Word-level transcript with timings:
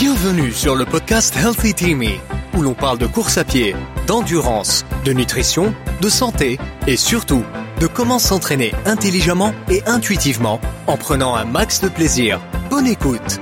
Bienvenue 0.00 0.50
sur 0.50 0.74
le 0.74 0.84
podcast 0.84 1.36
Healthy 1.36 1.72
Teamy, 1.72 2.18
où 2.58 2.62
l'on 2.62 2.74
parle 2.74 2.98
de 2.98 3.06
course 3.06 3.38
à 3.38 3.44
pied, 3.44 3.76
d'endurance, 4.08 4.84
de 5.04 5.12
nutrition, 5.12 5.72
de 6.02 6.08
santé 6.08 6.58
et 6.88 6.96
surtout 6.96 7.44
de 7.80 7.86
comment 7.86 8.18
s'entraîner 8.18 8.72
intelligemment 8.86 9.52
et 9.70 9.84
intuitivement 9.86 10.60
en 10.88 10.96
prenant 10.96 11.36
un 11.36 11.44
max 11.44 11.80
de 11.80 11.88
plaisir. 11.88 12.40
Bonne 12.70 12.88
écoute 12.88 13.38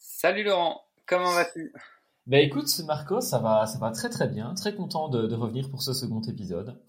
Salut 0.00 0.44
Laurent, 0.44 0.80
comment 1.06 1.32
vas-tu? 1.32 1.74
Ben 2.26 2.38
écoute 2.38 2.70
Marco, 2.86 3.20
ça 3.20 3.38
va, 3.38 3.66
ça 3.66 3.78
va 3.78 3.90
très 3.90 4.08
très 4.08 4.28
bien, 4.28 4.54
très 4.54 4.74
content 4.74 5.10
de, 5.10 5.26
de 5.26 5.34
revenir 5.34 5.68
pour 5.68 5.82
ce 5.82 5.92
second 5.92 6.22
épisode. 6.22 6.80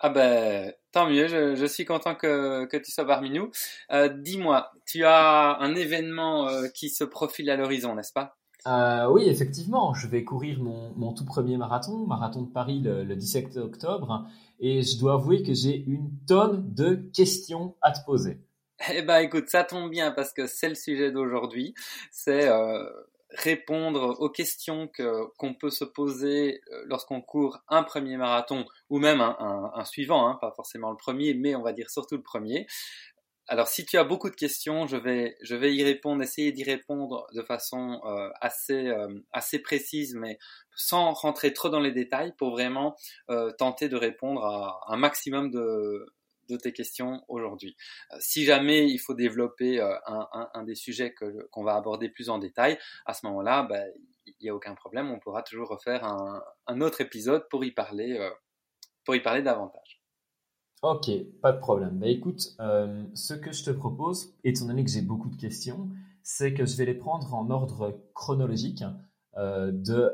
Ah 0.00 0.10
ben, 0.10 0.72
tant 0.92 1.08
mieux, 1.08 1.26
je, 1.26 1.56
je 1.56 1.66
suis 1.66 1.84
content 1.84 2.14
que, 2.14 2.66
que, 2.66 2.76
tu 2.76 2.92
sois 2.92 3.06
parmi 3.06 3.30
nous. 3.30 3.50
Euh, 3.92 4.08
Dis-moi, 4.08 4.70
tu 4.86 5.04
as 5.04 5.58
un 5.60 5.74
événement 5.74 6.48
euh, 6.48 6.68
qui 6.68 6.88
se 6.88 7.04
profile 7.04 7.50
à 7.50 7.56
l'horizon, 7.56 7.94
n'est-ce 7.94 8.12
pas? 8.12 8.36
Euh, 8.66 9.08
Oui, 9.10 9.28
effectivement, 9.28 9.94
je 9.94 10.06
vais 10.06 10.24
courir 10.24 10.60
mon, 10.60 10.92
mon, 10.96 11.12
tout 11.12 11.24
premier 11.24 11.56
marathon, 11.56 12.06
marathon 12.06 12.42
de 12.42 12.50
Paris 12.52 12.80
le, 12.80 13.04
le 13.04 13.16
17 13.16 13.56
octobre, 13.56 14.28
et 14.60 14.82
je 14.82 14.98
dois 14.98 15.14
avouer 15.14 15.42
que 15.42 15.54
j'ai 15.54 15.84
une 15.86 16.10
tonne 16.26 16.72
de 16.74 16.94
questions 17.12 17.74
à 17.82 17.92
te 17.92 18.04
poser. 18.04 18.38
Eh 18.92 19.02
ben 19.02 19.18
écoute, 19.18 19.48
ça 19.48 19.64
tombe 19.64 19.90
bien 19.90 20.12
parce 20.12 20.32
que 20.32 20.46
c'est 20.46 20.68
le 20.68 20.76
sujet 20.76 21.10
d'aujourd'hui, 21.10 21.74
c'est 22.12 22.48
euh, 22.48 22.84
répondre 23.30 24.16
aux 24.20 24.30
questions 24.30 24.88
que 24.88 25.26
qu'on 25.36 25.54
peut 25.54 25.70
se 25.70 25.84
poser 25.84 26.60
euh, 26.72 26.84
lorsqu'on 26.86 27.20
court 27.20 27.58
un 27.68 27.82
premier 27.82 28.16
marathon 28.16 28.64
ou 28.88 28.98
même 28.98 29.20
un, 29.20 29.36
un, 29.38 29.72
un 29.74 29.84
suivant, 29.84 30.28
hein, 30.28 30.38
pas 30.40 30.52
forcément 30.56 30.90
le 30.90 30.96
premier, 30.96 31.34
mais 31.34 31.54
on 31.54 31.62
va 31.62 31.72
dire 31.72 31.90
surtout 31.90 32.16
le 32.16 32.22
premier. 32.22 32.66
Alors, 33.50 33.66
si 33.66 33.86
tu 33.86 33.96
as 33.96 34.04
beaucoup 34.04 34.28
de 34.28 34.34
questions, 34.34 34.86
je 34.86 34.96
vais, 34.98 35.74
y 35.74 35.82
répondre, 35.82 36.22
essayer 36.22 36.52
d'y 36.52 36.64
répondre 36.64 37.26
de 37.32 37.40
façon 37.42 37.98
euh, 38.04 38.28
assez, 38.42 38.88
euh, 38.88 39.08
assez 39.32 39.58
précise, 39.58 40.14
mais 40.14 40.38
sans 40.76 41.12
rentrer 41.14 41.54
trop 41.54 41.70
dans 41.70 41.80
les 41.80 41.92
détails, 41.92 42.34
pour 42.36 42.50
vraiment 42.50 42.94
tenter 43.56 43.88
de 43.88 43.96
répondre 43.96 44.44
à 44.44 44.80
un 44.88 44.96
maximum 44.98 45.50
de, 45.50 46.06
de 46.48 46.56
tes 46.56 46.72
questions 46.72 47.22
aujourd'hui. 47.28 47.76
Euh, 48.12 48.16
si 48.20 48.44
jamais 48.44 48.88
il 48.88 48.98
faut 48.98 49.14
développer 49.14 49.80
euh, 49.80 49.94
un, 50.06 50.64
des 50.64 50.74
sujets 50.74 51.14
qu'on 51.50 51.64
va 51.64 51.74
aborder 51.74 52.08
plus 52.08 52.30
en 52.30 52.38
détail, 52.38 52.78
à 53.06 53.14
ce 53.14 53.26
moment-là, 53.26 53.62
bah, 53.62 53.80
il 54.26 54.34
n'y 54.42 54.48
a 54.48 54.54
aucun 54.54 54.74
problème, 54.74 55.10
on 55.10 55.18
pourra 55.18 55.42
toujours 55.42 55.68
refaire 55.68 56.04
un, 56.04 56.80
autre 56.80 57.00
épisode 57.00 57.46
pour 57.50 57.64
y 57.64 57.72
parler, 57.72 58.18
euh, 58.18 58.30
pour 59.04 59.14
y 59.14 59.20
parler 59.20 59.42
davantage. 59.42 60.02
Ok, 60.82 61.10
pas 61.42 61.52
de 61.52 61.58
problème. 61.58 61.98
Bah, 61.98 62.06
écoute, 62.06 62.56
ce 63.14 63.34
que 63.34 63.52
je 63.52 63.64
te 63.64 63.70
propose, 63.70 64.34
étant 64.44 64.66
donné 64.66 64.84
que 64.84 64.90
j'ai 64.90 65.02
beaucoup 65.02 65.28
de 65.28 65.36
questions, 65.36 65.88
c'est 66.22 66.54
que 66.54 66.66
je 66.66 66.76
vais 66.76 66.84
les 66.84 66.94
prendre 66.94 67.34
en 67.34 67.50
ordre 67.50 68.00
chronologique, 68.14 68.84
de 69.36 70.12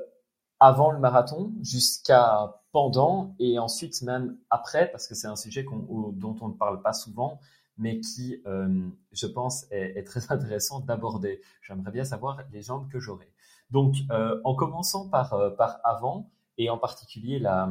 avant 0.60 0.90
le 0.90 0.98
marathon 0.98 1.52
jusqu'à 1.62 2.63
pendant 2.74 3.36
et 3.38 3.60
ensuite 3.60 4.02
même 4.02 4.36
après, 4.50 4.90
parce 4.90 5.06
que 5.06 5.14
c'est 5.14 5.28
un 5.28 5.36
sujet 5.36 5.64
dont 5.64 6.36
on 6.40 6.48
ne 6.48 6.54
parle 6.54 6.82
pas 6.82 6.92
souvent, 6.92 7.38
mais 7.78 8.00
qui, 8.00 8.42
euh, 8.46 8.88
je 9.12 9.28
pense, 9.28 9.66
est, 9.70 10.04
très 10.04 10.20
intéressant 10.32 10.80
d'aborder. 10.80 11.40
J'aimerais 11.62 11.92
bien 11.92 12.02
savoir 12.02 12.42
les 12.52 12.62
jambes 12.62 12.90
que 12.90 12.98
j'aurai. 12.98 13.32
Donc, 13.70 13.94
euh, 14.10 14.40
en 14.42 14.56
commençant 14.56 15.08
par, 15.08 15.34
euh, 15.34 15.50
par 15.50 15.78
avant, 15.84 16.32
et 16.58 16.68
en 16.68 16.76
particulier 16.76 17.38
la, 17.38 17.70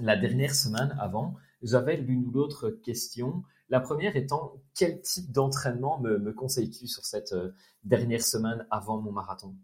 dernière 0.00 0.56
semaine 0.56 0.96
avant, 0.98 1.36
j'avais 1.62 1.96
l'une 1.96 2.26
ou 2.26 2.32
l'autre 2.32 2.70
question. 2.70 3.44
La 3.68 3.78
première 3.78 4.16
étant, 4.16 4.54
quel 4.74 5.00
type 5.00 5.30
d'entraînement 5.30 6.00
me, 6.00 6.18
me 6.18 6.32
conseilles-tu 6.32 6.88
sur 6.88 7.04
cette 7.04 7.36
dernière 7.84 8.22
semaine 8.22 8.66
avant 8.72 9.00
mon 9.00 9.12
marathon? 9.12 9.54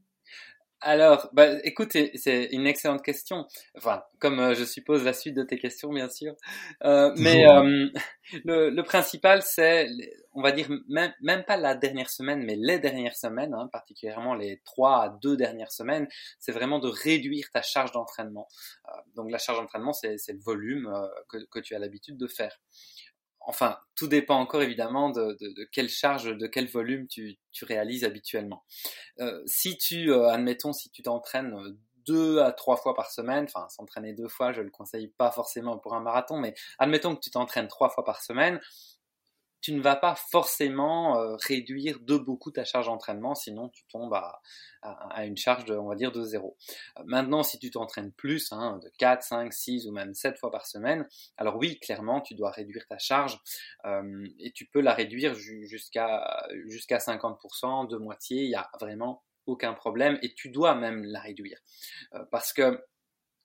Alors, 0.83 1.29
bah, 1.33 1.59
écoute, 1.65 1.97
c'est 2.15 2.45
une 2.53 2.67
excellente 2.67 3.03
question. 3.03 3.47
Enfin, 3.77 4.03
comme 4.19 4.41
euh, 4.41 4.55
je 4.55 4.65
suppose 4.65 5.05
la 5.05 5.13
suite 5.13 5.35
de 5.35 5.43
tes 5.43 5.59
questions, 5.59 5.93
bien 5.93 6.09
sûr. 6.09 6.35
Euh, 6.85 7.13
mais 7.19 7.47
euh, 7.47 7.89
le, 8.45 8.71
le, 8.71 8.83
principal, 8.83 9.43
c'est, 9.43 9.89
on 10.33 10.43
va 10.43 10.53
dire, 10.53 10.69
même, 10.89 11.13
même, 11.21 11.45
pas 11.45 11.57
la 11.57 11.75
dernière 11.75 12.09
semaine, 12.09 12.43
mais 12.45 12.57
les 12.57 12.79
dernières 12.79 13.17
semaines, 13.17 13.53
hein, 13.53 13.69
particulièrement 13.73 14.35
les 14.35 14.63
trois 14.65 15.03
à 15.03 15.09
deux 15.23 15.37
dernières 15.37 15.73
semaines, 15.73 16.09
c'est 16.39 16.53
vraiment 16.53 16.79
de 16.79 16.89
réduire 16.89 17.51
ta 17.53 17.63
charge 17.63 17.93
d'entraînement. 17.93 18.49
Euh, 18.89 18.93
donc, 19.17 19.31
la 19.31 19.39
charge 19.39 19.59
d'entraînement, 19.59 19.93
c'est 19.93 20.17
le 20.29 20.43
volume 20.43 20.87
euh, 20.87 21.07
que, 21.29 21.39
que 21.51 21.59
tu 21.59 21.75
as 21.75 21.79
l'habitude 21.79 22.17
de 22.17 22.27
faire 22.27 22.57
enfin, 23.41 23.79
tout 23.97 24.09
dépend 24.09 24.37
encore 24.37 24.63
évidemment 24.63 25.11
de, 25.11 25.37
quelle 25.73 25.89
charge, 25.89 26.37
de 26.37 26.47
quel 26.47 26.69
volume 26.69 27.07
tu, 27.09 27.39
tu 27.53 27.65
réalises 27.65 28.05
habituellement. 28.05 28.65
Euh, 29.21 29.43
si 29.47 29.77
tu, 29.77 30.13
euh, 30.13 30.29
admettons, 30.29 30.73
si 30.73 30.91
tu 30.91 31.03
t'entraînes 31.03 31.55
deux 32.07 32.41
à 32.41 32.53
trois 32.53 32.77
fois 32.77 32.95
par 32.95 33.11
semaine, 33.11 33.45
enfin, 33.45 33.69
s'entraîner 33.69 34.13
deux 34.13 34.29
fois, 34.29 34.53
je 34.53 34.63
le 34.63 34.71
conseille 34.71 35.09
pas 35.09 35.31
forcément 35.31 35.79
pour 35.79 35.95
un 35.95 36.01
marathon, 36.01 36.39
mais 36.39 36.55
admettons 36.79 37.15
que 37.15 37.21
tu 37.21 37.31
t'entraînes 37.31 37.69
trois 37.69 37.91
fois 37.91 38.05
par 38.05 38.23
semaine, 38.23 38.61
tu 39.61 39.73
ne 39.73 39.81
vas 39.81 39.97
pas 39.97 40.15
forcément 40.15 41.19
euh, 41.19 41.37
réduire 41.37 41.99
de 42.01 42.17
beaucoup 42.17 42.51
ta 42.51 42.65
charge 42.65 42.87
d'entraînement, 42.87 43.35
sinon 43.35 43.69
tu 43.69 43.85
tombes 43.87 44.15
à, 44.15 44.41
une 45.25 45.37
charge, 45.37 45.67
de, 45.67 45.75
on 45.75 45.89
va 45.89 45.95
dire, 45.95 46.13
de 46.13 46.23
zéro. 46.25 46.57
Euh, 46.99 47.03
maintenant, 47.05 47.43
si 47.43 47.59
tu 47.59 47.71
t'entraînes 47.71 48.13
plus, 48.13 48.53
hein, 48.53 48.79
de 48.83 48.91
4, 48.99 49.23
5, 49.23 49.53
6 49.53 49.87
ou 49.87 49.93
même 49.93 50.15
7 50.15 50.39
fois 50.39 50.51
par 50.51 50.67
semaine, 50.67 51.07
alors 51.37 51.57
oui, 51.57 51.79
clairement, 51.81 52.21
tu 52.21 52.35
dois 52.35 52.51
réduire 52.51 52.87
ta 52.89 52.99
charge 52.99 53.39
euh, 53.85 54.27
et 54.39 54.53
tu 54.53 54.67
peux 54.67 54.81
la 54.81 54.95
réduire 54.95 55.35
jusqu'à 55.35 56.47
jusqu'à 56.67 56.99
50%, 56.99 57.89
de 57.89 57.97
moitié, 57.97 58.45
il 58.45 58.49
n'y 58.49 58.55
a 58.55 58.71
vraiment 58.81 59.23
aucun 59.47 59.75
problème 59.75 60.19
et 60.23 60.33
tu 60.35 60.49
dois 60.49 60.75
même 60.75 61.05
la 61.05 61.21
réduire. 61.21 61.59
Parce 62.31 62.53
que 62.53 62.83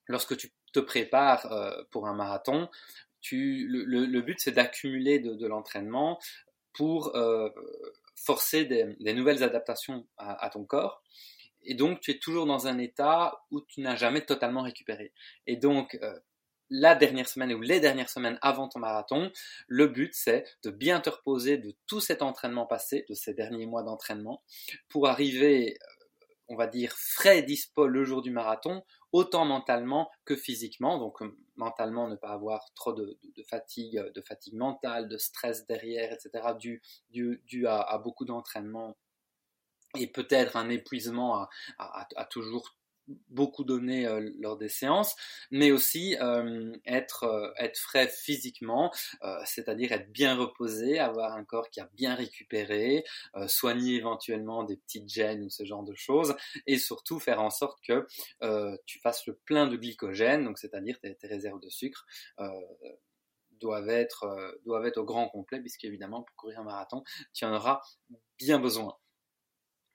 lorsque 0.06 0.36
tu 0.36 0.52
te 0.72 0.80
prépares 0.80 1.48
pour 1.90 2.06
un 2.06 2.14
marathon, 2.14 2.68
le, 3.32 4.20
but 4.20 4.38
c'est 4.38 4.52
d'accumuler 4.52 5.18
de, 5.18 5.46
l'entraînement 5.46 6.18
pour 6.72 7.16
euh, 7.16 7.48
forcer 8.14 8.64
des, 8.64 9.12
nouvelles 9.14 9.42
adaptations 9.42 10.06
à, 10.16 10.44
à, 10.44 10.50
ton 10.50 10.64
corps. 10.64 11.02
Et 11.62 11.74
donc 11.74 12.00
tu 12.00 12.12
es 12.12 12.18
toujours 12.18 12.46
dans 12.46 12.66
un 12.66 12.78
état 12.78 13.40
où 13.50 13.60
tu 13.60 13.80
n'as 13.80 13.96
jamais 13.96 14.20
totalement 14.20 14.62
récupéré. 14.62 15.12
Et 15.46 15.56
donc 15.56 15.98
euh, 16.02 16.18
la 16.70 16.94
dernière 16.94 17.28
semaine 17.28 17.52
ou 17.52 17.60
les 17.60 17.80
dernières 17.80 18.08
semaines 18.08 18.38
avant 18.42 18.68
ton 18.68 18.78
marathon, 18.80 19.30
le 19.68 19.86
but 19.86 20.12
c'est 20.14 20.44
de 20.64 20.70
bien 20.70 21.00
te 21.00 21.10
reposer 21.10 21.58
de 21.58 21.74
tout 21.86 22.00
cet 22.00 22.22
entraînement 22.22 22.66
passé, 22.66 23.04
de 23.08 23.14
ces 23.14 23.34
derniers 23.34 23.66
mois 23.66 23.82
d'entraînement, 23.82 24.42
pour 24.88 25.08
arriver 25.08 25.78
on 26.48 26.56
va 26.56 26.66
dire, 26.66 26.92
frais 26.92 27.42
dispo 27.42 27.86
le 27.86 28.04
jour 28.04 28.22
du 28.22 28.30
marathon, 28.30 28.84
autant 29.12 29.44
mentalement 29.44 30.10
que 30.24 30.36
physiquement. 30.36 30.98
Donc 30.98 31.20
mentalement, 31.56 32.08
ne 32.08 32.16
pas 32.16 32.30
avoir 32.30 32.72
trop 32.74 32.92
de, 32.92 33.18
fatigue, 33.48 34.00
de 34.14 34.22
fatigue 34.22 34.54
mentale, 34.54 35.08
de 35.08 35.18
stress 35.18 35.66
derrière, 35.66 36.12
etc., 36.12 36.54
dû, 36.58 37.66
à, 37.66 37.98
beaucoup 37.98 38.24
d'entraînement 38.24 38.96
et 39.98 40.06
peut-être 40.06 40.56
un 40.56 40.68
épuisement 40.68 41.48
à, 41.78 42.24
toujours 42.30 42.76
beaucoup 43.28 43.64
donné 43.64 44.06
euh, 44.06 44.30
lors 44.38 44.56
des 44.56 44.68
séances, 44.68 45.14
mais 45.50 45.70
aussi 45.70 46.16
euh, 46.20 46.72
être, 46.86 47.24
euh, 47.24 47.52
être 47.58 47.78
frais 47.78 48.08
physiquement, 48.08 48.92
euh, 49.22 49.38
c'est-à-dire 49.44 49.92
être 49.92 50.10
bien 50.10 50.36
reposé, 50.36 50.98
avoir 50.98 51.32
un 51.32 51.44
corps 51.44 51.70
qui 51.70 51.80
a 51.80 51.88
bien 51.94 52.14
récupéré, 52.14 53.04
soigner 53.46 53.96
éventuellement 53.96 54.64
des 54.64 54.76
petites 54.76 55.08
gènes 55.08 55.44
ou 55.44 55.50
ce 55.50 55.64
genre 55.64 55.84
de 55.84 55.94
choses, 55.94 56.36
et 56.66 56.78
surtout 56.78 57.18
faire 57.18 57.40
en 57.40 57.50
sorte 57.50 57.78
que 57.86 58.06
tu 58.86 58.98
fasses 59.00 59.26
le 59.26 59.34
plein 59.34 59.66
de 59.66 59.76
glycogène, 59.76 60.44
donc 60.44 60.58
c'est-à-dire 60.58 60.98
tes, 61.00 61.16
réserves 61.22 61.60
de 61.60 61.68
sucre. 61.68 62.06
doivent 63.60 63.88
être, 63.88 64.58
doivent 64.64 64.86
être 64.86 64.98
au 64.98 65.04
grand 65.04 65.28
complet, 65.28 65.60
puisqu'évidemment, 65.60 66.22
pour 66.22 66.36
courir 66.36 66.60
un 66.60 66.64
marathon, 66.64 67.02
tu 67.32 67.44
en 67.44 67.54
auras 67.54 67.80
bien 68.38 68.58
besoin. 68.58 68.96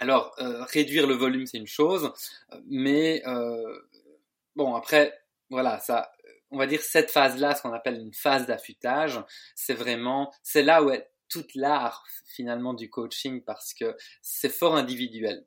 Alors, 0.01 0.33
euh, 0.39 0.63
réduire 0.63 1.05
le 1.05 1.13
volume, 1.13 1.45
c'est 1.45 1.59
une 1.59 1.67
chose, 1.67 2.11
mais 2.65 3.21
euh, 3.27 3.81
bon, 4.55 4.73
après, 4.73 5.15
voilà, 5.51 5.79
ça, 5.79 6.11
on 6.49 6.57
va 6.57 6.65
dire 6.65 6.81
cette 6.81 7.11
phase-là, 7.11 7.53
ce 7.53 7.61
qu'on 7.61 7.71
appelle 7.71 7.99
une 7.99 8.11
phase 8.11 8.47
d'affûtage, 8.47 9.23
c'est 9.53 9.75
vraiment, 9.75 10.33
c'est 10.41 10.63
là 10.63 10.81
où 10.81 10.89
est 10.89 11.07
toute 11.29 11.53
l'art 11.53 12.03
finalement 12.25 12.73
du 12.73 12.89
coaching 12.89 13.43
parce 13.43 13.75
que 13.75 13.95
c'est 14.23 14.49
fort 14.49 14.75
individuel. 14.75 15.45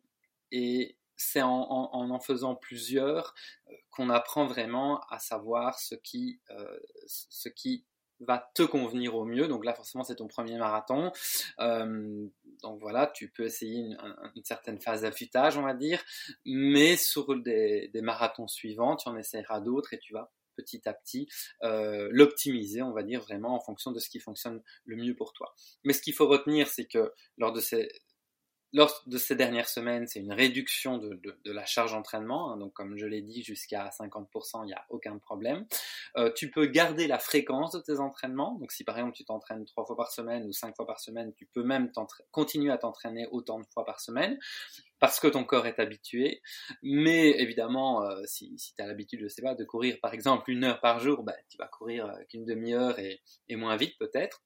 Et 0.52 0.96
c'est 1.16 1.42
en, 1.42 1.50
en, 1.50 2.10
en, 2.10 2.20
faisant 2.20 2.54
plusieurs 2.54 3.34
euh, 3.68 3.72
qu'on 3.90 4.08
apprend 4.08 4.46
vraiment 4.46 5.00
à 5.10 5.18
savoir 5.18 5.80
ce 5.80 5.96
qui, 5.96 6.38
euh, 6.50 6.78
ce 7.08 7.48
qui 7.48 7.84
va 8.20 8.50
te 8.54 8.62
convenir 8.62 9.14
au 9.14 9.24
mieux. 9.24 9.48
Donc 9.48 9.64
là, 9.64 9.74
forcément, 9.74 10.04
c'est 10.04 10.16
ton 10.16 10.28
premier 10.28 10.56
marathon. 10.56 11.12
Euh, 11.60 12.26
donc 12.62 12.80
voilà, 12.80 13.06
tu 13.06 13.30
peux 13.30 13.44
essayer 13.44 13.78
une, 13.78 14.44
certaine 14.44 14.80
phase 14.80 15.02
d'affûtage, 15.02 15.56
on 15.56 15.62
va 15.62 15.74
dire. 15.74 16.02
Mais 16.44 16.96
sur 16.96 17.36
des, 17.36 17.88
des, 17.92 18.02
marathons 18.02 18.48
suivants, 18.48 18.96
tu 18.96 19.08
en 19.08 19.16
essaieras 19.16 19.60
d'autres 19.60 19.92
et 19.94 19.98
tu 19.98 20.14
vas 20.14 20.30
petit 20.56 20.88
à 20.88 20.94
petit 20.94 21.28
l'optimiser, 21.60 22.80
on 22.82 22.92
va 22.92 23.02
dire 23.02 23.20
vraiment 23.20 23.54
en 23.56 23.60
fonction 23.60 23.90
de 23.90 23.98
ce 23.98 24.08
qui 24.08 24.20
fonctionne 24.20 24.62
le 24.84 24.96
mieux 24.96 25.14
pour 25.14 25.32
toi. 25.32 25.52
Mais 25.82 25.92
ce 25.92 26.00
qu'il 26.00 26.14
faut 26.14 26.28
retenir, 26.28 26.68
c'est 26.68 26.86
que 26.86 27.12
lors 27.38 27.52
de 27.52 27.60
ces 27.60 27.88
lors 28.74 29.02
de 29.06 29.18
ces 29.18 29.36
dernières 29.36 29.68
semaines, 29.68 30.08
c'est 30.08 30.18
une 30.18 30.32
réduction 30.32 30.98
de, 30.98 31.20
la 31.44 31.64
charge 31.64 31.92
d'entraînement. 31.92 32.52
Hein, 32.52 32.56
donc, 32.56 32.72
comme 32.72 32.98
je 32.98 33.06
l'ai 33.06 33.22
dit, 33.22 33.44
jusqu'à 33.44 33.88
50%, 33.88 34.64
il 34.64 34.66
n'y 34.66 34.72
a 34.72 34.84
aucun 34.90 35.16
problème. 35.18 35.64
Euh, 36.16 36.32
tu 36.34 36.50
peux 36.50 36.66
garder 36.66 37.06
la 37.06 37.20
fréquence 37.20 37.70
de 37.70 37.78
tes 37.78 38.00
entraînements. 38.00 38.56
Donc, 38.58 38.72
si 38.72 38.82
par 38.82 38.98
exemple 38.98 39.16
tu 39.16 39.24
t'entraînes 39.24 39.64
trois 39.64 39.86
fois 39.86 39.96
par 39.96 40.10
semaine 40.10 40.44
ou 40.44 40.52
cinq 40.52 40.74
fois 40.74 40.86
par 40.86 40.98
semaine, 40.98 41.32
tu 41.34 41.46
peux 41.46 41.62
même 41.62 41.92
continuer 42.32 42.72
à 42.72 42.78
t'entraîner 42.78 43.28
autant 43.30 43.60
de 43.60 43.66
fois 43.72 43.84
par 43.84 44.00
semaine 44.00 44.38
parce 44.98 45.20
que 45.20 45.28
ton 45.28 45.44
corps 45.44 45.68
est 45.68 45.78
habitué. 45.78 46.42
Mais 46.82 47.30
évidemment, 47.40 48.02
euh, 48.02 48.22
si, 48.24 48.56
tu 48.56 48.82
as 48.82 48.88
l'habitude, 48.88 49.20
je 49.22 49.28
sais 49.28 49.42
pas, 49.42 49.54
de 49.54 49.64
courir 49.64 49.98
par 50.02 50.14
exemple 50.14 50.50
une 50.50 50.64
heure 50.64 50.80
par 50.80 50.98
jour, 50.98 51.22
bah, 51.22 51.36
tu 51.48 51.58
vas 51.58 51.68
courir 51.68 52.06
euh, 52.06 52.24
qu'une 52.28 52.44
demi-heure 52.44 52.98
et 52.98 53.20
moins 53.54 53.76
vite 53.76 53.96
peut-être 54.00 54.42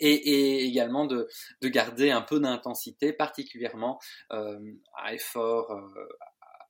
et, 0.00 0.64
également 0.66 1.06
de, 1.06 1.28
garder 1.62 2.10
un 2.10 2.22
peu 2.22 2.40
d'intensité, 2.40 3.12
particulièrement 3.12 3.98
euh, 4.32 4.58
euh, 5.36 5.62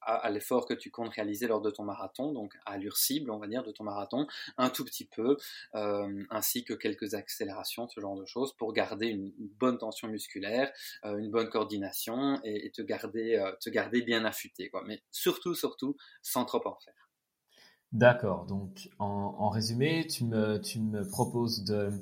à, 0.05 0.31
l'effort 0.31 0.67
que 0.67 0.75
tu 0.75 0.91
comptes 0.91 1.15
réaliser 1.15 1.47
lors 1.47 1.61
de 1.61 1.71
ton 1.71 1.85
marathon, 1.85 2.33
donc 2.33 2.55
à 2.67 2.73
l'allure 2.73 2.97
cible, 2.97 3.31
on 3.31 3.39
va 3.39 3.47
dire, 3.47 3.63
de 3.63 3.71
ton 3.71 3.85
marathon, 3.85 4.27
un 4.57 4.71
tout 4.71 4.85
petit 4.85 5.07
peu, 5.07 5.37
euh, 5.75 6.25
ainsi 6.31 6.65
que 6.65 6.75
quelques 6.75 7.15
accélérations, 7.15 7.89
ce 7.89 8.01
genre 8.01 8.19
de 8.19 8.27
choses, 8.27 8.55
pour 8.57 8.73
garder 8.73 9.07
une, 9.07 9.33
bonne 9.39 9.79
tension 9.79 10.09
musculaire, 10.09 10.73
une 11.05 11.31
bonne 11.31 11.49
coordination 11.49 12.41
et, 12.45 12.71
te 12.73 12.83
garder, 12.83 13.43
te 13.61 13.71
garder 13.71 14.03
bien 14.03 14.25
affûté. 14.25 14.71
Mais 14.87 15.03
surtout, 15.13 15.55
surtout, 15.55 15.97
sans 16.21 16.45
trop 16.45 16.67
en 16.67 16.77
faire. 16.81 16.95
D'accord. 17.93 18.47
Donc, 18.47 18.89
en, 18.99 19.51
résumé, 19.51 20.07
tu 20.07 20.25
me 20.25 21.09
proposes 21.09 21.63
de 21.65 21.93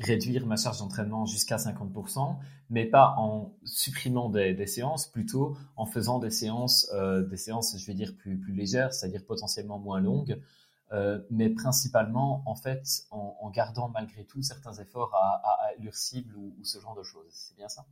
réduire 0.00 0.46
ma 0.46 0.56
charge 0.56 0.78
d'entraînement 0.78 1.26
jusqu'à 1.26 1.56
50%, 1.56 2.36
mais 2.70 2.86
pas 2.86 3.14
en 3.18 3.54
supprimant 3.64 4.30
des, 4.30 4.66
séances, 4.66 5.06
plutôt 5.06 5.56
en 5.76 5.86
faisant 5.86 6.18
des 6.18 6.30
séances, 6.30 6.90
euh, 6.94 7.22
des 7.22 7.36
séances, 7.36 7.76
je 7.78 7.86
vais 7.86 7.94
dire 7.94 8.14
plus, 8.16 8.38
plus 8.38 8.52
légères, 8.52 8.92
c'est-à-dire 8.92 9.24
potentiellement 9.24 9.78
moins 9.78 10.00
longues, 10.00 10.40
euh, 10.92 11.20
mais 11.30 11.50
principalement 11.50 12.42
en 12.46 12.54
fait 12.54 12.82
en, 13.10 13.50
gardant 13.50 13.88
malgré 13.88 14.24
tout 14.24 14.42
certains 14.42 14.72
efforts 14.74 15.14
à, 15.14 15.42
à, 15.44 15.72
ou, 15.82 15.92
ce 16.62 16.80
genre 16.80 16.96
de 16.96 17.02
choses. 17.02 17.30
C'est 17.30 17.56
bien 17.56 17.68
ça? 17.68 17.84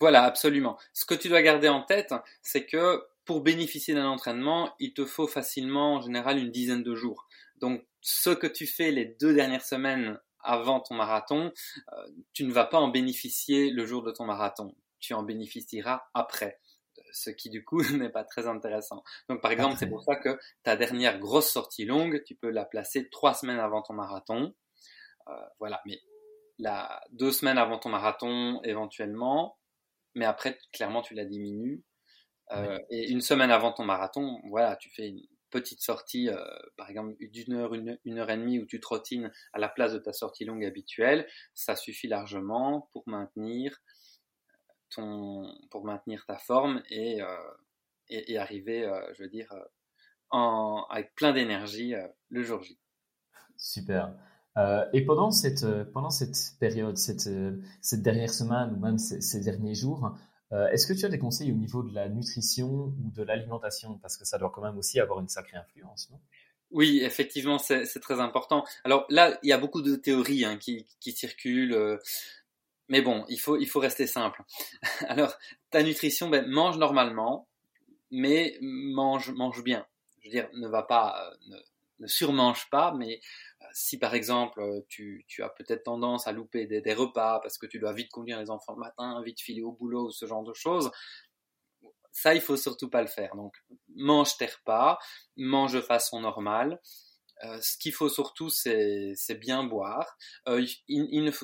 Voilà, 0.00 0.22
absolument. 0.22 0.78
Ce 0.92 1.04
que 1.04 1.14
tu 1.14 1.28
dois 1.28 1.42
garder 1.42 1.68
en 1.68 1.82
tête, 1.82 2.14
c'est 2.40 2.66
que 2.66 3.02
pour 3.24 3.42
bénéficier 3.42 3.94
d'un 3.94 4.06
entraînement, 4.06 4.72
il 4.78 4.94
te 4.94 5.04
faut 5.04 5.26
facilement 5.26 5.96
en 5.96 6.00
général 6.00 6.38
une 6.38 6.50
dizaine 6.50 6.82
de 6.82 6.94
jours. 6.94 7.26
Donc 7.60 7.84
ce 8.00 8.30
que 8.30 8.46
tu 8.46 8.66
fais 8.66 8.92
les 8.92 9.16
deux 9.20 9.34
dernières 9.34 9.64
semaines 9.64 10.18
avant 10.40 10.80
ton 10.80 10.94
marathon, 10.94 11.52
euh, 11.92 12.06
tu 12.32 12.44
ne 12.44 12.52
vas 12.52 12.64
pas 12.64 12.78
en 12.78 12.88
bénéficier 12.88 13.70
le 13.70 13.86
jour 13.86 14.02
de 14.02 14.10
ton 14.10 14.24
marathon. 14.24 14.74
Tu 15.00 15.14
en 15.14 15.22
bénéficieras 15.22 16.02
après 16.14 16.60
euh, 16.98 17.02
ce 17.12 17.30
qui 17.30 17.50
du 17.50 17.64
coup 17.64 17.80
n'est 17.92 18.10
pas 18.10 18.24
très 18.24 18.46
intéressant. 18.46 19.02
Donc 19.28 19.40
par 19.40 19.52
exemple, 19.52 19.76
c'est 19.78 19.88
pour 19.88 20.02
ça 20.02 20.16
que 20.16 20.38
ta 20.62 20.76
dernière 20.76 21.18
grosse 21.18 21.50
sortie 21.50 21.84
longue, 21.84 22.22
tu 22.24 22.34
peux 22.34 22.50
la 22.50 22.64
placer 22.64 23.08
trois 23.10 23.34
semaines 23.34 23.60
avant 23.60 23.82
ton 23.82 23.94
marathon. 23.94 24.54
Euh, 25.28 25.32
voilà, 25.58 25.82
mais 25.86 26.00
la, 26.58 27.00
deux 27.10 27.32
semaines 27.32 27.58
avant 27.58 27.78
ton 27.78 27.88
marathon 27.88 28.60
éventuellement, 28.64 29.58
mais 30.14 30.24
après 30.24 30.58
clairement 30.72 31.02
tu 31.02 31.14
la 31.14 31.24
diminues. 31.24 31.82
Et 32.88 33.10
une 33.10 33.20
semaine 33.20 33.50
avant 33.50 33.72
ton 33.74 33.84
marathon, 33.84 34.40
voilà, 34.48 34.74
tu 34.76 34.88
fais 34.88 35.08
une, 35.08 35.20
petite 35.50 35.80
sortie, 35.80 36.28
euh, 36.28 36.44
par 36.76 36.88
exemple 36.90 37.16
d'une 37.20 37.54
heure, 37.54 37.74
une, 37.74 38.18
heure 38.18 38.30
et 38.30 38.36
demie 38.36 38.58
où 38.58 38.66
tu 38.66 38.80
trottines 38.80 39.30
à 39.52 39.58
la 39.58 39.68
place 39.68 39.92
de 39.92 39.98
ta 39.98 40.12
sortie 40.12 40.44
longue 40.44 40.64
habituelle, 40.64 41.26
ça 41.54 41.76
suffit 41.76 42.08
largement 42.08 42.88
pour 42.92 43.02
maintenir 43.06 43.78
ton, 44.90 45.52
pour 45.70 45.84
maintenir 45.84 46.24
ta 46.26 46.38
forme 46.38 46.82
et, 46.90 47.22
euh, 47.22 47.50
et, 48.08 48.38
arriver, 48.38 48.84
euh, 48.84 49.00
je 49.14 49.22
veux 49.22 49.28
dire, 49.28 49.52
avec 50.30 51.14
plein 51.14 51.32
d'énergie 51.32 51.94
le 52.28 52.42
jour 52.42 52.62
J. 52.62 52.78
Super. 53.56 54.14
et 54.92 55.04
pendant 55.04 55.30
cette, 55.30 55.66
pendant 55.92 56.10
cette 56.10 56.58
période, 56.60 56.96
cette, 56.96 57.30
cette 57.80 58.02
dernière 58.02 58.32
semaine 58.32 58.74
ou 58.74 58.78
même 58.78 58.98
ces 58.98 59.40
derniers 59.40 59.74
jours, 59.74 60.16
euh, 60.52 60.68
est-ce 60.68 60.86
que 60.86 60.92
tu 60.92 61.04
as 61.04 61.08
des 61.08 61.18
conseils 61.18 61.52
au 61.52 61.56
niveau 61.56 61.82
de 61.82 61.94
la 61.94 62.08
nutrition 62.08 62.68
ou 62.68 63.10
de 63.14 63.22
l'alimentation? 63.22 63.98
Parce 63.98 64.16
que 64.16 64.24
ça 64.24 64.38
doit 64.38 64.50
quand 64.50 64.62
même 64.62 64.78
aussi 64.78 64.98
avoir 65.00 65.20
une 65.20 65.28
sacrée 65.28 65.58
influence, 65.58 66.10
non? 66.10 66.18
Oui, 66.70 67.00
effectivement, 67.02 67.58
c'est 67.58 67.86
très 68.00 68.20
important. 68.20 68.62
Alors 68.84 69.06
là, 69.08 69.38
il 69.42 69.48
y 69.48 69.52
a 69.52 69.58
beaucoup 69.58 69.80
de 69.80 69.96
théories 69.96 70.44
hein, 70.44 70.58
qui, 70.58 70.86
circulent, 71.00 71.72
euh, 71.72 71.96
mais 72.88 73.00
bon, 73.00 73.24
il 73.30 73.40
faut, 73.40 73.56
il 73.56 73.66
faut 73.66 73.80
rester 73.80 74.06
simple. 74.06 74.42
Alors, 75.08 75.34
ta 75.70 75.82
nutrition, 75.82 76.28
ben, 76.28 76.46
mange 76.46 76.76
normalement, 76.76 77.48
mais 78.10 78.58
mange, 78.60 79.30
mange 79.30 79.64
bien. 79.64 79.86
Je 80.20 80.28
veux 80.28 80.30
dire, 80.30 80.48
ne 80.54 80.68
va 80.68 80.82
pas, 80.82 81.30
euh, 81.52 81.56
surmange 82.06 82.68
pas, 82.70 82.92
mais 82.92 83.20
euh, 83.62 83.66
si 83.72 83.98
par 83.98 84.14
exemple 84.14 84.60
euh, 84.60 84.80
tu, 84.88 85.24
as 85.42 85.48
peut-être 85.50 85.84
tendance 85.84 86.26
à 86.26 86.32
louper 86.32 86.66
des, 86.66 86.94
repas 86.94 87.40
parce 87.40 87.58
que 87.58 87.66
tu 87.66 87.78
dois 87.78 87.92
vite 87.92 88.10
conduire 88.10 88.40
les 88.40 88.50
enfants 88.50 88.74
le 88.74 88.80
matin, 88.80 89.20
vite 89.24 89.40
filer 89.40 89.62
au 89.62 89.72
boulot, 89.72 90.10
ce 90.10 90.26
genre 90.26 90.44
de 90.44 90.54
choses, 90.54 90.90
ça 92.12 92.34
il 92.34 92.40
faut 92.40 92.56
surtout 92.56 92.90
pas 92.90 93.02
le 93.02 93.08
faire. 93.08 93.34
Donc 93.36 93.54
mange 93.94 94.36
tes 94.36 94.46
repas, 94.46 94.98
mange 95.36 95.72
de 95.72 95.80
façon 95.80 96.20
normale, 96.20 96.80
euh, 97.44 97.58
ce 97.60 97.78
qu'il 97.78 97.92
faut 97.92 98.08
surtout, 98.08 98.50
c'est 98.50 99.14
bien 99.40 99.64
boire. 99.64 100.16
Euh, 100.48 100.64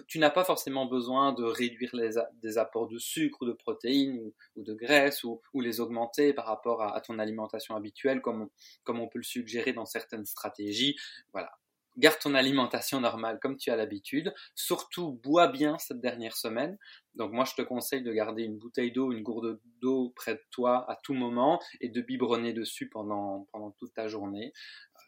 tu 0.06 0.18
n'as 0.18 0.30
pas 0.30 0.44
forcément 0.44 0.86
besoin 0.86 1.32
de 1.32 1.44
réduire 1.44 1.90
les 1.94 2.10
des 2.42 2.58
apports 2.58 2.88
de 2.88 2.98
sucre 2.98 3.42
ou 3.42 3.46
de 3.46 3.52
protéines 3.52 4.32
ou, 4.56 4.62
de 4.62 4.74
graisse 4.74 5.24
ou, 5.24 5.40
les 5.60 5.80
augmenter 5.80 6.32
par 6.32 6.46
rapport 6.46 6.82
à, 6.82 7.00
ton 7.00 7.18
alimentation 7.18 7.76
habituelle, 7.76 8.20
comme 8.20 8.50
on 8.88 9.08
peut 9.08 9.18
le 9.18 9.24
suggérer 9.24 9.72
dans 9.72 9.86
certaines 9.86 10.26
stratégies. 10.26 10.96
Voilà. 11.32 11.50
Garde 11.96 12.18
ton 12.18 12.34
alimentation 12.34 13.00
normale 13.00 13.38
comme 13.40 13.56
tu 13.56 13.70
as 13.70 13.76
l'habitude. 13.76 14.34
Surtout, 14.56 15.12
bois 15.22 15.46
bien 15.46 15.78
cette 15.78 16.00
dernière 16.00 16.36
semaine. 16.36 16.76
Donc 17.14 17.30
moi, 17.30 17.44
je 17.44 17.54
te 17.54 17.62
conseille 17.62 18.02
de 18.02 18.12
garder 18.12 18.42
une 18.42 18.58
bouteille 18.58 18.90
d'eau, 18.90 19.12
une 19.12 19.22
gourde 19.22 19.60
d'eau 19.80 20.12
près 20.16 20.34
de 20.34 20.42
toi 20.50 20.90
à 20.90 20.96
tout 21.04 21.14
moment 21.14 21.60
et 21.80 21.88
de 21.88 22.00
biberonner 22.00 22.52
dessus 22.52 22.88
pendant, 22.88 23.46
pendant 23.52 23.70
toute 23.78 23.94
ta 23.94 24.08
journée 24.08 24.52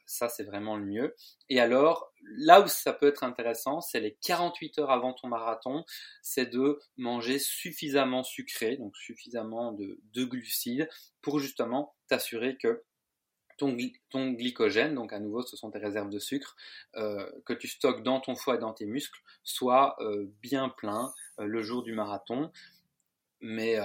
ça 0.07 0.29
c'est 0.29 0.45
vraiment 0.45 0.77
le 0.77 0.85
mieux. 0.85 1.15
Et 1.51 1.61
alors, 1.61 2.13
là 2.39 2.61
où 2.61 2.69
ça 2.69 2.93
peut 2.93 3.09
être 3.09 3.25
intéressant, 3.25 3.81
c'est 3.81 4.01
les 4.01 4.17
48 4.23 4.79
heures 4.79 4.91
avant 4.91 5.13
ton 5.13 5.29
marathon, 5.29 5.85
c'est 6.23 6.47
de 6.47 6.81
manger 6.97 7.39
suffisamment 7.39 8.23
sucré, 8.23 8.77
donc 8.77 8.97
suffisamment 8.97 9.73
de, 9.73 10.25
glucides, 10.25 10.89
pour 11.21 11.39
justement 11.41 11.95
t'assurer 12.09 12.57
que 12.57 12.85
ton, 13.59 13.75
glycogène, 14.33 14.95
donc 14.95 15.13
à 15.13 15.19
nouveau 15.19 15.43
ce 15.43 15.57
sont 15.57 15.71
tes 15.71 15.79
réserves 15.79 16.11
de 16.11 16.19
sucre, 16.19 16.57
euh, 16.97 17.31
que 17.47 17.55
tu 17.55 17.69
stockes 17.69 18.03
dans 18.03 18.21
ton 18.21 18.37
foie 18.37 18.57
et 18.57 18.59
dans 18.59 18.75
tes 18.75 18.87
muscles, 18.87 19.21
soit 19.45 19.97
euh, 20.01 20.27
bien 20.43 20.69
plein 20.69 21.13
euh, 21.41 21.45
le 21.47 21.63
jour 21.63 21.83
du 21.83 21.95
marathon. 21.95 22.51
Mais 23.43 23.77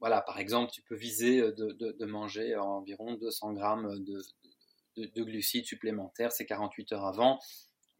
voilà, 0.00 0.20
par 0.20 0.40
exemple, 0.40 0.72
tu 0.72 0.82
peux 0.82 0.96
viser 0.96 1.40
de, 1.40 1.72
de 1.72 2.04
manger 2.04 2.56
environ 2.56 3.14
200 3.14 3.52
grammes 3.52 4.04
de, 4.04 4.20
de, 5.06 5.22
glucides 5.22 5.66
supplémentaires, 5.66 6.32
c'est 6.32 6.46
48 6.46 6.92
heures 6.92 7.06
avant, 7.06 7.38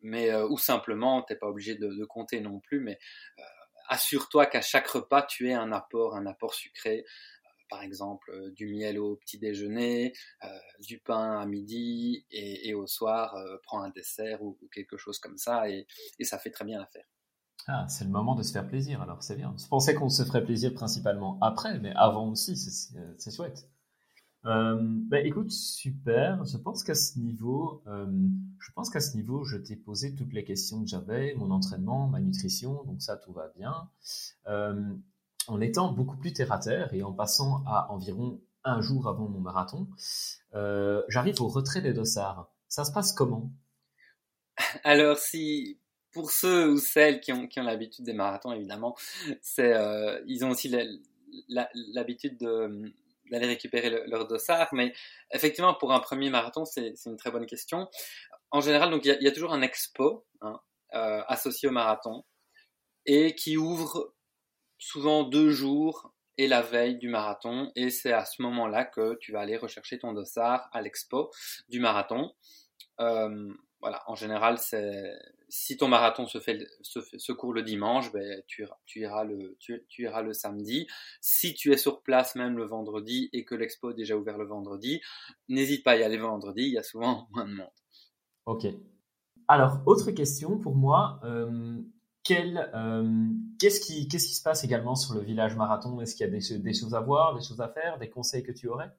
mais 0.01 0.31
euh, 0.31 0.47
ou 0.49 0.59
simplement, 0.59 1.23
tu 1.23 1.33
n'es 1.33 1.39
pas 1.39 1.49
obligé 1.49 1.75
de, 1.75 2.05
compter 2.05 2.41
non 2.41 2.61
plus, 2.61 2.81
mais 2.81 2.99
euh, 3.39 3.43
assure-toi 3.89 4.47
qu'à 4.47 4.61
chaque 4.61 4.89
repas, 4.89 5.23
tu 5.23 5.49
aies 5.49 5.55
un 5.55 5.73
apport, 5.73 6.15
un 6.15 6.27
apport 6.27 6.55
sucré, 6.55 7.01
euh, 7.01 7.49
par 7.69 7.83
exemple 7.83 8.33
du 8.53 8.67
miel 8.69 8.99
au 8.99 9.17
petit 9.17 9.39
déjeuner, 9.39 10.13
du 10.81 10.99
pain 10.99 11.39
à 11.39 11.47
midi 11.47 12.25
et, 12.31 12.73
au 12.75 12.87
soir, 12.87 13.37
prends 13.65 13.83
un 13.83 13.91
dessert 13.91 14.43
ou, 14.43 14.59
quelque 14.73 14.97
chose 14.97 15.19
comme 15.19 15.37
ça, 15.37 15.69
et, 15.69 15.87
et 16.19 16.25
ça 16.25 16.39
fait 16.39 16.51
très 16.51 16.65
bien 16.65 16.79
l'affaire. 16.79 17.05
Ah, 17.67 17.87
c'est 17.87 18.05
le 18.05 18.11
moment 18.11 18.35
de 18.35 18.43
se 18.43 18.53
faire 18.53 18.67
plaisir, 18.67 19.03
alors 19.03 19.23
c'est 19.23 19.37
bien. 19.37 19.55
Je 19.59 19.67
pensais 19.69 19.95
qu'on 19.95 20.09
se 20.09 20.25
ferait 20.25 20.43
plaisir 20.43 20.73
principalement 20.73 21.39
après, 21.43 21.79
mais 21.79 21.93
avant 21.97 22.31
aussi, 22.31 22.57
c'est 22.57 23.31
chouette. 23.31 23.69
Euh, 24.47 24.77
bah, 24.81 25.21
écoute, 25.21 25.51
super. 25.51 26.45
Je 26.45 26.57
pense 26.57 26.85
qu'à 26.85 26.95
ce 26.95 27.19
niveau, 27.19 27.83
euh, 27.87 28.07
je 28.61 28.73
pense 28.73 28.91
qu'à 28.91 29.01
ce 29.01 29.17
niveau, 29.17 29.45
je 29.45 29.57
t'ai 29.57 29.77
posé 29.77 30.15
toutes 30.15 30.33
les 30.33 30.45
questions 30.45 30.83
que 30.83 30.89
j'avais, 30.89 31.35
mon 31.35 31.51
entraînement, 31.51 32.07
ma 32.07 32.21
nutrition, 32.21 32.85
donc 32.85 33.03
ça, 33.03 33.17
tout 33.17 33.33
va 33.33 33.49
bien. 33.57 33.91
Euh, 34.47 34.95
en 35.49 35.61
étant 35.61 35.93
beaucoup 35.93 36.17
plus 36.17 36.33
terre 36.33 36.53
à 36.53 36.59
terre 36.59 36.93
et 36.95 37.03
en 37.03 37.13
passant 37.13 37.65
à 37.67 37.91
environ 37.91 38.41
un 38.65 38.81
jour 38.81 39.09
avant 39.09 39.29
mon 39.29 39.41
marathon, 39.41 39.89
euh, 40.55 41.03
j'arrive 41.09 41.41
au 41.41 41.49
retrait 41.49 41.81
des 41.81 41.93
dossards. 41.93 42.53
Ça 42.69 42.85
se 42.85 42.93
passe 42.93 43.13
comment? 43.13 43.51
Alors, 44.85 45.17
si 45.17 45.79
pour 46.13 46.31
ceux 46.31 46.73
ou 46.73 46.79
celles 46.79 47.21
qui 47.21 47.33
ont, 47.33 47.47
qui 47.47 47.61
ont 47.61 47.65
l'habitude 47.65 48.05
des 48.05 48.13
marathons, 48.13 48.53
évidemment, 48.53 48.97
c'est 49.41 49.75
ils 50.27 50.45
ont 50.45 50.51
aussi 50.51 50.71
l'habitude 51.49 52.39
de 52.39 52.93
d'aller 53.31 53.47
récupérer 53.47 53.91
leur 54.07 54.27
dossard. 54.27 54.69
Mais 54.73 54.93
effectivement, 55.33 55.75
pour 55.75 55.93
un 55.93 56.01
premier 56.01 56.31
marathon, 56.31 56.65
c'est 56.65 56.95
une 57.07 57.17
très 57.17 57.31
bonne 57.31 57.47
question. 57.47 57.89
en 58.51 58.61
général, 58.61 58.91
donc 58.91 59.05
il 59.05 59.17
y, 59.21 59.29
a 59.29 59.33
toujours 59.33 59.53
un 59.53 59.63
expo 59.63 60.27
hein, 60.41 60.61
euh, 60.95 61.23
associé 61.29 61.69
au 61.69 61.73
marathon 61.73 62.25
et 63.07 63.35
qui 63.35 63.57
ouvre 63.57 64.15
souvent 64.79 65.25
deux 65.25 65.51
jours 65.51 66.13
et 66.39 66.47
la 66.47 66.63
veille 66.63 66.97
du 66.97 67.09
marathon. 67.09 67.71
Et 67.75 67.91
c'est 67.91 68.13
à 68.13 68.25
ce 68.25 68.43
moment-là 68.43 68.85
que 68.85 69.17
tu 69.21 69.33
vas 69.33 69.41
aller 69.41 69.57
rechercher 69.57 69.99
ton 69.99 70.13
dossard 70.13 70.69
à 70.73 70.81
l'expo 70.81 71.31
du 71.69 71.81
marathon. 71.81 72.33
Euh, 73.01 73.53
voilà, 73.81 74.03
en 74.07 74.15
général, 74.15 74.59
c'est 74.59 75.13
si 75.49 75.77
ton 75.77 75.89
marathon 75.89 76.27
se 76.27 76.41
fait 76.41 76.67
se, 76.83 77.01
se 77.01 77.33
court 77.33 77.53
le 77.53 77.63
dimanche, 77.63 78.13
ben, 78.13 78.43
tu, 78.47 78.63
iras, 78.63 78.77
tu 78.85 79.01
iras 79.01 79.25
le 79.25 79.57
tu, 79.59 79.85
tu, 79.89 80.03
iras 80.03 80.23
le 80.23 80.33
samedi. 80.33 80.87
Si 81.21 81.55
tu 81.55 81.73
es 81.73 81.77
sur 81.77 82.03
place 82.03 82.35
même 82.35 82.57
le 82.57 82.65
vendredi 82.65 83.31
et 83.33 83.45
que 83.45 83.55
l'expo 83.55 83.91
est 83.91 83.95
déjà 83.95 84.17
ouvert 84.17 84.39
le 84.39 84.47
vendredi, 84.47 85.01
n'hésite 85.49 85.85
pas 85.85 85.93
à 85.93 85.97
y 85.97 86.03
aller 86.03 86.19
vendredi. 86.19 86.63
Il 86.63 86.73
y 86.73 86.79
a 86.79 86.83
souvent 86.83 87.29
moins 87.33 87.47
de 87.47 87.55
monde. 87.55 87.71
Ok. 88.47 88.67
Alors, 89.49 89.81
autre 89.87 90.11
question 90.11 90.59
pour 90.59 90.75
moi. 90.75 91.21
Euh, 91.25 91.79
euh, 92.31 93.29
qu'est-ce 93.59 93.81
qui, 93.81 94.07
qui, 94.07 94.19
se 94.21 94.43
passe 94.43 94.65
également 94.65 94.95
sur 94.95 95.15
le 95.15 95.23
village 95.23 95.57
marathon? 95.57 95.99
Est-ce 96.01 96.15
qu'il 96.15 96.27
y 96.27 96.29
a 96.29 96.33
des, 96.33 96.59
des, 96.59 96.75
choses 96.75 96.95
à 96.95 97.01
voir, 97.01 97.35
des 97.35 97.43
choses 97.43 97.61
à 97.61 97.69
faire, 97.69 97.99
des 97.99 98.11
conseils 98.11 98.43
que 98.43 98.53
tu 98.53 98.69
aurais? 98.69 98.91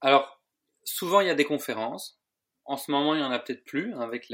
Alors, 0.00 0.40
souvent 0.82 1.20
il 1.20 1.26
y 1.26 1.30
a 1.30 1.34
des 1.34 1.44
conférences. 1.44 2.18
En 2.64 2.76
ce 2.76 2.90
moment, 2.90 3.14
il 3.14 3.20
y 3.20 3.24
en 3.24 3.30
a 3.30 3.38
peut-être 3.38 3.64
plus 3.64 3.94
avec 3.94 4.30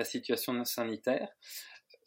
la 0.00 0.04
situation 0.04 0.64
sanitaire 0.64 1.28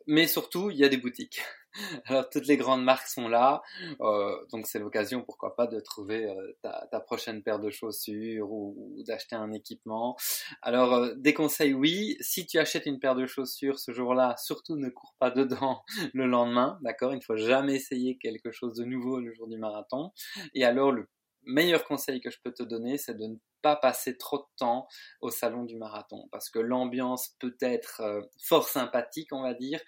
mais 0.08 0.28
surtout, 0.28 0.70
il 0.70 0.78
y 0.78 0.84
a 0.84 0.90
des 0.90 0.98
boutiques. 0.98 1.42
Alors, 2.06 2.30
toutes 2.30 2.46
les 2.46 2.58
grandes 2.58 2.84
marques 2.84 3.08
sont 3.08 3.28
là, 3.28 3.64
euh, 4.02 4.36
donc 4.52 4.68
c'est 4.68 4.78
l'occasion, 4.78 5.24
pourquoi 5.24 5.56
pas, 5.56 5.66
de 5.66 5.80
trouver 5.80 6.26
euh, 6.26 6.54
ta, 6.62 7.00
prochaine 7.00 7.42
paire 7.42 7.60
de 7.60 7.72
chaussures 7.72 8.52
ou, 8.52 9.04
d'acheter 9.08 9.36
un 9.36 9.52
équipement. 9.52 10.16
Alors, 10.62 10.94
euh, 10.94 11.14
des 11.16 11.34
conseils, 11.34 11.74
oui. 11.74 12.16
Si 12.20 12.46
tu 12.46 12.60
achètes 12.60 12.86
une 12.86 13.00
paire 13.00 13.16
de 13.16 13.26
chaussures 13.26 13.80
ce 13.80 13.92
jour-là, 13.92 14.36
surtout 14.38 14.76
ne 14.76 14.90
cours 14.90 15.16
pas 15.18 15.32
dedans 15.32 15.84
le 16.14 16.28
lendemain, 16.28 16.78
d'accord? 16.82 17.14
Il 17.14 17.18
ne 17.18 17.24
faut 17.24 17.38
jamais 17.38 17.76
essayer 17.76 18.18
quelque 18.18 18.52
chose 18.52 18.76
de 18.76 18.84
nouveau 18.84 19.20
le 19.20 19.34
jour 19.34 19.48
du 19.48 19.58
marathon. 19.58 20.12
Et 20.54 20.66
alors, 20.66 20.92
le 20.92 21.10
meilleur 21.44 21.86
conseil 21.86 22.22
que 22.22 22.30
je 22.30 22.38
peux 22.44 22.54
te 22.54 22.64
donner, 22.64 22.98
c'est 22.98 23.16
de 23.16 23.26
ne 23.26 23.36
pas 23.64 23.76
passer 23.76 24.18
trop 24.18 24.38
de 24.38 24.58
temps 24.58 24.88
au 25.22 25.32
salon 25.32 25.64
du 25.64 25.78
marathon 25.78 26.28
parce 26.32 26.52
que 26.52 26.60
l'ambiance 26.60 27.30
peut 27.40 27.58
être 27.62 28.02
euh, 28.02 28.22
fort 28.40 28.68
sympathique, 28.70 29.30
on 29.32 29.42
va 29.42 29.56
dire, 29.56 29.80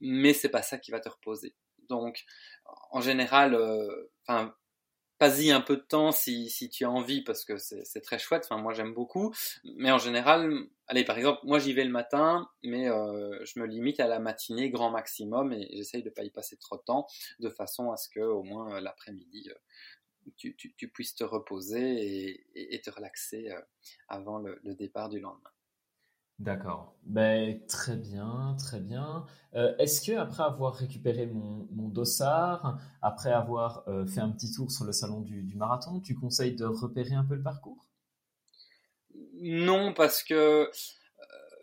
mais 0.00 0.32
c'est 0.32 0.48
pas 0.48 0.62
ça 0.62 0.78
qui 0.78 0.90
va 0.90 0.98
te 0.98 1.08
reposer. 1.08 1.54
Donc, 1.88 2.24
en 2.90 3.00
général, 3.00 3.54
euh, 3.54 4.10
enfin, 4.26 4.54
pas-y 5.18 5.50
un 5.50 5.60
peu 5.60 5.76
de 5.76 5.82
temps 5.82 6.12
si, 6.12 6.48
si 6.48 6.70
tu 6.70 6.84
as 6.84 6.90
envie 6.90 7.22
parce 7.22 7.44
que 7.44 7.58
c'est 7.58 8.00
très 8.00 8.18
chouette. 8.18 8.44
Enfin, 8.48 8.60
moi 8.60 8.72
j'aime 8.72 8.94
beaucoup, 8.94 9.34
mais 9.64 9.90
en 9.90 9.98
général, 9.98 10.50
allez, 10.86 11.04
par 11.04 11.18
exemple, 11.18 11.40
moi 11.42 11.58
j'y 11.58 11.72
vais 11.72 11.84
le 11.84 11.90
matin, 11.90 12.48
mais 12.62 12.88
euh, 12.88 13.44
je 13.44 13.58
me 13.58 13.66
limite 13.66 14.00
à 14.00 14.06
la 14.06 14.20
matinée 14.20 14.70
grand 14.70 14.90
maximum 14.90 15.52
et 15.52 15.68
j'essaye 15.72 16.02
de 16.02 16.10
pas 16.10 16.22
y 16.22 16.30
passer 16.30 16.56
trop 16.56 16.76
de 16.76 16.82
temps 16.82 17.06
de 17.40 17.50
façon 17.50 17.90
à 17.90 17.96
ce 17.96 18.08
que 18.08 18.20
au 18.20 18.44
moins 18.44 18.80
l'après-midi 18.80 19.50
tu, 20.36 20.56
tu, 20.56 20.88
puisses 20.88 21.14
te 21.14 21.24
reposer 21.24 22.42
et, 22.54 22.80
te 22.80 22.90
relaxer 22.90 23.50
euh, 23.50 23.60
avant 24.08 24.38
le, 24.38 24.60
départ 24.74 25.08
du 25.08 25.20
lendemain. 25.20 25.50
D'accord. 26.38 26.94
Ben, 27.02 27.60
très 27.66 27.96
bien, 27.96 28.56
très 28.58 28.78
bien. 28.78 29.26
Euh, 29.54 29.76
est-ce 29.78 30.06
que 30.06 30.16
après 30.16 30.44
avoir 30.44 30.74
récupéré 30.74 31.26
mon, 31.26 31.66
mon 31.72 31.88
dossard, 31.88 32.80
après 33.02 33.32
avoir 33.32 33.82
euh, 33.88 34.06
fait 34.06 34.20
un 34.20 34.30
petit 34.30 34.52
tour 34.52 34.70
sur 34.70 34.84
le 34.84 34.92
salon 34.92 35.20
du, 35.20 35.42
du, 35.42 35.56
marathon, 35.56 36.00
tu 36.00 36.14
conseilles 36.14 36.54
de 36.54 36.64
repérer 36.64 37.14
un 37.14 37.24
peu 37.24 37.34
le 37.34 37.42
parcours? 37.42 37.84
Non, 39.40 39.92
parce 39.94 40.22
que 40.22 40.70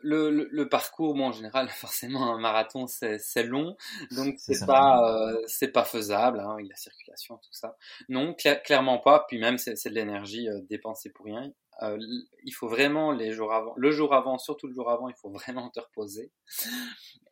le, 0.05 0.47
le, 0.51 0.69
parcours, 0.69 1.15
bon, 1.15 1.27
en 1.27 1.31
général, 1.31 1.69
forcément, 1.69 2.33
un 2.33 2.39
marathon, 2.39 2.85
c'est 2.87 3.43
long, 3.43 3.75
donc 4.11 4.35
c'est 4.37 4.65
pas, 4.65 5.01
euh, 5.03 5.41
c'est 5.47 5.71
pas 5.71 5.83
faisable, 5.83 6.39
hein, 6.39 6.53
avec 6.53 6.67
la 6.69 6.75
circulation, 6.75 7.37
tout 7.37 7.53
ça. 7.53 7.75
Non, 8.09 8.35
clairement 8.63 8.99
pas. 8.99 9.25
Puis 9.27 9.39
même, 9.39 9.57
c'est 9.57 9.89
de 9.89 9.95
l'énergie 9.95 10.47
euh, 10.47 10.61
dépensée 10.69 11.09
pour 11.09 11.25
rien. 11.25 11.51
Euh, 11.81 11.97
il 12.43 12.51
faut 12.51 12.67
vraiment 12.67 13.11
les 13.11 13.31
jours 13.33 13.53
avant, 13.53 13.73
le 13.75 13.91
jour 13.91 14.13
avant, 14.13 14.37
surtout 14.37 14.67
le 14.67 14.73
jour 14.73 14.89
avant, 14.89 15.09
il 15.09 15.15
faut 15.15 15.29
vraiment 15.31 15.69
te 15.69 15.79
reposer 15.79 16.31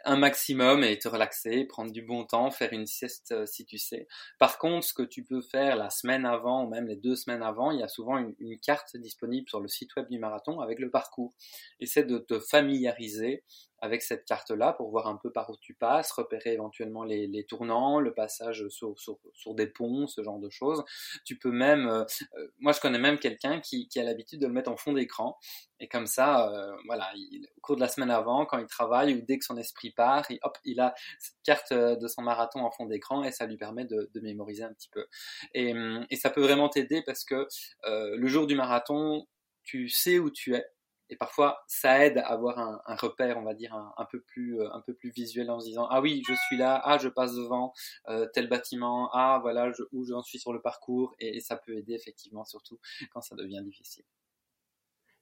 un 0.05 0.17
maximum 0.17 0.83
et 0.83 1.00
te 1.00 1.07
relaxer, 1.07 1.63
prendre 1.65 1.91
du 1.91 2.01
bon 2.01 2.25
temps, 2.25 2.51
faire 2.51 2.73
une 2.73 2.85
sieste 2.85 3.31
euh, 3.31 3.45
si 3.45 3.65
tu 3.65 3.77
sais. 3.77 4.07
Par 4.38 4.57
contre, 4.57 4.85
ce 4.85 4.93
que 4.93 5.03
tu 5.03 5.23
peux 5.23 5.41
faire 5.41 5.75
la 5.75 5.89
semaine 5.89 6.25
avant 6.25 6.65
ou 6.65 6.69
même 6.69 6.88
les 6.88 6.97
deux 6.97 7.15
semaines 7.15 7.41
avant, 7.41 7.71
il 7.71 7.79
y 7.79 7.83
a 7.83 7.88
souvent 7.88 8.17
une, 8.17 8.59
carte 8.59 8.97
disponible 8.97 9.47
sur 9.50 9.59
le 9.59 9.67
site 9.67 9.95
web 9.95 10.07
du 10.09 10.19
marathon 10.19 10.59
avec 10.59 10.79
le 10.79 10.89
parcours. 10.89 11.33
Essaie 11.79 12.03
de 12.03 12.17
te 12.17 12.39
familiariser 12.39 13.43
avec 13.84 14.02
cette 14.02 14.24
carte-là 14.24 14.72
pour 14.72 14.90
voir 14.90 15.08
un 15.08 15.18
peu 15.18 15.30
par 15.30 15.50
où 15.50 15.58
tu 15.58 15.74
passes, 15.74 16.10
repérer 16.13 16.54
éventuellement 16.54 17.04
les, 17.04 17.46
tournants, 17.46 18.00
le 18.00 18.13
passage 18.13 18.70
sur, 18.70 18.98
sur, 18.98 19.20
sur, 19.34 19.54
des 19.56 19.68
ponts, 19.68 20.08
ce 20.08 20.24
genre 20.24 20.40
de 20.40 20.50
choses. 20.50 20.86
Tu 21.25 21.38
peux 21.38 21.52
même, 21.52 21.88
euh, 21.90 22.06
euh, 22.38 22.48
moi 22.60 22.72
je 22.72 22.80
connais 22.80 22.98
même 22.98 23.20
quelqu'un 23.20 23.60
qui, 23.60 23.90
a 23.98 24.04
l'habitude 24.04 24.40
de 24.40 24.48
le 24.48 24.54
mettre 24.54 24.72
en 24.72 24.78
fond 24.78 24.94
d'écran 24.94 25.38
et 25.82 25.90
comme 25.90 26.08
ça, 26.08 26.50
euh, 26.50 26.74
voilà, 26.86 27.12
il, 27.13 27.46
au 27.58 27.60
cours 27.60 27.75
de 27.75 27.82
la 27.82 27.90
semaine 27.90 28.10
avant, 28.10 28.46
quand 28.46 28.58
il 28.58 28.68
travaille 28.68 29.16
ou 29.16 29.22
dès 29.22 29.38
que 29.38 29.44
son 29.44 29.58
esprit 29.58 29.92
part, 29.92 30.24
il, 30.32 30.40
hop, 30.44 30.58
il 30.63 30.80
a 30.80 30.94
cette 31.20 31.36
carte 31.44 31.74
de 31.74 32.08
son 32.08 32.22
marathon 32.22 32.62
en 32.62 32.72
fond 32.72 32.86
d'écran 32.86 33.25
et 33.25 33.32
ça 33.32 33.46
lui 33.48 33.58
permet 33.58 33.84
de, 33.84 34.10
mémoriser 34.22 34.63
un 34.63 34.72
petit 34.72 34.90
peu. 34.94 35.06
Et, 35.54 35.74
et 36.10 36.16
ça 36.16 36.30
peut 36.30 36.42
vraiment 36.42 36.70
t'aider 36.70 37.04
parce 37.06 37.25
que 37.25 37.48
le 37.84 38.28
jour 38.28 38.48
du 38.48 38.56
marathon, 38.56 39.28
tu 39.63 39.90
sais 39.90 40.20
où 40.20 40.30
tu 40.30 40.56
es 40.56 40.63
et 41.10 41.15
parfois 41.15 41.63
ça 41.67 42.05
aide 42.05 42.17
à 42.17 42.27
avoir 42.27 42.60
un, 42.60 42.95
repère, 42.95 43.38
on 43.38 43.43
va 43.43 43.53
dire 43.53 43.74
un, 43.74 44.05
peu 44.05 44.22
plus 44.22 44.60
euh, 44.60 44.74
un 44.74 44.81
peu 44.81 44.93
plus 44.93 45.12
visuel 45.12 45.50
en 45.50 45.60
se 45.60 45.67
disant 45.67 45.88
ah 45.89 46.01
oui 46.01 46.24
je 46.27 46.33
suis 46.48 46.57
là, 46.57 46.81
ah 46.83 46.98
je 46.98 47.10
passe 47.10 47.36
devant 47.36 47.74
euh, 48.10 48.27
tel 48.33 48.50
bâtiment, 48.50 49.10
ah 49.13 49.39
voilà 49.41 49.72
où 49.91 50.05
j'en 50.05 50.22
suis 50.22 50.39
sur 50.39 50.53
le 50.53 50.62
parcours 50.62 51.13
et, 51.19 51.39
ça 51.41 51.57
peut 51.57 51.75
aider 51.75 51.93
effectivement 51.93 52.45
surtout 52.45 52.79
quand 53.12 53.22
ça 53.22 53.36
devient 53.36 53.62
difficile. 53.63 54.05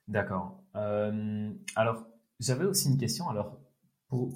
D'accord. 0.07 0.63
Euh, 0.75 1.51
alors 1.75 2.05
j'avais 2.39 2.65
aussi 2.65 2.89
une 2.89 2.97
question 2.97 3.29
alors 3.29 3.59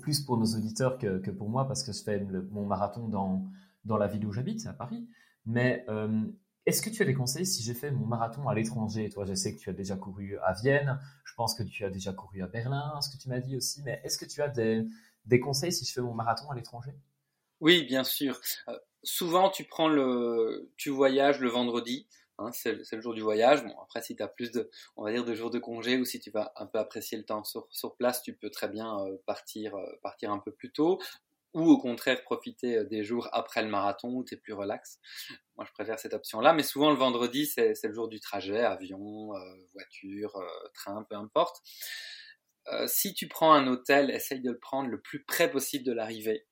plus 0.01 0.21
pour 0.21 0.37
nos 0.37 0.45
auditeurs 0.45 0.97
que, 0.97 1.31
pour 1.31 1.49
moi 1.49 1.67
parce 1.67 1.83
que 1.83 1.91
je 1.91 2.01
fais 2.01 2.19
mon 2.19 2.65
marathon 2.65 3.07
dans 3.07 3.45
dans 3.83 3.97
la 3.97 4.07
ville 4.07 4.25
où 4.25 4.31
j'habite 4.31 4.65
à 4.65 4.73
Paris, 4.73 5.07
mais 5.45 5.85
est-ce 6.65 6.81
que 6.81 6.89
tu 6.89 7.01
as 7.01 7.05
des 7.05 7.13
conseils 7.13 7.45
si 7.45 7.61
j'ai 7.61 7.73
fait 7.73 7.91
mon 7.91 8.05
marathon 8.05 8.47
à 8.47 8.55
l'étranger? 8.55 9.09
Toi, 9.09 9.25
je 9.25 9.33
sais 9.35 9.55
que 9.55 9.59
tu 9.59 9.69
as 9.69 9.73
déjà 9.73 9.95
couru 9.95 10.37
à 10.39 10.53
Vienne, 10.53 10.99
je 11.23 11.33
pense 11.35 11.53
que 11.53 11.63
tu 11.63 11.85
as 11.85 11.89
déjà 11.89 12.11
couru 12.11 12.41
à 12.41 12.47
Berlin, 12.47 12.99
ce 13.01 13.09
que 13.09 13.21
tu 13.21 13.29
m'as 13.29 13.39
dit 13.39 13.55
aussi, 13.55 13.81
mais 13.83 14.01
est-ce 14.03 14.17
que 14.17 14.25
tu 14.25 14.41
as 14.41 14.47
des, 14.47 14.83
des, 15.25 15.39
conseils 15.39 15.71
si 15.71 15.85
je 15.85 15.93
fais 15.93 16.01
mon 16.01 16.13
marathon 16.13 16.49
à 16.49 16.55
l'étranger? 16.55 16.95
Oui, 17.61 17.83
bien 17.83 18.03
sûr. 18.03 18.39
Euh, 18.67 18.77
souvent, 19.03 19.49
tu 19.49 19.63
prends 19.63 19.87
le, 19.87 20.71
tu 20.75 20.89
voyages 20.89 21.39
le 21.39 21.49
vendredi. 21.49 22.07
Hein, 22.37 22.51
c'est 22.51 22.73
le 22.73 23.01
jour 23.01 23.13
du 23.13 23.21
voyage. 23.21 23.63
Bon, 23.63 23.73
après, 23.81 24.01
si 24.01 24.15
tu 24.15 24.23
as 24.23 24.27
plus 24.27 24.51
de, 24.51 24.69
on 24.97 25.03
va 25.03 25.11
dire, 25.11 25.23
de 25.23 25.33
jours 25.35 25.51
de 25.51 25.59
congé 25.59 25.97
ou 25.97 26.03
si 26.03 26.19
tu 26.19 26.31
vas 26.31 26.51
un 26.57 26.65
peu 26.65 26.79
apprécier 26.79 27.17
le 27.17 27.23
temps 27.23 27.43
sur, 27.43 27.95
place, 27.95 28.21
tu 28.23 28.35
peux 28.35 28.49
très 28.49 28.67
bien 28.67 28.99
euh, 29.05 29.17
partir, 29.25 29.75
euh, 29.75 29.85
partir 30.01 30.31
un 30.31 30.39
peu 30.39 30.51
plus 30.51 30.71
tôt 30.71 30.99
ou 31.55 31.69
au 31.69 31.77
contraire 31.77 32.21
profiter 32.21 32.77
euh, 32.77 32.83
des 32.83 33.03
jours 33.03 33.29
après 33.31 33.63
le 33.63 33.69
marathon 33.69 34.09
où 34.09 34.23
tu 34.23 34.35
es 34.35 34.37
plus 34.37 34.53
relax. 34.53 34.99
Moi, 35.55 35.65
je 35.65 35.71
préfère 35.71 35.97
cette 35.97 36.13
option-là, 36.13 36.53
mais 36.53 36.63
souvent 36.63 36.91
le 36.91 36.97
vendredi, 36.97 37.45
c'est 37.47 37.81
le 37.81 37.93
jour 37.93 38.09
du 38.09 38.19
trajet, 38.19 38.59
avion, 38.59 39.33
euh, 39.33 39.39
voiture, 39.73 40.35
euh, 40.35 40.67
train, 40.73 41.03
peu 41.09 41.15
importe. 41.15 41.61
si 42.87 43.13
tu 43.13 43.27
prends 43.27 43.53
un 43.53 43.67
hôtel, 43.67 44.11
essaye 44.11 44.41
de 44.41 44.51
le 44.51 44.59
prendre 44.59 44.89
le 44.89 44.99
plus 44.99 45.23
près 45.23 45.49
possible 45.49 45.85
de 45.85 45.93
l'arrivée, 45.93 46.45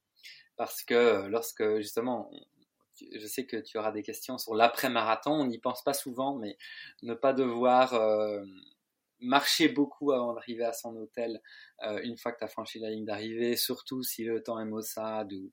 parce 0.57 0.83
que 0.83 1.27
lorsque 1.27 1.77
justement, 1.77 2.31
je 3.13 3.27
sais 3.27 3.45
que 3.45 3.57
tu 3.57 3.77
auras 3.77 3.91
des 3.91 4.03
questions 4.03 4.37
sur 4.37 4.53
l'après-marathon, 4.55 5.31
on 5.31 5.47
n'y 5.47 5.57
pense 5.59 5.83
pas 5.83 5.93
souvent, 5.93 6.37
mais 6.37 6.57
ne 7.01 7.15
pas 7.15 7.33
devoir 7.33 7.93
marcher 9.19 9.69
beaucoup 9.69 10.11
avant 10.11 10.33
d'arriver 10.33 10.65
à 10.65 10.73
son 10.73 10.95
hôtel 10.95 11.41
euh, 11.83 11.99
une 12.03 12.17
fois 12.17 12.31
que 12.31 12.39
tu 12.39 12.43
as 12.43 12.47
franchi 12.47 12.79
la 12.79 12.89
ligne 12.89 13.05
d'arrivée, 13.05 13.55
surtout 13.55 14.03
si 14.03 14.23
le 14.23 14.43
temps 14.43 14.59
est 14.59 14.65
maussade 14.65 15.33
ou, 15.33 15.51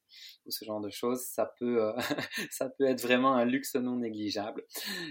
ce 0.48 0.64
genre 0.64 0.80
de 0.80 0.90
choses, 0.90 1.22
ça 1.22 1.46
peut, 1.58 1.82
euh, 1.82 1.92
ça 2.50 2.68
peut 2.68 2.84
être 2.84 3.00
vraiment 3.00 3.34
un 3.34 3.44
luxe 3.44 3.74
non 3.76 3.96
négligeable. 3.96 4.64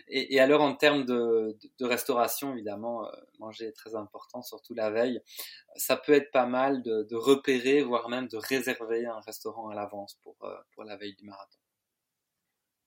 Et, 0.07 0.39
alors 0.39 0.61
en 0.61 0.75
termes 0.75 1.05
de, 1.05 1.57
restauration, 1.81 2.53
évidemment, 2.53 3.05
euh, 3.05 3.11
manger 3.39 3.67
est 3.67 3.75
très 3.75 3.95
important, 3.95 4.41
surtout 4.41 4.73
la 4.73 4.89
veille. 4.89 5.21
Ça 5.75 5.97
peut 5.97 6.13
être 6.13 6.31
pas 6.31 6.45
mal 6.45 6.81
de, 6.83 7.15
repérer, 7.15 7.81
voire 7.81 8.09
même 8.09 8.27
de 8.27 8.37
réserver 8.37 9.05
un 9.05 9.19
restaurant 9.21 9.69
à 9.69 9.75
l'avance 9.75 10.17
pour, 10.23 10.35
pour 10.73 10.83
la 10.83 10.97
veille 10.97 11.15
du 11.15 11.25
marathon. 11.25 11.59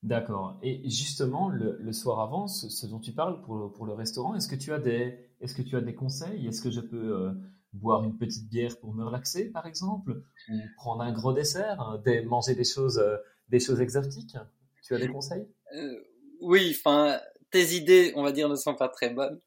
D'accord. 0.02 0.58
Et 0.62 0.82
justement, 0.90 1.48
le, 1.48 1.92
soir 1.92 2.18
avant, 2.20 2.48
ce, 2.48 2.86
dont 2.86 2.98
tu 2.98 3.12
parles 3.12 3.40
pour, 3.42 3.72
pour 3.72 3.86
le 3.86 3.92
restaurant, 3.92 4.34
est-ce 4.34 4.48
que 4.48 4.56
tu 4.56 4.72
as 4.72 4.80
des, 4.80 5.31
est-ce 5.42 5.54
que 5.54 5.62
tu 5.62 5.76
as 5.76 5.80
des 5.80 5.94
conseils? 5.94 6.46
Est-ce 6.46 6.62
que 6.62 6.70
je 6.70 6.80
peux 6.80 6.96
euh, 6.96 7.32
boire 7.72 8.04
une 8.04 8.16
petite 8.16 8.48
bière 8.48 8.78
pour 8.78 8.94
me 8.94 9.04
relaxer, 9.04 9.50
par 9.50 9.66
exemple, 9.66 10.22
ou 10.48 10.58
prendre 10.76 11.02
un 11.02 11.12
gros 11.12 11.32
dessert, 11.32 11.80
hein, 11.80 12.00
des, 12.04 12.22
manger 12.22 12.54
des 12.54 12.64
choses, 12.64 12.98
euh, 12.98 13.16
des 13.48 13.58
choses 13.58 13.80
exotiques? 13.80 14.36
Tu 14.84 14.94
as 14.94 14.98
des 14.98 15.08
conseils? 15.08 15.46
Euh, 15.74 16.04
Oui, 16.40 16.74
enfin, 16.76 17.20
tes 17.50 17.74
idées, 17.74 18.12
on 18.14 18.22
va 18.22 18.30
dire, 18.30 18.48
ne 18.48 18.54
sont 18.54 18.76
pas 18.76 18.88
très 18.88 19.10
bonnes. 19.10 19.40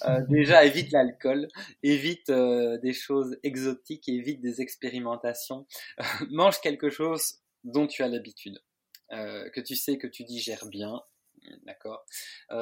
Déjà, 0.28 0.64
évite 0.64 0.90
l'alcool, 0.90 1.48
évite 1.82 2.30
des 2.30 2.92
choses 2.94 3.36
exotiques, 3.42 4.08
évite 4.08 4.40
des 4.40 4.60
expérimentations. 4.62 5.66
mange 6.30 6.60
quelque 6.60 6.88
chose 6.88 7.40
dont 7.64 7.86
tu 7.86 8.02
as 8.02 8.08
l'habitude, 8.08 8.58
que 9.10 9.60
tu 9.60 9.76
sais 9.76 9.98
que 9.98 10.06
tu 10.06 10.24
digères 10.24 10.66
bien. 10.66 11.00
D'accord. 11.62 12.04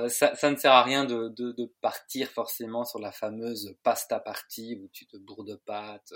Ça, 0.08 0.34
ça, 0.34 0.50
ne 0.50 0.56
sert 0.56 0.72
à 0.72 0.82
rien 0.82 1.04
de, 1.04 1.72
partir 1.80 2.28
forcément 2.28 2.84
sur 2.84 2.98
la 2.98 3.12
fameuse 3.12 3.76
pasta 3.82 4.20
party 4.20 4.80
où 4.82 4.88
tu 4.88 5.06
te 5.06 5.16
bourres 5.16 5.44
de 5.44 5.56
pâtes 5.56 6.12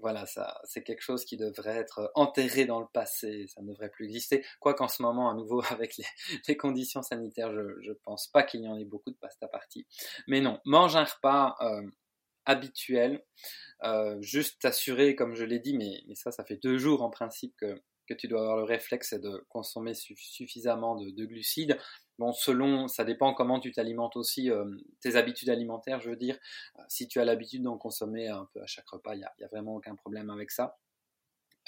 voilà, 0.00 0.26
ça, 0.26 0.60
c'est 0.64 0.82
quelque 0.82 1.02
chose 1.02 1.24
qui 1.24 1.36
devrait 1.36 1.76
être 1.76 2.10
enterré 2.14 2.64
dans 2.64 2.80
le 2.80 2.86
passé, 2.92 3.46
ça 3.48 3.62
ne 3.62 3.68
devrait 3.68 3.90
plus 3.90 4.06
exister. 4.06 4.44
Quoi 4.58 4.74
qu'en 4.74 4.88
ce 4.88 5.02
moment, 5.02 5.30
à 5.30 5.34
nouveau, 5.34 5.62
avec 5.70 5.96
les, 6.48 6.56
conditions 6.56 7.02
sanitaires, 7.02 7.52
je, 7.52 7.88
ne 7.88 7.94
pense 8.04 8.28
pas 8.28 8.42
qu'il 8.42 8.62
y 8.62 8.68
en 8.68 8.76
ait 8.76 8.84
beaucoup 8.84 9.10
de 9.10 9.16
pasta 9.16 9.48
party. 9.48 9.86
Mais 10.26 10.40
non, 10.40 10.60
mange 10.64 10.96
un 10.96 11.04
repas 11.04 11.56
euh, 11.60 11.82
habituel, 12.44 13.24
euh, 13.84 14.20
juste 14.20 14.60
t'assurer, 14.60 15.14
comme 15.14 15.34
je 15.34 15.44
l'ai 15.44 15.58
dit, 15.58 15.76
mais, 15.76 16.02
mais 16.06 16.14
ça, 16.14 16.30
ça 16.32 16.44
fait 16.44 16.56
deux 16.56 16.78
jours 16.78 17.02
en 17.02 17.10
principe 17.10 17.54
que, 17.56 17.80
que 18.10 18.14
tu 18.14 18.26
dois 18.26 18.40
avoir 18.40 18.56
le 18.56 18.64
réflexe 18.64 19.14
de 19.14 19.44
consommer 19.48 19.94
suffisamment 19.94 20.96
de, 20.96 21.10
de, 21.10 21.24
glucides. 21.26 21.78
Bon, 22.18 22.32
selon, 22.32 22.88
ça 22.88 23.04
dépend 23.04 23.32
comment 23.34 23.60
tu 23.60 23.70
t'alimentes 23.70 24.16
aussi, 24.16 24.50
euh, 24.50 24.64
tes 25.00 25.14
habitudes 25.14 25.48
alimentaires, 25.48 26.00
je 26.00 26.10
veux 26.10 26.16
dire. 26.16 26.36
Euh, 26.78 26.82
si 26.88 27.06
tu 27.06 27.20
as 27.20 27.24
l'habitude 27.24 27.62
d'en 27.62 27.78
consommer 27.78 28.26
un 28.26 28.48
peu 28.52 28.60
à 28.60 28.66
chaque 28.66 28.88
repas, 28.88 29.14
il 29.14 29.18
n'y 29.18 29.24
a, 29.24 29.28
a, 29.28 29.48
vraiment 29.48 29.76
aucun 29.76 29.94
problème 29.94 30.28
avec 30.28 30.50
ça. 30.50 30.76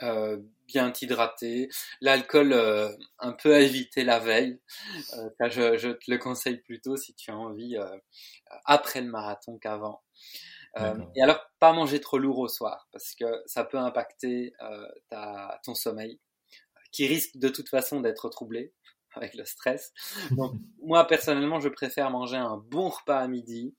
Euh, 0.02 0.38
bien 0.66 0.90
t'hydrater, 0.90 1.68
l'alcool 2.00 2.54
euh, 2.54 2.88
un 3.20 3.32
peu 3.32 3.54
à 3.54 3.60
éviter 3.60 4.02
la 4.02 4.18
veille. 4.18 4.58
ça, 5.38 5.48
je, 5.48 5.76
je, 5.76 5.90
te 5.90 6.10
le 6.10 6.18
conseille 6.18 6.56
plutôt 6.56 6.96
si 6.96 7.14
tu 7.14 7.30
as 7.30 7.36
envie 7.36 7.76
après 8.64 9.00
le 9.00 9.08
marathon 9.08 9.58
qu'avant. 9.58 10.02
et 11.14 11.22
alors, 11.22 11.40
pas 11.60 11.72
manger 11.72 12.00
trop 12.00 12.18
lourd 12.18 12.38
au 12.38 12.48
soir 12.48 12.88
parce 12.90 13.14
que 13.14 13.42
ça 13.46 13.64
peut 13.64 13.78
impacter 13.78 14.54
ta, 15.08 15.60
ton 15.62 15.74
sommeil 15.74 16.18
qui 16.92 17.06
risque 17.06 17.36
de 17.36 17.48
toute 17.48 17.68
façon 17.68 18.00
d'être 18.00 18.28
troublé 18.28 18.72
avec 19.14 19.34
le 19.34 19.44
stress. 19.44 19.92
Donc, 20.30 20.54
moi, 20.82 21.06
personnellement, 21.06 21.60
je 21.60 21.68
préfère 21.68 22.10
manger 22.10 22.36
un 22.36 22.56
bon 22.58 22.88
repas 22.88 23.18
à 23.18 23.28
midi, 23.28 23.74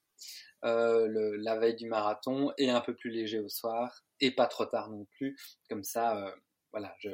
euh, 0.66 1.08
le, 1.08 1.36
la 1.38 1.58
veille 1.58 1.76
du 1.76 1.88
marathon, 1.88 2.54
et 2.58 2.70
un 2.70 2.82
peu 2.82 2.96
plus 2.96 3.10
léger 3.10 3.40
au 3.40 3.50
soir, 3.50 4.04
et 4.20 4.32
pas 4.32 4.48
trop 4.48 4.66
tard 4.66 4.90
non 4.90 5.06
plus. 5.18 5.38
Comme 5.70 5.84
ça, 5.84 6.18
euh, 6.18 6.32
voilà, 6.72 6.96
je, 7.00 7.10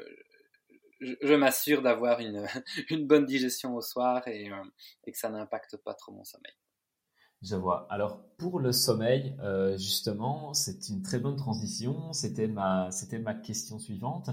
je, 1.01 1.13
je 1.21 1.33
m'assure 1.33 1.81
d'avoir 1.81 2.19
une, 2.19 2.45
une 2.89 3.07
bonne 3.07 3.25
digestion 3.25 3.75
au 3.75 3.81
soir 3.81 4.27
et, 4.27 4.51
euh, 4.51 4.63
et 5.05 5.11
que 5.11 5.17
ça 5.17 5.29
n'impacte 5.29 5.77
pas 5.77 5.93
trop 5.93 6.11
mon 6.11 6.23
sommeil. 6.23 6.53
Je 7.41 7.55
vois. 7.55 7.87
Alors 7.89 8.21
pour 8.37 8.59
le 8.59 8.73
sommeil, 8.73 9.37
euh, 9.39 9.77
justement, 9.77 10.53
c'est 10.53 10.89
une 10.89 11.01
très 11.01 11.19
bonne 11.19 11.37
transition. 11.37 12.11
C'était 12.11 12.47
ma, 12.49 12.91
c'était 12.91 13.19
ma 13.19 13.33
question 13.33 13.79
suivante. 13.79 14.29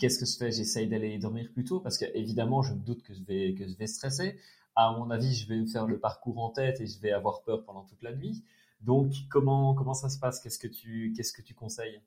Qu'est-ce 0.00 0.18
que 0.18 0.26
je 0.26 0.36
fais? 0.36 0.50
J'essaye 0.50 0.88
d'aller 0.88 1.18
dormir 1.18 1.48
plus 1.52 1.64
tôt 1.64 1.80
parce 1.80 1.98
que 1.98 2.04
évidemment, 2.14 2.62
je 2.62 2.72
me 2.74 2.80
doute 2.80 3.02
que 3.02 3.14
je 3.14 3.22
vais 3.22 3.54
que 3.54 3.66
je 3.66 3.76
vais 3.76 3.86
stresser. 3.86 4.38
À 4.74 4.92
mon 4.92 5.10
avis, 5.10 5.34
je 5.34 5.48
vais 5.48 5.66
faire 5.66 5.86
le 5.86 5.98
parcours 5.98 6.38
en 6.38 6.50
tête 6.50 6.80
et 6.80 6.86
je 6.86 6.98
vais 7.00 7.12
avoir 7.12 7.42
peur 7.42 7.64
pendant 7.64 7.84
toute 7.84 8.02
la 8.02 8.14
nuit. 8.14 8.44
Donc 8.80 9.12
comment 9.30 9.74
comment 9.74 9.94
ça 9.94 10.08
se 10.08 10.18
passe? 10.18 10.40
Qu'est-ce 10.40 10.58
que 10.58 10.68
tu 10.68 11.12
qu'est-ce 11.16 11.32
que 11.32 11.42
tu 11.42 11.54
conseilles? 11.54 12.00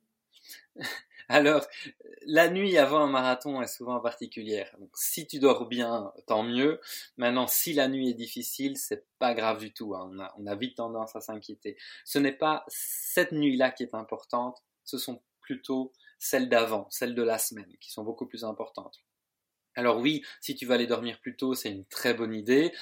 Alors, 1.30 1.68
la 2.26 2.50
nuit 2.50 2.76
avant 2.80 3.02
un 3.02 3.08
marathon 3.08 3.62
est 3.62 3.68
souvent 3.68 4.00
particulière. 4.00 4.76
Donc, 4.80 4.90
si 4.96 5.28
tu 5.28 5.38
dors 5.38 5.68
bien, 5.68 6.12
tant 6.26 6.42
mieux. 6.42 6.82
Maintenant, 7.18 7.46
si 7.46 7.74
la 7.74 7.88
nuit 7.88 8.10
est 8.10 8.16
difficile, 8.16 8.78
c'est 8.78 9.06
pas 9.20 9.36
grave 9.36 9.60
du 9.60 9.72
tout. 9.72 9.94
Hein. 9.96 10.12
On, 10.38 10.48
a, 10.48 10.56
vite 10.56 10.78
tendance 10.78 11.16
à 11.16 11.22
s'inquiéter. 11.22 11.78
Ce 12.04 12.18
n'est 12.18 12.36
pas 12.36 12.66
cette 12.68 13.32
nuit-là 13.32 13.70
qui 13.70 13.84
est 13.84 13.94
importante. 13.94 14.64
Ce 14.84 14.98
sont 14.98 15.22
plutôt 15.42 15.94
celles 16.20 16.50
d'avant, 16.50 16.88
celles 16.90 17.16
de 17.16 17.24
la 17.24 17.38
semaine, 17.38 17.74
qui 17.80 17.92
sont 17.92 18.04
beaucoup 18.04 18.28
plus 18.28 18.44
importantes. 18.44 19.04
Alors 19.76 19.98
oui, 19.98 20.24
si 20.42 20.56
tu 20.56 20.66
vas 20.66 20.76
aller 20.76 20.88
dormir 20.88 21.20
plus 21.20 21.36
tôt, 21.36 21.56
c'est 21.56 21.72
une 21.72 21.86
très 21.86 22.14
bonne 22.14 22.34
idée. 22.34 22.74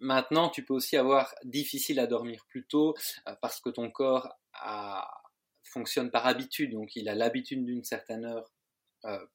Maintenant, 0.00 0.48
tu 0.48 0.64
peux 0.64 0.74
aussi 0.74 0.96
avoir 0.96 1.34
difficile 1.44 2.00
à 2.00 2.06
dormir 2.06 2.44
plus 2.48 2.66
tôt 2.66 2.94
euh, 3.28 3.34
parce 3.40 3.60
que 3.60 3.70
ton 3.70 3.90
corps 3.90 4.36
fonctionne 5.62 6.10
par 6.10 6.26
habitude, 6.26 6.72
donc 6.72 6.94
il 6.96 7.08
a 7.08 7.14
l'habitude 7.14 7.64
d'une 7.64 7.84
certaine 7.84 8.24
heure 8.24 8.52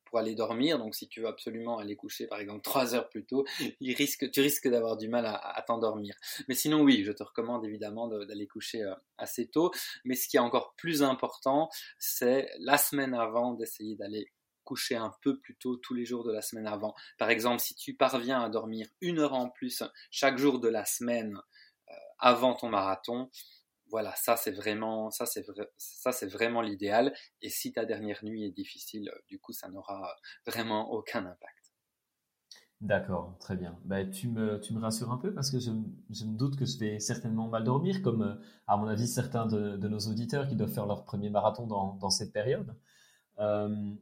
pour 0.06 0.20
aller 0.20 0.36
dormir. 0.36 0.80
Donc, 0.80 0.96
si 0.96 1.08
tu 1.08 1.22
veux 1.22 1.28
absolument 1.28 1.78
aller 1.78 1.96
coucher, 1.96 2.28
par 2.28 2.40
exemple, 2.40 2.62
trois 2.62 2.96
heures 2.96 3.10
plus 3.10 3.26
tôt, 3.26 3.46
tu 3.82 4.42
risques 4.42 4.68
d'avoir 4.68 4.98
du 4.98 5.08
mal 5.08 5.26
à, 5.26 5.36
à 5.36 5.62
t'endormir. 5.62 6.16
Mais 6.48 6.56
sinon, 6.56 6.82
oui, 6.82 7.04
je 7.04 7.12
te 7.12 7.24
recommande 7.24 7.66
évidemment 7.66 8.08
d'aller 8.08 8.48
coucher 8.48 8.84
euh, 8.84 8.96
assez 9.18 9.48
tôt. 9.48 9.72
Mais 10.06 10.16
ce 10.16 10.28
qui 10.28 10.38
est 10.38 10.42
encore 10.42 10.74
plus 10.76 11.04
important, 11.04 11.70
c'est 11.98 12.50
la 12.60 12.78
semaine 12.78 13.14
avant 13.14 13.54
d'essayer 13.54 13.96
d'aller 13.96 14.32
coucher 14.70 14.96
un 14.96 15.12
peu 15.24 15.40
plus 15.40 15.56
tôt 15.56 15.78
tous 15.78 15.96
les 15.96 16.06
jours 16.06 16.24
de 16.24 16.32
la 16.32 16.44
semaine 16.44 16.68
avant. 16.68 16.94
Par 17.18 17.32
exemple, 17.32 17.60
si 17.60 17.74
tu 17.74 17.96
parviens 17.96 18.42
à 18.42 18.50
dormir 18.50 18.88
une 19.02 19.18
heure 19.18 19.34
en 19.34 19.50
plus 19.50 19.82
chaque 20.12 20.38
jour 20.38 20.60
de 20.60 20.70
la 20.70 20.86
semaine 20.86 21.40
euh, 21.90 21.94
avant 22.20 22.54
ton 22.54 22.70
marathon, 22.70 23.32
voilà, 23.89 24.13
ça 24.15 24.36
c'est 24.38 24.52
vraiment, 24.52 25.12
ça 25.12 25.25
c'est 25.25 25.45
ça 25.78 26.12
c'est 26.12 26.28
vraiment 26.28 26.62
l'idéal. 26.62 27.13
Et 27.41 27.49
si 27.49 27.71
ta 27.73 27.86
dernière 27.86 28.23
nuit 28.23 28.45
est 28.45 28.52
difficile, 28.52 29.12
du 29.28 29.39
coup, 29.39 29.54
ça 29.54 29.69
n'aura 29.69 30.15
vraiment 30.45 30.91
aucun 30.91 31.25
impact. 31.25 31.60
D'accord, 32.82 33.36
très 33.39 33.58
bien. 33.58 33.78
Ben, 33.84 34.10
tu, 34.10 34.30
me, 34.30 34.58
tu 34.62 34.73
me 34.73 34.80
rassures 34.80 35.12
un 35.12 35.17
peu 35.17 35.34
parce 35.34 35.52
que 35.52 35.60
je, 35.60 35.71
je, 36.12 36.23
me 36.23 36.38
doute 36.38 36.58
que 36.58 36.65
je 36.65 36.78
vais 36.80 36.99
certainement 36.99 37.49
mal 37.49 37.65
dormir, 37.65 38.02
comme 38.02 38.39
à 38.67 38.78
mon 38.78 38.88
avis 38.88 39.08
certains 39.08 39.47
de, 39.47 39.75
nos 39.88 39.99
auditeurs 39.99 40.47
qui 40.47 40.56
doivent 40.56 40.71
faire 40.71 40.86
leur 40.86 41.04
premier 41.04 41.30
marathon 41.30 41.67
dans, 41.67 42.10
cette 42.10 42.32
période. 42.32 42.73
Euh, 43.39 43.93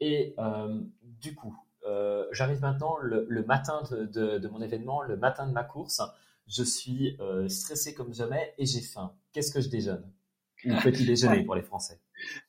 et 0.00 0.34
euh, 0.38 0.80
du 1.02 1.34
coup, 1.34 1.54
euh, 1.86 2.26
j'arrive 2.32 2.60
maintenant 2.62 2.96
le, 2.98 3.44
matin 3.44 3.82
de, 3.90 4.48
mon 4.48 4.62
événement, 4.62 5.02
le 5.02 5.18
matin 5.18 5.46
de 5.46 5.52
ma 5.52 5.64
course 5.64 6.00
je 6.50 6.64
suis 6.64 7.16
euh, 7.20 7.48
stressé 7.48 7.94
comme 7.94 8.12
jamais 8.12 8.54
et 8.58 8.66
j'ai 8.66 8.80
faim. 8.80 9.14
Qu'est-ce 9.32 9.52
que 9.52 9.60
je 9.60 9.68
déjeune? 9.68 10.12
Ou 10.64 10.74
petit 10.82 11.06
déjeuner 11.06 11.42
pour 11.44 11.54
les 11.54 11.62
Français. 11.62 11.98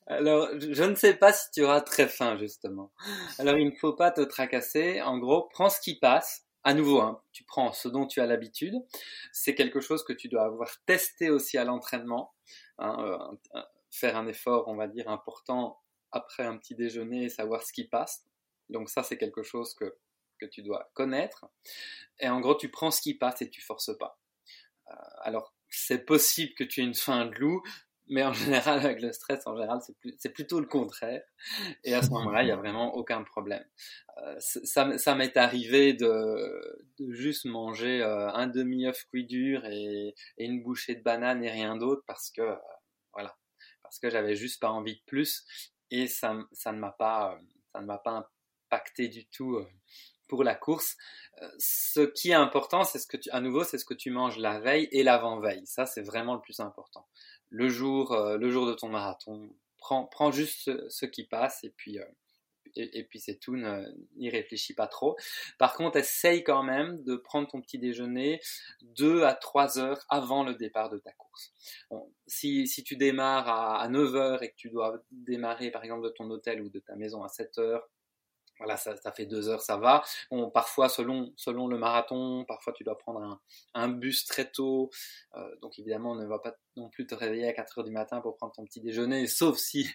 Alors, 0.06 0.48
je 0.58 0.82
ne 0.82 0.94
sais 0.94 1.14
pas 1.14 1.32
si 1.32 1.50
tu 1.50 1.62
auras 1.62 1.80
très 1.80 2.08
faim, 2.08 2.36
justement. 2.36 2.92
Alors, 3.38 3.56
il 3.56 3.70
ne 3.70 3.76
faut 3.76 3.94
pas 3.94 4.10
te 4.10 4.20
tracasser. 4.20 5.00
En 5.00 5.18
gros, 5.18 5.48
prends 5.48 5.70
ce 5.70 5.80
qui 5.80 5.98
passe. 5.98 6.46
À 6.64 6.74
nouveau, 6.74 7.00
hein, 7.00 7.22
tu 7.32 7.42
prends 7.44 7.72
ce 7.72 7.88
dont 7.88 8.06
tu 8.06 8.20
as 8.20 8.26
l'habitude. 8.26 8.74
C'est 9.32 9.54
quelque 9.54 9.80
chose 9.80 10.04
que 10.04 10.12
tu 10.12 10.28
dois 10.28 10.44
avoir 10.44 10.70
testé 10.84 11.30
aussi 11.30 11.56
à 11.56 11.64
l'entraînement. 11.64 12.34
Hein, 12.78 12.96
euh, 13.54 13.62
faire 13.90 14.16
un 14.16 14.26
effort, 14.26 14.68
on 14.68 14.76
va 14.76 14.88
dire, 14.88 15.08
important 15.08 15.80
après 16.10 16.44
un 16.44 16.58
petit 16.58 16.74
déjeuner 16.74 17.24
et 17.24 17.28
savoir 17.28 17.62
ce 17.62 17.72
qui 17.72 17.84
passe. 17.84 18.26
Donc 18.68 18.90
ça, 18.90 19.02
c'est 19.02 19.16
quelque 19.16 19.42
chose 19.42 19.74
que 19.74 19.96
que 20.42 20.50
tu 20.50 20.62
dois 20.62 20.90
connaître. 20.94 21.46
Et 22.18 22.28
en 22.28 22.40
gros, 22.40 22.56
tu 22.56 22.68
prends 22.68 22.90
ce 22.90 23.00
qui 23.00 23.14
passe 23.14 23.42
et 23.42 23.50
tu 23.50 23.60
forces 23.60 23.96
pas. 23.98 24.18
Euh, 24.90 24.94
alors, 25.22 25.54
c'est 25.68 26.04
possible 26.04 26.52
que 26.54 26.64
tu 26.64 26.80
aies 26.80 26.84
une 26.84 26.94
faim 26.94 27.26
de 27.26 27.34
loup, 27.36 27.62
mais 28.08 28.24
en 28.24 28.32
général, 28.32 28.80
avec 28.80 29.00
le 29.00 29.12
stress, 29.12 29.46
en 29.46 29.56
général, 29.56 29.80
c'est 30.18 30.32
plutôt 30.32 30.60
le 30.60 30.66
contraire. 30.66 31.22
Et 31.84 31.94
à 31.94 32.02
ce 32.02 32.10
moment-là, 32.10 32.42
il 32.42 32.46
n'y 32.46 32.52
a 32.52 32.56
vraiment 32.56 32.94
aucun 32.94 33.22
problème. 33.22 33.64
Euh, 34.18 34.36
ça, 34.40 35.14
m'est 35.14 35.36
arrivé 35.36 35.94
de, 35.94 36.86
juste 37.10 37.44
manger 37.44 38.02
euh, 38.02 38.30
un 38.32 38.46
demi-œuf 38.46 39.04
cuit 39.08 39.24
dur 39.24 39.64
et, 39.64 40.14
une 40.38 40.62
bouchée 40.62 40.96
de 40.96 41.02
banane 41.02 41.42
et 41.44 41.50
rien 41.50 41.76
d'autre 41.76 42.02
parce 42.06 42.30
que, 42.30 42.56
voilà, 43.12 43.36
parce 43.82 43.98
que 43.98 44.10
j'avais 44.10 44.34
juste 44.34 44.60
pas 44.60 44.70
envie 44.70 44.96
de 44.96 45.02
plus 45.06 45.44
et 45.90 46.06
ça, 46.08 46.36
ça 46.52 46.72
ne 46.72 46.78
m'a 46.78 46.92
pas, 46.92 47.38
ça 47.72 47.80
ne 47.80 47.86
m'a 47.86 47.98
pas 47.98 48.28
impacté 48.66 49.08
du 49.08 49.26
tout 49.26 49.64
la 50.40 50.54
course. 50.54 50.96
Euh, 51.42 51.48
ce 51.58 52.00
qui 52.00 52.30
est 52.30 52.34
important, 52.34 52.84
c'est 52.84 52.98
ce 52.98 53.06
que 53.06 53.16
tu, 53.16 53.30
à 53.30 53.40
nouveau, 53.40 53.64
c'est 53.64 53.78
ce 53.78 53.84
que 53.84 53.94
tu 53.94 54.10
manges 54.10 54.38
la 54.38 54.60
veille 54.60 54.88
et 54.92 55.02
l'avant-veille. 55.02 55.66
Ça, 55.66 55.86
c'est 55.86 56.02
vraiment 56.02 56.34
le 56.34 56.40
plus 56.40 56.60
important. 56.60 57.06
Le 57.50 57.68
jour, 57.68 58.12
euh, 58.12 58.38
le 58.38 58.50
jour 58.50 58.66
de 58.66 58.72
ton 58.72 58.88
marathon, 58.88 59.50
prends, 59.78 60.30
juste 60.30 60.70
ce, 60.88 61.06
qui 61.06 61.24
passe 61.24 61.64
et 61.64 61.70
puis, 61.70 61.98
euh, 61.98 62.04
et, 62.76 63.04
puis 63.04 63.18
c'est 63.18 63.36
tout, 63.36 63.56
n'y 64.16 64.30
réfléchis 64.30 64.74
pas 64.74 64.86
trop. 64.86 65.16
Par 65.58 65.74
contre, 65.74 65.98
essaye 65.98 66.42
quand 66.42 66.62
même 66.62 67.02
de 67.02 67.16
prendre 67.16 67.48
ton 67.48 67.60
petit 67.60 67.78
déjeuner 67.78 68.40
deux 68.80 69.24
à 69.24 69.34
trois 69.34 69.78
heures 69.78 70.06
avant 70.08 70.44
le 70.44 70.54
départ 70.54 70.88
de 70.88 70.98
ta 70.98 71.12
course. 71.12 71.52
Si, 72.26 72.66
si 72.66 72.82
tu 72.82 72.96
démarres 72.96 73.48
à, 73.48 73.82
à 73.82 73.88
9 73.88 74.14
heures 74.14 74.42
et 74.42 74.50
que 74.50 74.56
tu 74.56 74.70
dois 74.70 75.02
démarrer 75.10 75.70
par 75.70 75.84
exemple 75.84 76.04
de 76.04 76.10
ton 76.10 76.30
hôtel 76.30 76.62
ou 76.62 76.70
de 76.70 76.78
ta 76.78 76.96
maison 76.96 77.22
à 77.22 77.28
7 77.28 77.58
heures, 77.58 77.90
voilà, 78.58 78.76
ça, 78.76 78.96
ça, 78.96 79.12
fait 79.12 79.26
deux 79.26 79.48
heures, 79.48 79.60
ça 79.60 79.76
va. 79.76 80.02
Parfois, 80.54 80.88
selon, 80.88 81.32
selon 81.36 81.66
le 81.66 81.78
marathon, 81.78 82.44
parfois 82.46 82.72
tu 82.72 82.84
dois 82.84 82.96
prendre 82.96 83.20
un, 83.20 83.40
un 83.74 83.88
bus 83.88 84.24
très 84.24 84.50
tôt. 84.50 84.90
Euh, 85.34 85.56
donc 85.60 85.78
évidemment, 85.78 86.12
on 86.12 86.16
ne 86.16 86.26
va 86.26 86.38
pas 86.38 86.54
non 86.76 86.88
plus 86.88 87.06
te 87.06 87.14
réveiller 87.14 87.48
à 87.48 87.52
4 87.52 87.78
heures 87.78 87.84
du 87.84 87.90
matin 87.90 88.20
pour 88.20 88.36
prendre 88.36 88.52
ton 88.52 88.64
petit 88.64 88.80
déjeuner, 88.80 89.26
sauf 89.26 89.58
si 89.58 89.88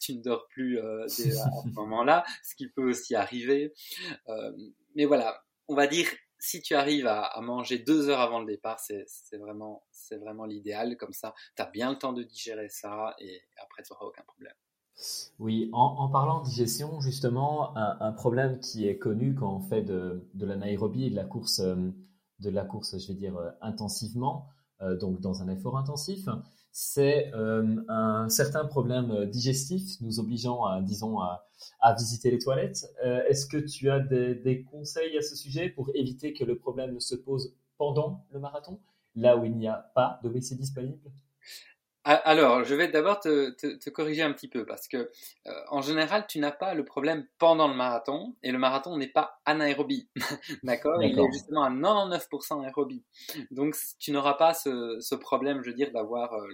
tu 0.00 0.14
ne 0.14 0.22
dors 0.22 0.46
plus 0.48 0.78
euh, 0.78 1.04
à 1.04 1.08
ce 1.08 1.68
moment-là, 1.74 2.24
ce 2.42 2.54
qui 2.54 2.68
peut 2.68 2.88
aussi 2.88 3.14
arriver. 3.14 3.72
Euh, 4.28 4.52
mais 4.94 5.04
voilà, 5.04 5.44
on 5.68 5.74
va 5.74 5.86
dire, 5.86 6.08
si 6.38 6.60
tu 6.60 6.74
arrives 6.74 7.06
à, 7.06 7.40
manger 7.40 7.78
deux 7.78 8.08
heures 8.08 8.20
avant 8.20 8.40
le 8.40 8.46
départ, 8.46 8.80
c'est 8.80 9.06
vraiment, 9.38 9.84
vraiment 10.10 10.44
l'idéal. 10.44 10.96
Comme 10.96 11.12
ça, 11.12 11.34
tu 11.56 11.62
as 11.62 11.66
bien 11.66 11.92
le 11.92 11.98
temps 11.98 12.12
de 12.12 12.24
digérer 12.24 12.68
ça 12.68 13.14
et 13.20 13.42
après, 13.58 13.84
tu 13.84 13.92
n'auras 13.92 14.06
aucun 14.06 14.24
problème. 14.24 14.54
Oui, 15.38 15.70
en, 15.72 16.08
parlant 16.08 16.40
de 16.40 16.44
digestion, 16.44 17.00
justement, 17.00 17.76
un, 17.76 18.12
problème 18.12 18.60
qui 18.60 18.86
est 18.86 18.98
connu 18.98 19.34
quand 19.34 19.56
on 19.56 19.60
fait 19.60 19.82
de, 19.82 20.28
de 20.34 20.46
l'anaérobie 20.46 21.06
et 21.06 21.10
de 21.10 21.16
la 21.16 21.24
course, 21.24 21.60
euh, 21.60 21.90
de 22.40 22.50
la 22.50 22.64
course, 22.64 22.98
je 22.98 23.08
vais 23.08 23.14
dire, 23.14 23.36
euh, 23.36 23.50
intensivement, 23.60 24.46
euh, 24.82 24.96
donc 24.96 25.20
dans 25.20 25.42
un 25.42 25.48
effort 25.48 25.76
intensif, 25.76 26.28
c'est 26.74 27.30
un 27.34 28.28
certain 28.30 28.64
problème 28.64 29.26
digestif 29.26 30.00
nous 30.00 30.20
obligeant, 30.20 30.64
à, 30.64 30.80
disons, 30.80 31.20
à, 31.20 31.44
visiter 31.98 32.30
les 32.30 32.38
toilettes. 32.38 32.86
Est-ce 33.02 33.46
que 33.46 33.58
tu 33.58 33.90
as 33.90 34.00
des, 34.00 34.64
conseils 34.70 35.18
à 35.18 35.20
ce 35.20 35.36
sujet 35.36 35.68
pour 35.68 35.90
éviter 35.94 36.32
que 36.32 36.44
le 36.44 36.56
problème 36.56 36.94
ne 36.94 36.98
se 36.98 37.14
pose 37.14 37.54
pendant 37.76 38.24
le 38.30 38.40
marathon, 38.40 38.80
là 39.16 39.36
où 39.36 39.44
il 39.44 39.54
n'y 39.54 39.68
a 39.68 39.90
pas 39.94 40.18
de 40.22 40.30
WC 40.30 40.54
disponible? 40.54 41.10
Alors, 42.04 42.64
je 42.64 42.74
vais 42.74 42.88
d'abord 42.88 43.20
te, 43.20 43.50
te, 43.50 43.90
corriger 43.90 44.22
un 44.22 44.32
petit 44.32 44.48
peu 44.48 44.66
parce 44.66 44.88
que 44.88 44.96
euh, 45.46 45.52
en 45.68 45.82
général, 45.82 46.26
tu 46.28 46.40
n'as 46.40 46.50
pas 46.50 46.74
le 46.74 46.84
problème 46.84 47.26
pendant 47.38 47.68
le 47.68 47.74
marathon 47.74 48.34
et 48.42 48.50
le 48.50 48.58
marathon 48.58 48.96
n'est 48.96 49.08
pas 49.08 49.40
anaérobie, 49.44 50.08
d'accord? 50.64 51.02
Il 51.02 51.18
est 51.18 51.32
justement 51.32 51.62
à 51.62 51.70
99% 51.70 52.58
anaérobie. 52.58 53.04
Donc, 53.50 53.76
tu 54.00 54.10
n'auras 54.10 54.34
pas 54.34 54.52
ce, 54.52 54.98
ce, 55.00 55.14
problème, 55.14 55.62
je 55.62 55.70
veux 55.70 55.76
dire, 55.76 55.92
d'avoir, 55.92 56.32
euh, 56.34 56.48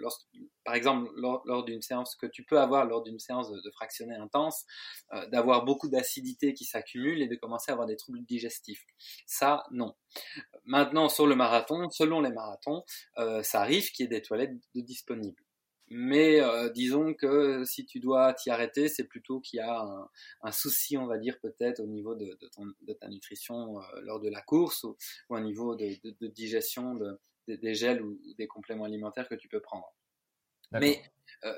par 0.68 0.74
exemple, 0.74 1.10
lors, 1.16 1.64
d'une 1.64 1.80
séance 1.80 2.14
que 2.14 2.26
tu 2.26 2.44
peux 2.44 2.60
avoir 2.60 2.84
lors 2.84 3.02
d'une 3.02 3.18
séance 3.18 3.50
de, 3.50 3.70
fractionné 3.70 4.14
intense, 4.16 4.66
euh, 5.14 5.26
d'avoir 5.28 5.64
beaucoup 5.64 5.88
d'acidité 5.88 6.52
qui 6.52 6.66
s'accumule 6.66 7.22
et 7.22 7.26
de 7.26 7.36
commencer 7.36 7.70
à 7.70 7.72
avoir 7.72 7.88
des 7.88 7.96
troubles 7.96 8.22
digestifs. 8.26 8.84
Ça, 9.24 9.64
non. 9.70 9.94
Maintenant, 10.66 11.08
sur 11.08 11.26
le 11.26 11.36
marathon, 11.36 11.88
selon 11.88 12.20
les 12.20 12.30
marathons, 12.30 12.84
ça 13.16 13.62
arrive 13.62 13.90
qu'il 13.92 14.04
y 14.04 14.06
ait 14.06 14.10
des 14.10 14.20
toilettes 14.20 14.52
disponibles. 14.74 15.42
Mais 15.88 16.38
euh, 16.42 16.68
disons 16.68 17.14
que 17.14 17.64
si 17.64 17.86
tu 17.86 17.98
dois 17.98 18.34
t'y 18.34 18.50
arrêter, 18.50 18.88
c'est 18.88 19.04
plutôt 19.04 19.40
qu'il 19.40 19.56
y 19.56 19.60
a 19.60 19.86
un, 20.42 20.52
souci, 20.52 20.98
on 20.98 21.06
va 21.06 21.16
dire 21.16 21.40
peut-être 21.40 21.80
au 21.80 21.86
niveau 21.86 22.14
de, 22.14 22.38
ta 23.00 23.08
nutrition 23.08 23.80
euh, 23.80 24.00
lors 24.02 24.20
de 24.20 24.28
la 24.28 24.42
course 24.42 24.84
ou, 24.84 24.98
au 25.30 25.40
niveau 25.40 25.76
de, 25.76 26.28
digestion 26.28 26.98
des 27.46 27.74
gels 27.74 28.02
ou 28.02 28.20
des 28.36 28.46
compléments 28.46 28.84
alimentaires 28.84 29.30
que 29.30 29.34
tu 29.34 29.48
peux 29.48 29.60
prendre. 29.60 29.90
Mais 30.72 31.02
euh, 31.44 31.54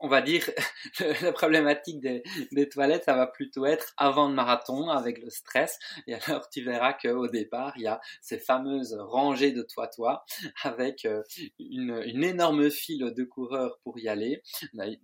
on 0.00 0.08
va 0.08 0.22
dire, 0.22 0.50
la 1.22 1.32
problématique 1.32 2.00
des, 2.00 2.68
toilettes, 2.68 3.04
ça 3.04 3.14
va 3.14 3.26
plutôt 3.26 3.66
être 3.66 3.92
avant 3.96 4.28
le 4.28 4.34
marathon 4.34 4.88
avec 4.88 5.22
le 5.22 5.30
stress. 5.30 5.78
Et 6.06 6.14
alors, 6.14 6.48
tu 6.48 6.62
verras 6.62 6.94
qu'au 6.94 7.28
départ, 7.28 7.74
il 7.76 7.82
y 7.82 7.86
a 7.86 8.00
ces 8.22 8.38
fameuses 8.38 8.96
rangées 8.98 9.52
de 9.52 9.62
toi-toi 9.62 10.24
avec 10.62 11.04
euh, 11.04 11.22
une, 11.58 12.24
énorme 12.24 12.70
file 12.70 13.12
de 13.16 13.24
coureurs 13.24 13.78
pour 13.82 13.98
y 13.98 14.08
aller. 14.08 14.42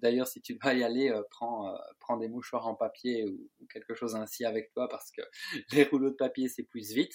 D'ailleurs, 0.00 0.26
si 0.26 0.40
tu 0.40 0.54
dois 0.54 0.74
y 0.74 0.82
aller, 0.82 1.10
euh, 1.10 1.22
prends, 1.30 1.68
euh, 1.68 1.78
prends 2.00 2.16
des 2.16 2.28
mouchoirs 2.28 2.66
en 2.66 2.74
papier 2.74 3.24
ou, 3.26 3.48
quelque 3.72 3.94
chose 3.94 4.14
ainsi 4.14 4.44
avec 4.44 4.70
toi 4.70 4.88
parce 4.88 5.10
que 5.10 5.22
les 5.72 5.82
rouleaux 5.82 6.10
de 6.10 6.14
papier 6.14 6.48
s'épuisent 6.48 6.92
vite. 6.92 7.14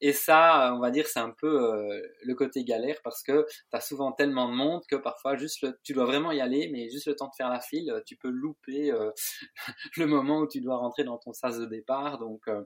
Et 0.00 0.12
ça, 0.12 0.74
on 0.74 0.80
va 0.80 0.90
dire, 0.90 1.06
c'est 1.06 1.20
un 1.20 1.34
peu 1.40 1.86
le 2.22 2.34
côté 2.34 2.64
galère 2.64 2.96
parce 3.04 3.22
que 3.22 3.46
tu 3.48 3.76
as 3.76 3.80
souvent 3.80 4.10
tellement 4.10 4.48
de 4.48 4.54
monde 4.54 4.82
que 4.90 4.96
parfois, 4.96 5.36
juste 5.36 5.64
tu 5.84 5.92
dois 5.92 6.06
vraiment 6.06 6.32
y 6.32 6.40
aller, 6.40 6.68
mais 6.72 6.88
juste 6.90 7.05
le 7.06 7.16
temps 7.16 7.28
de 7.28 7.34
faire 7.34 7.48
la 7.48 7.60
file, 7.60 8.02
tu 8.06 8.16
peux 8.16 8.30
louper 8.30 8.90
euh, 8.92 9.10
le 9.96 10.06
moment 10.06 10.40
où 10.40 10.46
tu 10.46 10.60
dois 10.60 10.76
rentrer 10.76 11.04
dans 11.04 11.18
ton 11.18 11.32
sas 11.32 11.58
de 11.58 11.66
départ. 11.66 12.18
Donc, 12.18 12.48
euh, 12.48 12.62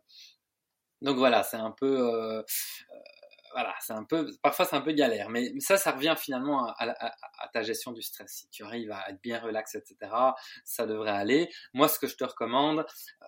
donc 1.03 1.17
voilà, 1.17 1.43
c'est 1.43 1.57
un 1.57 1.71
peu 1.71 2.13
euh, 2.13 2.43
voilà, 3.53 3.75
c'est 3.81 3.93
un 3.93 4.05
peu, 4.05 4.31
parfois 4.43 4.65
c'est 4.65 4.77
un 4.77 4.81
peu 4.81 4.93
galère, 4.93 5.29
mais 5.29 5.53
ça, 5.61 5.77
ça 5.77 5.93
revient 5.93 6.15
finalement 6.19 6.67
à, 6.79 7.49
ta 7.53 7.63
gestion 7.63 7.93
du 7.93 8.03
stress. 8.03 8.31
Si 8.31 8.49
tu 8.51 8.63
arrives 8.63 8.93
à 8.93 9.11
être 9.11 9.21
bien 9.23 9.41
relax, 9.41 9.75
etc., 9.75 10.13
ça 10.65 10.87
devrait 10.87 11.11
aller. 11.11 11.51
Moi, 11.73 11.89
ce 11.89 11.99
que 11.99 12.07
je 12.07 12.17
te 12.17 12.25
recommande, 12.25 12.87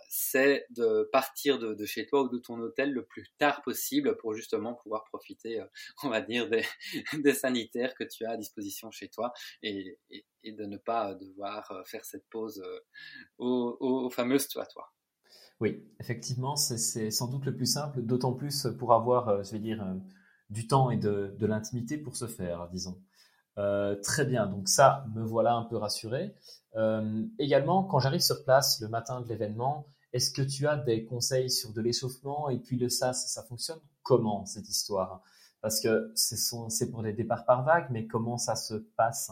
c'est 0.08 0.66
de 0.70 1.08
partir 1.12 1.58
de, 1.58 1.84
chez 1.84 2.06
toi 2.06 2.22
ou 2.22 2.28
de 2.28 2.38
ton 2.38 2.58
hôtel 2.60 2.92
le 2.92 3.04
plus 3.04 3.28
tard 3.38 3.62
possible 3.62 4.16
pour 4.18 4.34
justement 4.34 4.74
pouvoir 4.74 5.04
profiter, 5.04 5.60
euh, 5.60 5.66
on 6.04 6.08
va 6.08 6.20
dire, 6.20 6.48
des, 6.48 6.64
sanitaires 7.34 7.94
que 7.94 8.04
tu 8.04 8.24
as 8.24 8.32
à 8.32 8.36
disposition 8.36 8.90
chez 8.90 9.08
toi 9.08 9.32
et, 9.62 9.98
de 10.44 10.64
ne 10.64 10.76
pas 10.76 11.14
devoir 11.14 11.70
euh, 11.70 11.82
faire 11.84 12.04
cette 12.04 12.28
pause 12.28 12.62
euh, 12.64 12.80
au, 13.38 13.76
au, 13.80 14.10
fameux 14.10 14.38
toi 14.50 14.66
toi. 14.66 14.92
Oui, 15.62 15.80
effectivement, 16.00 16.56
c'est 16.56 17.12
sans 17.12 17.28
doute 17.28 17.44
le 17.46 17.54
plus 17.54 17.66
simple, 17.66 18.02
d'autant 18.02 18.32
plus 18.32 18.66
pour 18.80 18.94
avoir, 18.94 19.28
euh, 19.28 19.42
je 19.44 19.52
vais 19.52 19.60
dire, 19.60 19.80
euh, 19.80 19.94
du 20.50 20.66
temps 20.66 20.90
et 20.90 20.96
de, 20.96 21.36
l'intimité 21.46 21.98
pour 21.98 22.16
se 22.16 22.26
faire, 22.26 22.68
disons. 22.72 23.00
Euh, 23.58 23.94
très 24.02 24.24
bien, 24.24 24.48
donc 24.48 24.68
ça, 24.68 25.06
me 25.14 25.22
voilà 25.22 25.54
un 25.54 25.62
peu 25.62 25.76
rassuré. 25.76 26.34
également, 27.38 27.84
quand 27.84 28.00
j'arrive 28.00 28.22
sur 28.22 28.42
place 28.42 28.80
le 28.80 28.88
matin 28.88 29.20
de 29.20 29.28
l'événement, 29.28 29.86
est-ce 30.12 30.32
que 30.32 30.42
tu 30.42 30.66
as 30.66 30.76
des 30.76 31.04
conseils 31.04 31.48
sur 31.48 31.72
de 31.72 31.80
l'échauffement 31.80 32.48
et 32.48 32.58
puis 32.58 32.76
le 32.76 32.88
SAS, 32.88 33.32
ça 33.32 33.44
fonctionne? 33.44 33.78
Comment 34.02 34.44
cette 34.46 34.68
histoire? 34.68 35.22
Parce 35.60 35.80
que 35.80 36.10
c'est 36.16 36.90
pour 36.90 37.04
des 37.04 37.12
départs 37.12 37.44
par 37.44 37.62
vague, 37.64 37.86
mais 37.92 38.08
comment 38.08 38.36
ça 38.36 38.56
se 38.56 38.74
passe? 38.96 39.30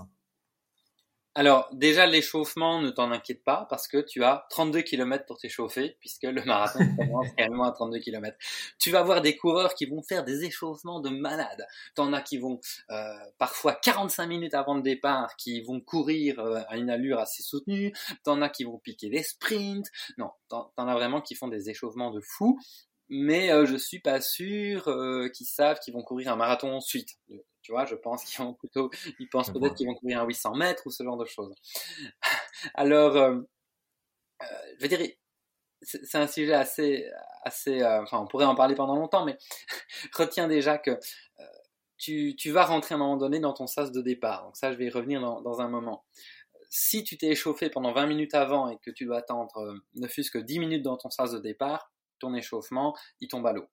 Alors 1.35 1.69
déjà 1.73 2.07
l'échauffement, 2.07 2.83
ne 2.83 2.91
t'en 2.91 3.13
inquiète 3.13 3.45
pas 3.45 3.67
parce 3.71 3.87
que 3.87 3.99
tu 3.99 4.25
as 4.25 4.47
32 4.51 4.83
km 4.83 5.25
pour 5.27 5.39
t'échauffer 5.39 5.97
puisque 6.01 6.25
le 6.25 6.43
marathon 6.45 6.81
commence 6.99 7.29
carrément 7.37 7.65
à 7.65 7.73
32 7.73 8.01
km. 8.01 8.37
Tu 8.79 8.91
vas 8.91 9.03
voir 9.03 9.21
des 9.21 9.37
coureurs 9.37 9.75
qui 9.75 9.87
vont 9.87 10.03
faire 10.03 10.25
des 10.25 10.45
échauffements 10.45 11.01
de 11.01 11.11
malades. 11.11 11.67
T'en 11.95 12.13
as 12.13 12.23
qui 12.23 12.39
vont 12.39 12.61
euh, 12.91 13.15
parfois 13.39 13.75
45 13.75 14.27
minutes 14.27 14.55
avant 14.55 14.75
le 14.75 14.83
départ, 14.83 15.37
qui 15.37 15.61
vont 15.63 15.81
courir 15.81 16.41
euh, 16.41 16.61
à 16.69 16.77
une 16.77 16.91
allure 16.91 17.21
assez 17.21 17.43
soutenue. 17.43 17.93
T'en 18.25 18.43
as 18.43 18.49
qui 18.49 18.65
vont 18.65 18.79
piquer 18.79 19.09
des 19.09 19.23
sprints. 19.23 19.87
Non, 20.19 20.31
t'en 20.49 20.73
as 20.77 20.95
vraiment 20.95 21.21
qui 21.21 21.35
font 21.35 21.49
des 21.49 21.71
échauffements 21.71 22.11
de 22.11 22.21
fou 22.21 22.59
mais 23.11 23.51
euh, 23.53 23.67
je 23.67 23.77
suis 23.77 23.99
pas 23.99 24.21
sûr 24.21 24.89
euh, 24.89 25.29
qu'ils 25.29 25.47
savent 25.47 25.81
qu'ils 25.81 25.93
vont 25.93 26.03
courir 26.03 26.33
un 26.33 26.37
marathon 26.37 26.73
ensuite. 26.73 27.19
Tu 27.63 27.73
vois, 27.73 27.85
je 27.85 27.95
pense 27.95 28.25
qu'ils 28.25 28.45
vont 28.45 28.55
plutôt, 28.55 28.91
ils 29.19 29.29
pensent 29.29 29.51
peut-être 29.51 29.75
qu'ils 29.75 29.87
vont 29.87 29.95
courir 29.95 30.21
un 30.23 30.27
800 30.27 30.55
mètres 30.55 30.87
ou 30.87 30.91
ce 30.91 31.03
genre 31.05 31.17
de 31.17 31.27
choses. 31.27 31.55
Alors, 32.75 33.17
euh, 33.17 33.37
euh, 34.43 34.47
je 34.79 34.83
veux 34.83 34.89
dire, 34.89 35.07
c'est 35.83 36.19
un 36.19 36.27
sujet 36.27 36.55
assez, 36.55 37.11
assez, 37.43 37.83
euh, 37.83 38.03
enfin, 38.03 38.19
on 38.19 38.27
pourrait 38.27 38.45
en 38.45 38.55
parler 38.55 38.75
pendant 38.75 38.97
longtemps, 38.97 39.25
mais 39.25 39.39
retiens 40.15 40.49
déjà 40.49 40.79
que 40.79 40.99
tu, 41.97 42.35
tu, 42.37 42.51
vas 42.51 42.65
rentrer 42.65 42.95
à 42.95 42.97
un 42.97 42.99
moment 42.99 43.17
donné 43.17 43.41
dans 43.41 43.53
ton 43.53 43.67
sas 43.67 43.93
de 43.93 44.01
départ. 44.01 44.45
Donc 44.45 44.57
ça, 44.57 44.73
je 44.73 44.79
vais 44.79 44.87
y 44.87 44.91
revenir 44.91 45.21
dans, 45.21 45.43
dans 45.43 45.61
un 45.61 45.69
moment. 45.69 46.05
Si 46.71 47.05
tu 47.05 47.19
t'es 47.19 47.29
échauffé 47.29 47.69
pendant 47.69 47.93
20 47.93 48.07
minutes 48.07 48.35
avant 48.35 48.71
et 48.71 48.79
que 48.79 48.91
tu 48.91 49.05
dois 49.05 49.19
attendre 49.19 49.75
ne 49.95 50.09
fût-ce 50.09 50.31
que 50.31 50.39
10 50.39 50.61
minutes 50.61 50.83
dans 50.83 50.97
ton 50.97 51.11
sas 51.11 51.33
de 51.33 51.39
départ, 51.39 51.93
ton 52.21 52.35
échauffement, 52.35 52.97
il 53.21 53.29
tombe 53.29 53.47
à 53.47 53.53
l'eau. 53.53 53.67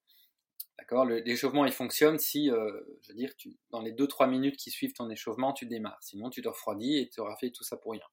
D'accord? 0.77 1.05
L'échauffement, 1.05 1.65
il 1.65 1.71
fonctionne 1.71 2.19
si, 2.19 2.51
euh, 2.51 2.71
je 3.01 3.11
veux 3.11 3.17
dire, 3.17 3.35
tu, 3.35 3.55
dans 3.71 3.81
les 3.81 3.91
2-3 3.91 4.29
minutes 4.29 4.57
qui 4.57 4.69
suivent 4.69 4.93
ton 4.93 5.09
échauffement, 5.09 5.51
tu 5.51 5.65
démarres. 5.65 5.97
Sinon, 6.01 6.29
tu 6.29 6.41
te 6.41 6.47
refroidis 6.47 6.97
et 6.99 7.09
tu 7.09 7.19
auras 7.19 7.35
fait 7.37 7.49
tout 7.49 7.63
ça 7.63 7.77
pour 7.77 7.93
rien. 7.93 8.05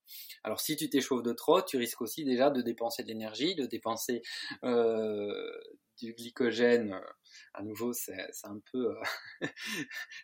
Alors, 0.45 0.61
si 0.61 0.75
tu 0.77 0.89
t'échauffes 0.89 1.23
de 1.23 1.33
trop, 1.33 1.61
tu 1.61 1.77
risques 1.77 2.01
aussi 2.01 2.25
déjà 2.25 2.51
de 2.51 2.63
dépenser 2.63 3.03
de 3.03 3.09
l'énergie, 3.09 3.55
de 3.55 3.67
dépenser 3.67 4.23
euh, 4.65 5.51
du 6.01 6.15
glycogène. 6.15 6.99
À 7.53 7.63
nouveau, 7.63 7.93
c'est 7.93 8.15
un 8.45 8.59
peu, 8.73 8.95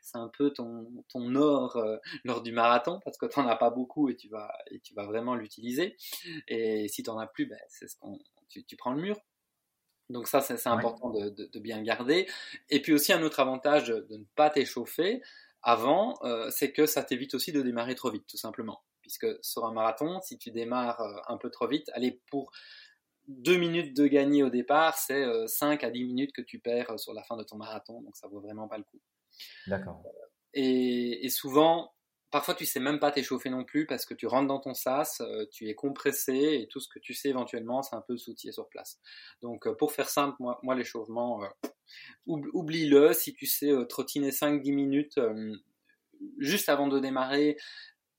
c'est 0.02 0.16
un 0.16 0.30
peu 0.36 0.50
ton, 0.54 1.34
or 1.34 1.76
euh, 1.76 1.98
lors 2.24 2.42
du 2.42 2.52
marathon 2.52 3.00
parce 3.04 3.18
que 3.18 3.26
tu 3.26 3.38
n'en 3.38 3.48
as 3.48 3.56
pas 3.56 3.70
beaucoup 3.70 4.08
et 4.08 4.16
tu 4.16 4.28
vas, 4.28 4.50
et 4.70 4.80
tu 4.80 4.94
vas 4.94 5.04
vraiment 5.04 5.34
l'utiliser. 5.34 5.96
Et 6.48 6.88
si 6.88 7.02
tu 7.02 7.10
n'en 7.10 7.18
as 7.18 7.26
plus, 7.26 7.46
ben, 7.46 7.58
c'est 7.68 7.86
ce 7.86 7.96
tu 8.48 8.76
prends 8.76 8.92
le 8.92 9.02
mur. 9.02 9.16
Donc 10.10 10.26
ça, 10.26 10.40
c'est 10.40 10.66
important 10.66 11.10
de, 11.10 11.58
bien 11.60 11.80
garder. 11.82 12.28
Et 12.68 12.82
puis 12.82 12.92
aussi 12.92 13.12
un 13.12 13.22
autre 13.22 13.40
avantage 13.40 13.88
de 13.88 14.16
ne 14.16 14.24
pas 14.34 14.50
t'échauffer 14.50 15.22
avant, 15.62 16.18
euh, 16.24 16.50
c'est 16.50 16.72
que 16.72 16.86
ça 16.86 17.04
t'évite 17.04 17.34
aussi 17.34 17.52
de 17.52 17.62
démarrer 17.62 17.94
trop 17.94 18.10
vite, 18.10 18.26
tout 18.26 18.36
simplement. 18.36 18.82
Puisque 19.02 19.26
sur 19.42 19.64
un 19.66 19.72
marathon, 19.72 20.20
si 20.20 20.36
tu 20.36 20.50
démarres 20.50 21.00
euh, 21.00 21.20
un 21.28 21.36
peu 21.36 21.50
trop 21.50 21.68
vite, 21.68 21.90
allez, 21.94 22.20
pour 22.28 22.50
deux 23.28 23.56
minutes 23.56 23.96
de 23.96 24.06
gagner 24.06 24.42
au 24.42 24.50
départ, 24.50 24.98
c'est 24.98 25.24
5 25.46 25.84
euh, 25.84 25.86
à 25.86 25.90
10 25.90 26.04
minutes 26.04 26.32
que 26.32 26.42
tu 26.42 26.58
perds 26.58 26.98
sur 26.98 27.14
la 27.14 27.22
fin 27.22 27.36
de 27.36 27.44
ton 27.44 27.56
marathon, 27.56 28.00
donc 28.02 28.16
ça 28.16 28.26
vaut 28.26 28.40
vraiment 28.40 28.66
pas 28.66 28.78
le 28.78 28.84
coup. 28.84 29.00
D'accord. 29.68 30.02
et, 30.54 31.28
souvent, 31.30 31.92
parfois 32.30 32.54
tu 32.54 32.66
sais 32.66 32.80
même 32.80 32.98
pas 32.98 33.10
t'échauffer 33.10 33.50
non 33.50 33.64
plus 33.64 33.86
parce 33.86 34.04
que 34.04 34.14
tu 34.14 34.26
rentres 34.26 34.48
dans 34.48 34.60
ton 34.60 34.74
sas, 34.74 35.20
euh, 35.20 35.46
tu 35.50 35.68
es 35.68 35.74
compressé 35.74 36.60
et 36.62 36.68
tout 36.68 36.80
ce 36.80 36.88
que 36.88 36.98
tu 36.98 37.14
sais 37.14 37.28
éventuellement 37.28 37.82
c'est 37.82 37.96
un 37.96 38.00
peu 38.00 38.16
soutillé 38.16 38.52
sur 38.52 38.68
place. 38.68 39.00
Donc 39.42 39.66
euh, 39.66 39.74
pour 39.74 39.92
faire 39.92 40.08
simple, 40.08 40.36
moi, 40.38 40.58
moi 40.62 40.74
l'échauffement, 40.74 41.42
euh, 41.42 41.48
oublie-le 42.26 43.12
si 43.12 43.34
tu 43.34 43.46
sais 43.46 43.72
trottiner 43.88 44.30
5-10 44.30 44.72
minutes 44.72 45.20
juste 46.38 46.68
avant 46.68 46.88
de 46.88 46.98
démarrer. 46.98 47.56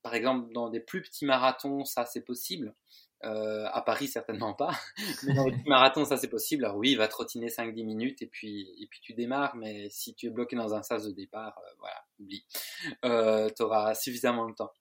Par 0.02 0.14
exemple, 0.14 0.52
dans 0.52 0.68
des 0.68 0.80
plus 0.80 1.00
petits 1.00 1.24
marathons, 1.24 1.84
ça 1.84 2.04
c'est 2.06 2.22
possible. 2.22 2.74
Euh, 3.24 3.66
à 3.72 3.82
Paris, 3.82 4.08
certainement 4.08 4.54
pas. 4.54 4.72
Mais 5.24 5.34
dans 5.34 5.46
les 5.46 5.62
marathons, 5.66 6.04
ça 6.04 6.16
c'est 6.16 6.28
possible. 6.28 6.64
Alors 6.64 6.76
oui, 6.76 6.92
il 6.92 6.98
va 6.98 7.08
trottiner 7.08 7.48
5-10 7.48 7.84
minutes 7.84 8.22
et 8.22 8.26
puis, 8.26 8.74
et 8.80 8.86
puis 8.88 9.00
tu 9.00 9.14
démarres. 9.14 9.54
Mais 9.56 9.88
si 9.90 10.14
tu 10.14 10.26
es 10.26 10.30
bloqué 10.30 10.56
dans 10.56 10.74
un 10.74 10.82
sas 10.82 11.04
de 11.04 11.12
départ, 11.12 11.58
euh, 11.58 11.74
voilà, 11.78 12.04
oublie. 12.18 12.44
Euh, 13.04 13.48
tu 13.56 13.62
auras 13.62 13.94
suffisamment 13.94 14.48
de 14.48 14.54
temps 14.54 14.72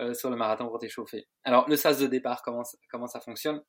euh, 0.00 0.14
sur 0.14 0.30
le 0.30 0.36
marathon 0.36 0.68
pour 0.68 0.78
t'échauffer. 0.78 1.28
Alors 1.44 1.68
le 1.68 1.76
sas 1.76 1.98
de 1.98 2.06
départ, 2.06 2.42
comment, 2.42 2.62
comment 2.90 3.08
ça 3.08 3.20
fonctionne? 3.20 3.62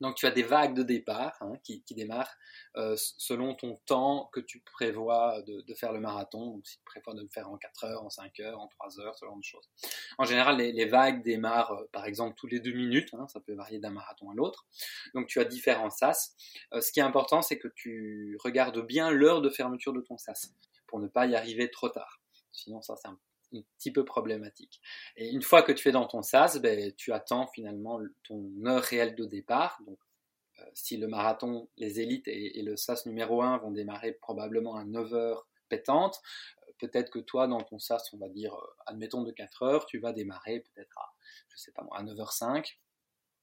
Donc 0.00 0.16
tu 0.16 0.26
as 0.26 0.30
des 0.30 0.42
vagues 0.42 0.74
de 0.74 0.82
départ 0.82 1.36
hein, 1.40 1.52
qui, 1.62 1.82
démarrent 1.90 2.36
euh, 2.76 2.96
selon 2.96 3.54
ton 3.54 3.76
temps 3.86 4.28
que 4.32 4.40
tu 4.40 4.60
prévois 4.60 5.40
de, 5.42 5.74
faire 5.74 5.92
le 5.92 6.00
marathon. 6.00 6.50
Donc 6.50 6.66
si 6.66 6.78
tu 6.78 6.84
prévois 6.84 7.14
de 7.14 7.22
le 7.22 7.28
faire 7.28 7.48
en 7.48 7.56
4 7.56 7.84
heures, 7.84 8.04
en 8.04 8.10
5 8.10 8.40
heures, 8.40 8.60
en 8.60 8.68
3 8.68 9.00
heures, 9.00 9.14
ce 9.16 9.24
genre 9.24 9.36
de 9.36 9.44
choses. 9.44 9.70
En 10.18 10.24
général, 10.24 10.58
les, 10.58 10.72
les 10.72 10.86
vagues 10.86 11.22
démarrent 11.22 11.72
euh, 11.72 11.88
par 11.92 12.06
exemple 12.06 12.34
tous 12.36 12.46
les 12.46 12.60
2 12.60 12.72
minutes. 12.72 13.14
Hein, 13.14 13.26
ça 13.28 13.40
peut 13.40 13.54
varier 13.54 13.78
d'un 13.78 13.90
marathon 13.90 14.30
à 14.30 14.34
l'autre. 14.34 14.66
Donc 15.14 15.26
tu 15.28 15.40
as 15.40 15.44
différents 15.44 15.90
sas. 15.90 16.34
Euh, 16.72 16.80
ce 16.80 16.92
qui 16.92 17.00
est 17.00 17.04
important, 17.04 17.42
c'est 17.42 17.58
que 17.58 17.68
tu 17.74 18.36
regardes 18.42 18.84
bien 18.84 19.10
l'heure 19.10 19.42
de 19.42 19.50
fermeture 19.50 19.92
de 19.92 20.00
ton 20.00 20.18
sas 20.18 20.52
pour 20.86 21.00
ne 21.00 21.08
pas 21.08 21.26
y 21.26 21.36
arriver 21.36 21.70
trop 21.70 21.88
tard. 21.88 22.20
Sinon, 22.52 22.82
ça 22.82 22.94
c'est 22.96 23.08
un 23.08 23.18
un 23.54 23.62
petit 23.78 23.92
peu 23.92 24.04
problématique. 24.04 24.80
Et 25.16 25.30
une 25.30 25.42
fois 25.42 25.62
que 25.62 25.72
tu 25.72 25.88
es 25.88 25.92
dans 25.92 26.06
ton 26.06 26.22
SAS, 26.22 26.60
ben, 26.60 26.92
tu 26.96 27.12
attends 27.12 27.46
finalement 27.46 28.00
ton 28.22 28.50
heure 28.66 28.82
réelle 28.82 29.14
de 29.14 29.24
départ. 29.24 29.80
Donc, 29.86 29.98
euh, 30.58 30.64
si 30.74 30.96
le 30.96 31.08
marathon, 31.08 31.68
les 31.76 32.00
élites 32.00 32.28
et, 32.28 32.62
le 32.62 32.76
SAS 32.76 33.06
numéro 33.06 33.42
1 33.42 33.58
vont 33.58 33.70
démarrer 33.70 34.12
probablement 34.12 34.76
à 34.76 34.84
9 34.84 35.14
heures 35.14 35.48
pétantes, 35.68 36.20
euh, 36.62 36.72
peut-être 36.78 37.10
que 37.10 37.18
toi, 37.18 37.46
dans 37.46 37.62
ton 37.62 37.78
SAS, 37.78 38.12
on 38.12 38.18
va 38.18 38.28
dire, 38.28 38.54
euh, 38.54 38.66
admettons 38.86 39.22
de 39.22 39.30
4 39.30 39.62
heures, 39.62 39.86
tu 39.86 39.98
vas 39.98 40.12
démarrer 40.12 40.60
peut-être 40.60 40.98
à, 40.98 41.12
je 41.48 41.56
sais 41.56 41.72
pas 41.72 41.82
moi, 41.82 41.98
à 41.98 42.02
9h05. 42.02 42.78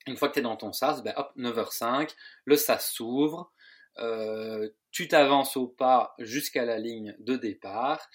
Une 0.07 0.17
fois 0.17 0.29
que 0.29 0.33
tu 0.33 0.39
es 0.39 0.43
dans 0.43 0.57
ton 0.57 0.73
SAS, 0.73 1.03
ben 1.03 1.13
hop, 1.15 1.31
9h05, 1.37 2.15
le 2.45 2.55
SAS 2.55 2.91
s'ouvre, 2.91 3.51
euh, 3.97 4.69
tu 4.91 5.07
t'avances 5.07 5.57
au 5.57 5.67
pas 5.67 6.15
jusqu'à 6.17 6.65
la 6.65 6.77
ligne 6.77 7.15
de 7.19 7.35
départ 7.35 8.09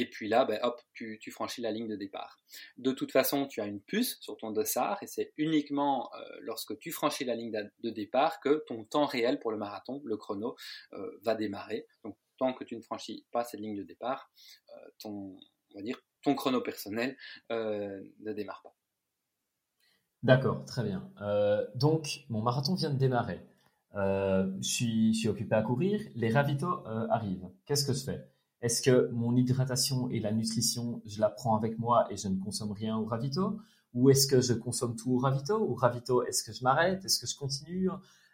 et 0.00 0.06
puis 0.06 0.28
là, 0.28 0.46
ben, 0.46 0.58
hop, 0.62 0.80
tu, 0.94 1.20
franchis 1.30 1.60
la 1.60 1.70
ligne 1.70 1.86
de 1.86 1.94
départ. 1.94 2.38
De 2.78 2.90
toute 2.90 3.12
façon, 3.12 3.46
tu 3.46 3.60
as 3.60 3.66
une 3.66 3.82
puce 3.82 4.18
sur 4.20 4.34
ton 4.38 4.50
dossard 4.50 5.02
et 5.02 5.06
c'est 5.06 5.34
uniquement 5.36 6.10
euh, 6.14 6.38
lorsque 6.40 6.78
tu 6.78 6.90
franchis 6.90 7.26
la 7.26 7.34
ligne 7.34 7.52
de 7.52 7.90
départ 7.90 8.40
que 8.40 8.64
ton 8.66 8.84
temps 8.84 9.04
réel 9.04 9.38
pour 9.40 9.50
le 9.50 9.58
marathon, 9.58 10.00
le 10.06 10.16
chrono, 10.16 10.56
euh, 10.94 11.20
va 11.22 11.34
démarrer. 11.34 11.86
Donc, 12.02 12.16
tant 12.38 12.54
que 12.54 12.64
tu 12.64 12.76
ne 12.76 12.80
franchis 12.80 13.26
pas 13.30 13.44
cette 13.44 13.60
ligne 13.60 13.76
de 13.76 13.82
départ, 13.82 14.30
euh, 14.70 14.88
ton, 14.98 15.36
chrono 16.34 16.62
personnel 16.62 17.14
ne 17.50 18.32
démarre 18.32 18.62
pas. 18.62 18.74
D'accord, 20.22 20.64
très 20.64 20.82
bien. 20.82 21.12
Donc, 21.74 22.24
mon 22.30 22.40
marathon 22.40 22.74
vient 22.74 22.90
de 22.90 22.98
démarrer. 22.98 23.40
je, 23.94 24.58
suis, 24.62 25.12
je 25.12 25.18
suis 25.18 25.28
occupé 25.28 25.54
à 25.54 25.62
courir. 25.62 26.00
Les 26.14 26.32
ravitaux 26.32 26.86
arrivent. 27.10 27.50
Qu'est-ce 27.66 27.86
que 27.86 27.92
je 27.92 28.04
fais? 28.04 28.29
Est-ce 28.62 28.82
que 28.82 29.08
mon 29.12 29.34
hydratation 29.36 30.08
et 30.10 30.20
la 30.20 30.32
nutrition, 30.32 31.02
je 31.06 31.20
la 31.20 31.30
prends 31.30 31.56
avec 31.56 31.78
moi 31.78 32.06
et 32.10 32.16
je 32.16 32.28
ne 32.28 32.38
consomme 32.38 32.72
rien 32.72 32.96
au 32.96 33.04
ravito? 33.04 33.58
Ou 33.94 34.10
est-ce 34.10 34.26
que 34.26 34.40
je 34.40 34.52
consomme 34.52 34.94
tout 34.96 35.12
au 35.12 35.18
ravito? 35.18 35.56
Au 35.56 35.74
ravito, 35.74 36.22
est-ce 36.24 36.44
que 36.44 36.52
je 36.52 36.62
m'arrête? 36.62 37.04
Est-ce 37.04 37.18
que 37.18 37.26
je 37.26 37.36
continue? 37.36 37.90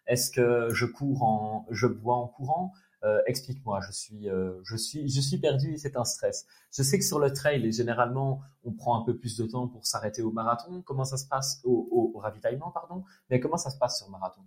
Est-ce 0.06 0.30
que 0.30 0.68
je 0.70 0.84
cours 0.84 1.22
en, 1.22 1.66
je 1.70 1.86
bois 1.86 2.16
en 2.16 2.28
courant? 2.28 2.72
Euh, 3.04 3.20
Explique-moi. 3.26 3.80
Je 3.86 3.92
suis, 3.92 4.28
euh, 4.28 4.60
je 4.64 4.76
suis, 4.76 5.08
je 5.08 5.20
suis 5.20 5.38
perdu 5.38 5.72
et 5.72 5.78
c'est 5.78 5.96
un 5.96 6.04
stress. 6.04 6.46
Je 6.72 6.82
sais 6.82 6.98
que 6.98 7.04
sur 7.04 7.18
le 7.18 7.32
trail, 7.32 7.72
généralement, 7.72 8.40
on 8.64 8.72
prend 8.72 9.00
un 9.00 9.04
peu 9.04 9.16
plus 9.16 9.36
de 9.36 9.46
temps 9.46 9.68
pour 9.68 9.86
s'arrêter 9.86 10.22
au 10.22 10.32
marathon. 10.32 10.82
Comment 10.82 11.04
ça 11.04 11.16
se 11.16 11.26
passe? 11.26 11.60
Au, 11.64 11.88
au, 11.90 12.18
ravitaillement, 12.18 12.70
pardon. 12.70 13.04
Mais 13.30 13.40
comment 13.40 13.56
ça 13.56 13.70
se 13.70 13.78
passe 13.78 13.98
sur 13.98 14.06
le 14.06 14.12
marathon? 14.12 14.42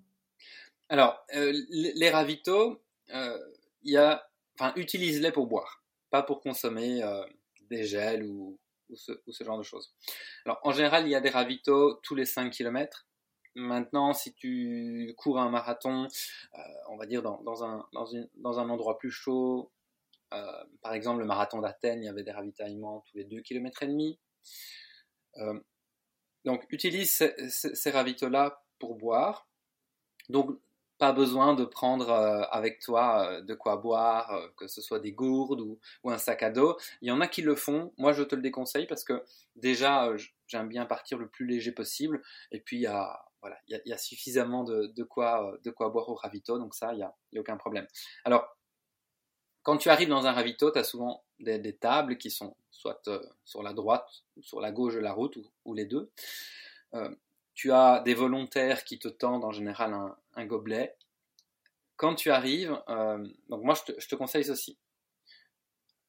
Alors, 0.89 1.15
euh, 1.35 1.53
les 1.71 2.09
ravitaux, 2.09 2.79
euh, 3.13 3.37
il 3.83 3.93
y 3.93 3.97
a 3.97 4.21
enfin, 4.59 4.73
utilise-les 4.75 5.31
pour 5.31 5.47
boire, 5.47 5.83
pas 6.09 6.23
pour 6.23 6.41
consommer 6.41 7.01
euh, 7.03 7.23
des 7.69 7.85
gels 7.85 8.23
ou, 8.25 8.59
ce, 8.93 9.13
genre 9.41 9.57
de 9.57 9.63
choses. 9.63 9.93
Alors, 10.45 10.59
en 10.63 10.71
général, 10.71 11.05
il 11.05 11.11
y 11.11 11.15
a 11.15 11.21
des 11.21 11.29
ravitaux 11.29 11.99
tous 12.03 12.15
les 12.15 12.25
5 12.25 12.51
km. 12.51 13.07
Maintenant, 13.55 14.13
si 14.13 14.33
tu 14.33 15.13
cours 15.17 15.39
un 15.39 15.49
marathon, 15.49 16.07
euh, 16.55 16.57
on 16.89 16.97
va 16.97 17.05
dire 17.05 17.21
dans, 17.21 17.63
un, 17.63 18.69
endroit 18.69 18.97
plus 18.97 19.11
chaud, 19.11 19.71
euh, 20.33 20.63
par 20.81 20.93
exemple 20.93 21.19
le 21.19 21.25
marathon 21.25 21.59
d'Athènes, 21.59 22.01
il 22.01 22.05
y 22.05 22.09
avait 22.09 22.23
des 22.23 22.31
ravitaillements 22.31 23.03
tous 23.07 23.17
les 23.17 23.25
2 23.25 23.41
km 23.41 23.83
et 23.83 23.87
demi. 23.87 24.19
Donc, 26.45 26.65
utilise 26.69 27.11
ces, 27.11 27.49
ces 27.49 27.91
ravitaux-là 27.91 28.63
pour 28.79 28.95
boire. 28.95 29.47
Pas 30.99 31.13
besoin 31.13 31.55
de 31.55 31.63
prendre 31.63 32.09
euh, 32.09 32.43
avec 32.51 32.79
toi 32.79 33.25
euh, 33.25 33.41
de 33.41 33.55
quoi 33.55 33.77
boire, 33.77 34.31
euh, 34.33 34.47
que 34.57 34.67
ce 34.67 34.81
soit 34.81 34.99
des 34.99 35.13
gourdes 35.13 35.61
ou, 35.61 35.79
un 36.03 36.17
sac 36.17 36.43
à 36.43 36.51
dos. 36.51 36.77
Il 37.01 37.07
y 37.07 37.11
en 37.11 37.21
a 37.21 37.27
qui 37.27 37.41
le 37.41 37.55
font. 37.55 37.93
Moi, 37.97 38.13
je 38.13 38.21
te 38.21 38.35
le 38.35 38.41
déconseille 38.41 38.85
parce 38.85 39.03
que 39.03 39.23
déjà, 39.55 40.11
j'aime 40.45 40.67
bien 40.67 40.85
partir 40.85 41.17
le 41.17 41.27
plus 41.27 41.47
léger 41.47 41.71
possible. 41.71 42.21
Et 42.51 42.59
puis, 42.59 42.77
il 42.77 42.81
y 42.81 42.87
a, 42.87 43.25
voilà, 43.41 43.57
il 43.67 43.81
y 43.85 43.93
a, 43.93 43.97
suffisamment 43.97 44.63
de, 44.65 44.87
de, 44.87 45.03
quoi, 45.03 45.57
de 45.63 45.71
quoi 45.71 45.89
boire 45.89 46.09
au 46.09 46.15
ravito. 46.15 46.59
Donc 46.59 46.75
ça, 46.75 46.91
il 46.93 46.97
n'y 46.97 47.03
a, 47.03 47.15
y 47.31 47.37
a 47.37 47.41
aucun 47.41 47.57
problème. 47.57 47.87
Alors, 48.25 48.57
quand 49.63 49.77
tu 49.77 49.89
arrives 49.89 50.09
dans 50.09 50.25
un 50.25 50.33
ravito, 50.33 50.69
tu 50.71 50.79
as 50.79 50.83
souvent 50.83 51.23
des, 51.39 51.77
tables 51.77 52.17
qui 52.17 52.29
sont 52.29 52.57
soit 52.71 53.01
sur 53.45 53.63
la 53.63 53.73
droite 53.73 54.23
ou 54.35 54.43
sur 54.43 54.59
la 54.59 54.71
gauche 54.71 54.95
de 54.95 54.99
la 54.99 55.13
route 55.13 55.37
ou, 55.63 55.73
les 55.73 55.85
deux. 55.85 56.11
Tu 57.59 57.73
as 57.73 57.99
des 58.05 58.13
volontaires 58.13 58.85
qui 58.85 58.99
te 58.99 59.09
tendent 59.09 59.43
en 59.43 59.51
général 59.51 59.93
un, 60.35 60.45
gobelet. 60.45 60.95
Quand 61.97 62.15
tu 62.15 62.31
arrives, 62.31 62.81
euh, 62.87 63.27
donc 63.49 63.65
moi 63.65 63.75
je 63.75 64.07
te, 64.07 64.15
conseille 64.15 64.45
ceci. 64.45 64.77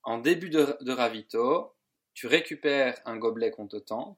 En 0.05 0.19
début 0.19 0.49
de, 0.49 0.77
de 0.81 0.93
ravito, 0.93 1.75
tu 2.15 2.29
récupères 2.29 3.01
un 3.05 3.17
gobelet 3.17 3.51
qu'on 3.51 3.67
te 3.67 3.79
tend, 3.79 4.17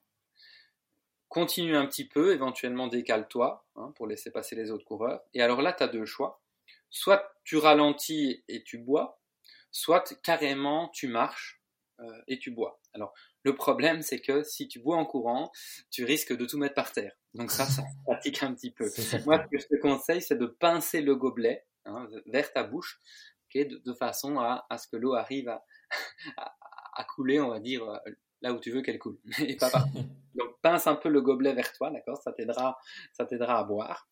continue 1.31 1.75
un 1.75 1.87
petit 1.87 2.07
peu, 2.07 2.35
éventuellement 2.35 2.89
décale-toi 2.89 3.65
hein, 3.77 3.95
pour 3.97 4.07
laisser 4.07 4.31
passer 4.31 4.55
les 4.55 4.71
autres 4.71 4.85
coureurs. 4.85 5.23
Et 5.33 5.41
alors 5.41 5.63
là, 5.63 5.73
tu 5.73 5.85
as 5.85 5.89
deux 5.89 6.05
choix. 6.05 6.43
Soit 6.91 7.35
tu 7.45 7.57
ralentis 7.57 8.45
et 8.49 8.63
tu 8.63 8.77
bois, 8.77 9.23
soit 9.71 10.21
carrément 10.23 10.91
tu 10.91 11.09
marches 11.09 11.62
euh, 12.03 12.23
et 12.29 12.39
tu 12.39 12.51
bois. 12.51 12.81
Alors, 12.95 13.13
le 13.43 13.55
problème, 13.55 14.03
c'est 14.03 14.21
que 14.21 14.43
si 14.43 14.69
tu 14.69 14.81
bois 14.81 14.97
en 14.97 15.07
courant, 15.07 15.51
tu 15.91 16.05
risques 16.05 16.37
de 16.37 16.45
tout 16.45 16.59
mettre 16.59 16.75
par 16.75 16.93
terre. 16.93 17.13
Donc 17.35 17.51
ça, 17.51 17.67
ça 17.67 17.83
pratique 18.05 18.43
un 18.43 18.55
petit 18.55 18.71
peu. 18.71 18.91
Moi, 19.25 19.43
ce 19.43 19.49
que 19.49 19.59
je 19.59 19.67
te 19.67 19.81
conseille, 19.81 20.21
c'est 20.21 20.37
de 20.37 20.47
pincer 20.47 21.01
le 21.01 21.17
gobelet 21.17 21.65
hein, 21.87 22.09
vers 22.27 22.53
ta 22.53 22.65
bouche, 22.65 23.01
okay, 23.47 23.65
de, 23.65 23.79
de, 23.79 23.93
façon 23.95 24.39
à, 24.39 24.67
à 24.69 24.79
ce 24.79 24.89
que 24.89 24.97
l'eau 24.97 25.15
arrive 25.15 25.49
à, 25.49 25.65
à, 26.37 26.55
à, 26.95 27.05
couler, 27.05 27.41
on 27.41 27.49
va 27.49 27.61
dire, 27.61 27.89
euh, 27.89 27.99
là 28.43 28.53
où 28.53 28.61
tu 28.61 28.71
veux 28.71 28.83
qu'elle 28.83 28.99
coule, 28.99 29.19
et 29.39 29.57
pas 29.57 29.71
partout. 29.71 30.05
Donc 30.35 30.61
pince 30.63 30.87
un 30.87 30.97
peu 30.97 31.09
le 31.09 31.21
gobelet 31.21 31.55
vers 31.55 31.73
toi, 31.73 31.91
d'accord 31.91 32.21
Ça 32.23 32.33
t'aidera, 32.33 32.79
ça 33.13 33.25
t'aidera 33.27 33.59
à 33.59 33.65
boire. 33.65 34.09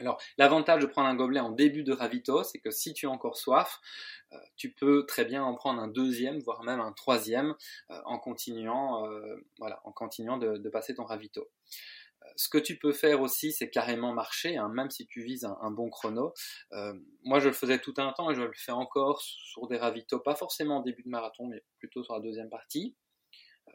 Alors, 0.00 0.20
l'avantage 0.36 0.82
de 0.82 0.86
prendre 0.86 1.08
un 1.08 1.14
gobelet 1.14 1.40
en 1.40 1.50
début 1.50 1.82
de 1.82 1.92
ravito, 1.92 2.42
c'est 2.42 2.58
que 2.58 2.70
si 2.70 2.92
tu 2.92 3.06
as 3.06 3.10
encore 3.10 3.36
soif, 3.36 3.80
euh, 4.32 4.36
tu 4.56 4.72
peux 4.72 5.06
très 5.06 5.24
bien 5.24 5.42
en 5.42 5.54
prendre 5.54 5.80
un 5.80 5.88
deuxième, 5.88 6.38
voire 6.40 6.62
même 6.62 6.80
un 6.80 6.92
troisième, 6.92 7.54
euh, 7.90 8.00
en 8.04 8.18
continuant, 8.18 9.06
euh, 9.06 9.36
voilà, 9.58 9.80
en 9.84 9.92
continuant 9.92 10.36
de, 10.36 10.68
passer 10.68 10.94
ton 10.94 11.04
ravito. 11.04 11.48
Ce 12.34 12.48
que 12.48 12.58
tu 12.58 12.76
peux 12.76 12.92
faire 12.92 13.22
aussi, 13.22 13.52
c'est 13.52 13.70
carrément 13.70 14.12
marcher, 14.12 14.56
hein, 14.56 14.68
même 14.68 14.90
si 14.90 15.06
tu 15.06 15.22
vises 15.22 15.44
un, 15.44 15.70
bon 15.70 15.88
chrono. 15.88 16.34
Moi, 17.22 17.38
je 17.38 17.48
le 17.48 17.54
faisais 17.54 17.78
tout 17.78 17.94
un 17.98 18.12
temps 18.12 18.30
et 18.30 18.34
je 18.34 18.42
le 18.42 18.52
fais 18.52 18.72
encore 18.72 19.20
sur 19.22 19.68
des 19.68 19.76
ravitaux, 19.78 20.18
pas 20.18 20.34
forcément 20.34 20.78
en 20.78 20.80
début 20.80 21.04
de 21.04 21.08
marathon, 21.08 21.46
mais 21.46 21.62
plutôt 21.78 22.02
sur 22.02 22.14
la 22.14 22.20
deuxième 22.20 22.50
partie. 22.50 22.96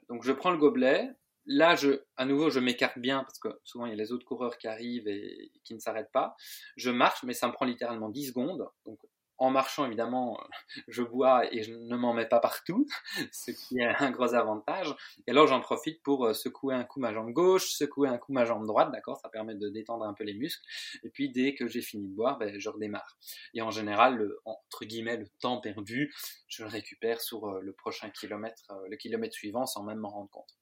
Donc, 0.10 0.24
je 0.24 0.34
prends 0.34 0.52
le 0.52 0.58
gobelet, 0.58 1.10
là, 1.46 1.76
je, 1.76 2.02
à 2.18 2.26
nouveau, 2.26 2.50
je 2.50 2.60
m'écarte 2.60 3.00
bien 3.00 3.24
parce 3.24 3.40
que 3.40 3.50
souvent 3.64 3.86
il 3.86 3.90
y 3.90 3.94
a 3.94 3.98
les 3.98 4.12
autres 4.12 4.26
coureurs 4.26 4.58
qui 4.58 4.68
arrivent 4.68 5.08
et 5.08 5.52
qui 5.64 5.74
ne 5.74 5.80
s'arrêtent 5.80 6.12
pas. 6.12 6.36
Je 6.78 6.90
marche, 6.92 7.24
mais 7.24 7.34
ça 7.34 7.48
me 7.48 7.54
prend 7.54 7.66
littéralement 7.66 8.10
10 8.10 8.28
secondes. 8.28 8.68
Donc, 8.86 9.00
en 9.42 9.50
marchant, 9.50 9.88
évidemment, 9.88 10.40
je 10.88 11.02
bois 11.02 11.52
et 11.52 11.64
je 11.64 11.74
ne 11.74 11.98
m'en 11.98 12.14
mets 12.14 12.28
pas 12.28 12.40
partout, 12.40 12.86
ce 13.32 13.50
qui 13.50 13.80
est 13.80 13.88
un 13.88 14.12
gros 14.12 14.36
avantage. 14.36 14.94
Et 15.26 15.32
alors, 15.32 15.48
j'en 15.48 15.60
profite 15.62 16.04
pour 16.04 16.28
euh, 16.28 16.34
secouer 16.34 16.76
un 16.76 16.84
coup 16.84 17.00
ma 17.00 17.12
jambe 17.12 17.32
gauche, 17.32 17.72
secouer 17.72 18.08
un 18.08 18.20
coup 18.20 18.34
ma 18.34 18.46
jambe 18.46 18.68
droite, 18.68 18.92
d'accord 18.92 19.18
Ça 19.18 19.30
permet 19.30 19.56
de 19.56 19.68
détendre 19.70 20.06
un 20.06 20.14
peu 20.14 20.24
les 20.24 20.36
muscles. 20.36 20.62
Et 21.04 21.10
puis, 21.10 21.32
dès 21.32 21.56
que 21.56 21.68
j'ai 21.68 21.82
fini 21.82 22.08
de 22.08 22.14
boire, 22.14 22.38
ben, 22.38 22.60
je 22.60 22.70
redémarre. 22.70 23.18
Et 23.56 23.64
en 23.64 23.72
général, 23.72 24.16
le, 24.16 24.40
entre 24.46 24.86
guillemets, 24.86 25.18
le 25.18 25.28
temps 25.40 25.60
perdu, 25.60 26.14
je 26.48 26.62
le 26.62 26.70
récupère 26.70 27.20
sur 27.20 27.48
euh, 27.48 27.62
le 27.62 27.74
prochain 27.74 28.12
kilomètre, 28.12 28.62
euh, 28.70 28.88
le 28.92 28.96
kilomètre 28.96 29.34
suivant, 29.34 29.66
sans 29.66 29.84
même 29.84 29.98
m'en 29.98 30.12
rendre 30.12 30.30
compte. 30.30 30.61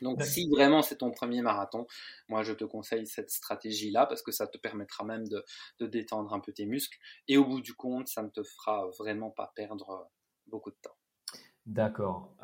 Donc 0.00 0.22
si 0.22 0.48
vraiment 0.48 0.82
c'est 0.82 0.98
ton 0.98 1.10
premier 1.10 1.42
marathon, 1.42 1.86
moi 2.28 2.42
je 2.42 2.52
te 2.52 2.64
conseille 2.64 3.06
cette 3.06 3.30
stratégie-là 3.30 4.06
parce 4.06 4.22
que 4.22 4.32
ça 4.32 4.46
te 4.46 4.58
permettra 4.58 5.04
même 5.04 5.28
de, 5.28 5.44
de, 5.78 5.86
détendre 5.86 6.32
un 6.32 6.40
peu 6.40 6.52
tes 6.52 6.66
muscles 6.66 6.98
et 7.28 7.36
au 7.36 7.44
bout 7.44 7.60
du 7.60 7.74
compte, 7.74 8.08
ça 8.08 8.22
ne 8.22 8.28
te 8.28 8.42
fera 8.42 8.88
vraiment 8.98 9.30
pas 9.30 9.52
perdre 9.54 10.10
beaucoup 10.46 10.70
de 10.70 10.76
temps. 10.82 10.96
D'accord. 11.66 12.34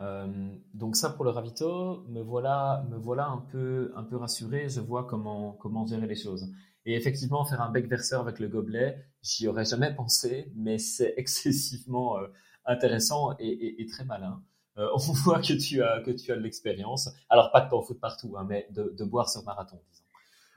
donc 0.74 0.94
ça 0.94 1.10
pour 1.10 1.24
le 1.24 1.30
ravito, 1.30 2.04
me 2.08 2.22
voilà, 2.22 2.86
me 2.90 2.96
voilà 2.96 3.26
un 3.26 3.38
peu, 3.38 3.92
un 3.96 4.04
peu 4.04 4.16
rassuré. 4.16 4.68
Je 4.68 4.80
vois 4.80 5.04
comment, 5.04 5.52
comment 5.54 5.86
gérer 5.86 6.06
les 6.06 6.14
choses. 6.14 6.52
Et 6.84 6.94
effectivement, 6.94 7.44
faire 7.44 7.60
un 7.60 7.70
bec 7.70 7.88
verseur 7.88 8.20
avec 8.20 8.38
le 8.38 8.46
gobelet, 8.46 9.04
j'y 9.22 9.48
aurais 9.48 9.64
jamais 9.64 9.92
pensé, 9.94 10.52
mais 10.54 10.78
c'est 10.78 11.14
excessivement 11.16 12.18
intéressant 12.66 13.34
et, 13.38 13.86
très 13.90 14.04
malin. 14.04 14.42
Euh, 14.78 14.88
on 14.94 14.98
voit 15.24 15.40
que 15.40 15.52
tu 15.54 15.82
as 15.82 16.00
que 16.00 16.10
tu 16.10 16.32
as 16.32 16.36
de 16.36 16.42
l'expérience. 16.42 17.08
Alors 17.28 17.50
pas 17.50 17.60
de 17.60 17.70
t'en 17.70 17.82
foutre 17.82 18.00
partout, 18.00 18.34
hein, 18.36 18.46
mais 18.48 18.66
de, 18.70 19.04
boire 19.04 19.28
sur 19.28 19.42
marathon, 19.44 19.80
disons. 19.90 20.02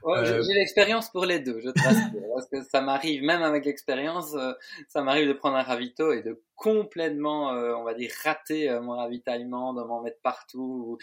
Euh, 0.06 0.42
j'ai 0.42 0.54
l'expérience 0.54 1.10
pour 1.10 1.26
les 1.26 1.40
deux, 1.40 1.60
je 1.60 1.68
te 1.68 1.78
rassure, 1.82 2.22
parce 2.34 2.48
que 2.48 2.62
ça 2.62 2.80
m'arrive, 2.80 3.22
même 3.22 3.42
avec 3.42 3.66
l'expérience, 3.66 4.32
euh, 4.34 4.54
ça 4.88 5.02
m'arrive 5.02 5.28
de 5.28 5.34
prendre 5.34 5.56
un 5.56 5.62
ravito 5.62 6.10
et 6.12 6.22
de 6.22 6.42
complètement, 6.54 7.50
on 7.50 7.84
va 7.84 7.92
dire, 7.92 8.10
rater 8.24 8.70
mon 8.80 8.96
ravitaillement, 8.96 9.74
de 9.74 9.82
m'en 9.82 10.00
mettre 10.00 10.20
partout. 10.22 10.96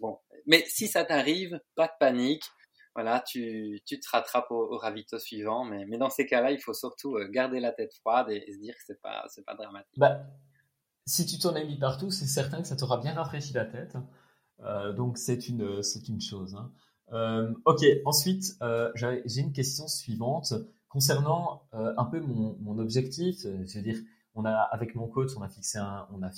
bon, 0.00 0.18
mais 0.46 0.64
si 0.66 0.88
ça 0.88 1.04
t'arrive, 1.04 1.60
pas 1.74 1.88
de 1.88 1.92
panique. 2.00 2.44
Voilà, 2.94 3.20
tu, 3.20 3.80
tu 3.86 3.98
te 3.98 4.08
rattrapes 4.10 4.50
au, 4.50 4.76
ravito 4.76 5.18
suivant, 5.18 5.64
mais, 5.64 5.86
mais 5.86 5.96
dans 5.96 6.10
ces 6.10 6.26
cas-là, 6.26 6.50
il 6.52 6.60
faut 6.60 6.74
surtout 6.74 7.16
garder 7.30 7.58
la 7.58 7.72
tête 7.72 7.94
froide 7.94 8.30
et, 8.30 8.52
se 8.52 8.58
dire 8.58 8.74
que 8.74 8.82
c'est 8.86 9.00
pas, 9.00 9.24
c'est 9.28 9.44
pas 9.44 9.54
dramatique. 9.54 9.98
Bah, 9.98 10.20
si 11.06 11.26
tu 11.26 11.38
t'en 11.38 11.54
as 11.54 11.64
mis 11.64 11.78
partout, 11.78 12.10
c'est 12.10 12.26
certain 12.26 12.62
que 12.62 12.68
ça 12.68 12.76
t'aura 12.76 12.98
bien 12.98 13.14
rafraîchi 13.14 13.52
la 13.52 13.64
tête. 13.64 13.96
Euh, 14.64 14.92
donc 14.92 15.18
c'est 15.18 15.48
une, 15.48 15.82
c'est 15.82 16.08
une 16.08 16.20
chose. 16.20 16.54
Hein. 16.54 16.72
Euh, 17.12 17.52
ok, 17.64 17.84
ensuite, 18.04 18.56
euh, 18.62 18.90
j'ai 18.94 19.40
une 19.40 19.52
question 19.52 19.88
suivante 19.88 20.54
concernant 20.88 21.62
un 21.72 22.04
peu 22.04 22.20
mon, 22.20 22.78
objectif. 22.78 23.42
Je 23.42 23.76
veux 23.76 23.82
dire, 23.82 23.98
on 24.34 24.44
a, 24.44 24.52
avec 24.52 24.94
mon 24.94 25.08
coach, 25.08 25.30
on 25.36 25.42
a 25.42 25.48
fixé 25.48 25.78
un, 25.78 26.06
on 26.12 26.22
a 26.22 26.30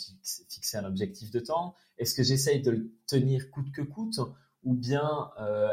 fixé 0.48 0.76
un 0.76 0.84
objectif 0.84 1.30
de 1.32 1.40
temps. 1.40 1.74
Est-ce 1.98 2.14
que 2.14 2.22
j'essaye 2.22 2.62
de 2.62 2.70
le 2.70 2.92
tenir 3.08 3.50
coûte 3.50 3.72
que 3.72 3.82
coûte 3.82 4.20
ou 4.62 4.74
bien 4.74 5.30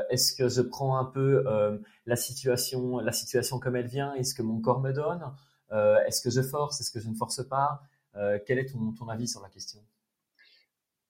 est-ce 0.09 0.35
que 0.35 0.49
je 0.49 0.61
prends 0.61 0.97
un 0.97 1.05
peu 1.05 1.45
la 2.07 2.15
situation, 2.15 2.97
la 2.97 3.11
situation 3.11 3.59
comme 3.59 3.75
elle 3.75 3.87
vient, 3.87 4.15
est-ce 4.15 4.33
que 4.33 4.41
mon 4.41 4.59
corps 4.59 4.81
me 4.81 4.91
donne, 4.93 5.23
est-ce 6.07 6.21
que 6.23 6.31
je 6.31 6.41
force, 6.41 6.81
est-ce 6.81 6.89
que 6.89 6.99
je 6.99 7.07
ne 7.07 7.15
force 7.15 7.47
pas, 7.47 7.83
euh, 8.15 8.39
quel 8.45 8.59
est 8.59 8.65
ton, 8.65 9.07
avis 9.09 9.27
sur 9.27 9.41
la 9.41 9.49
question? 9.49 9.79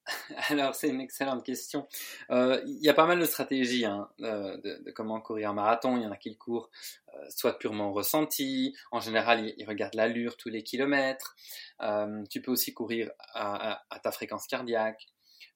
Alors, 0.50 0.76
c'est 0.76 0.90
une 0.90 1.02
excellente 1.02 1.46
question. 1.46 1.88
Euh, 2.30 2.62
il 2.66 2.84
y 2.84 2.90
a 2.90 2.94
pas 2.94 3.06
mal 3.06 3.20
de 3.20 3.26
stratégies 3.26 3.86
hein, 3.86 4.10
euh, 4.22 4.58
de, 4.58 4.92
comment 4.92 5.22
courir 5.22 5.50
un 5.50 5.54
marathon. 5.54 5.98
Il 5.98 6.04
y 6.04 6.06
en 6.06 6.12
a 6.12 6.18
qui 6.18 6.30
le 6.30 6.36
courent 6.36 6.70
soit 7.30 7.60
purement 7.60 7.92
ressenti. 7.92 8.76
En 8.92 9.00
général, 9.00 9.54
ils, 9.58 9.66
regardent 9.66 9.96
l'allure 9.96 10.38
tous 10.38 10.50
les 10.50 10.64
kilomètres. 10.64 11.36
tu 12.30 12.42
peux 12.42 12.52
aussi 12.52 12.74
courir 12.74 13.12
à, 13.34 13.84
ta 14.02 14.12
fréquence 14.12 14.48
cardiaque. 14.48 15.08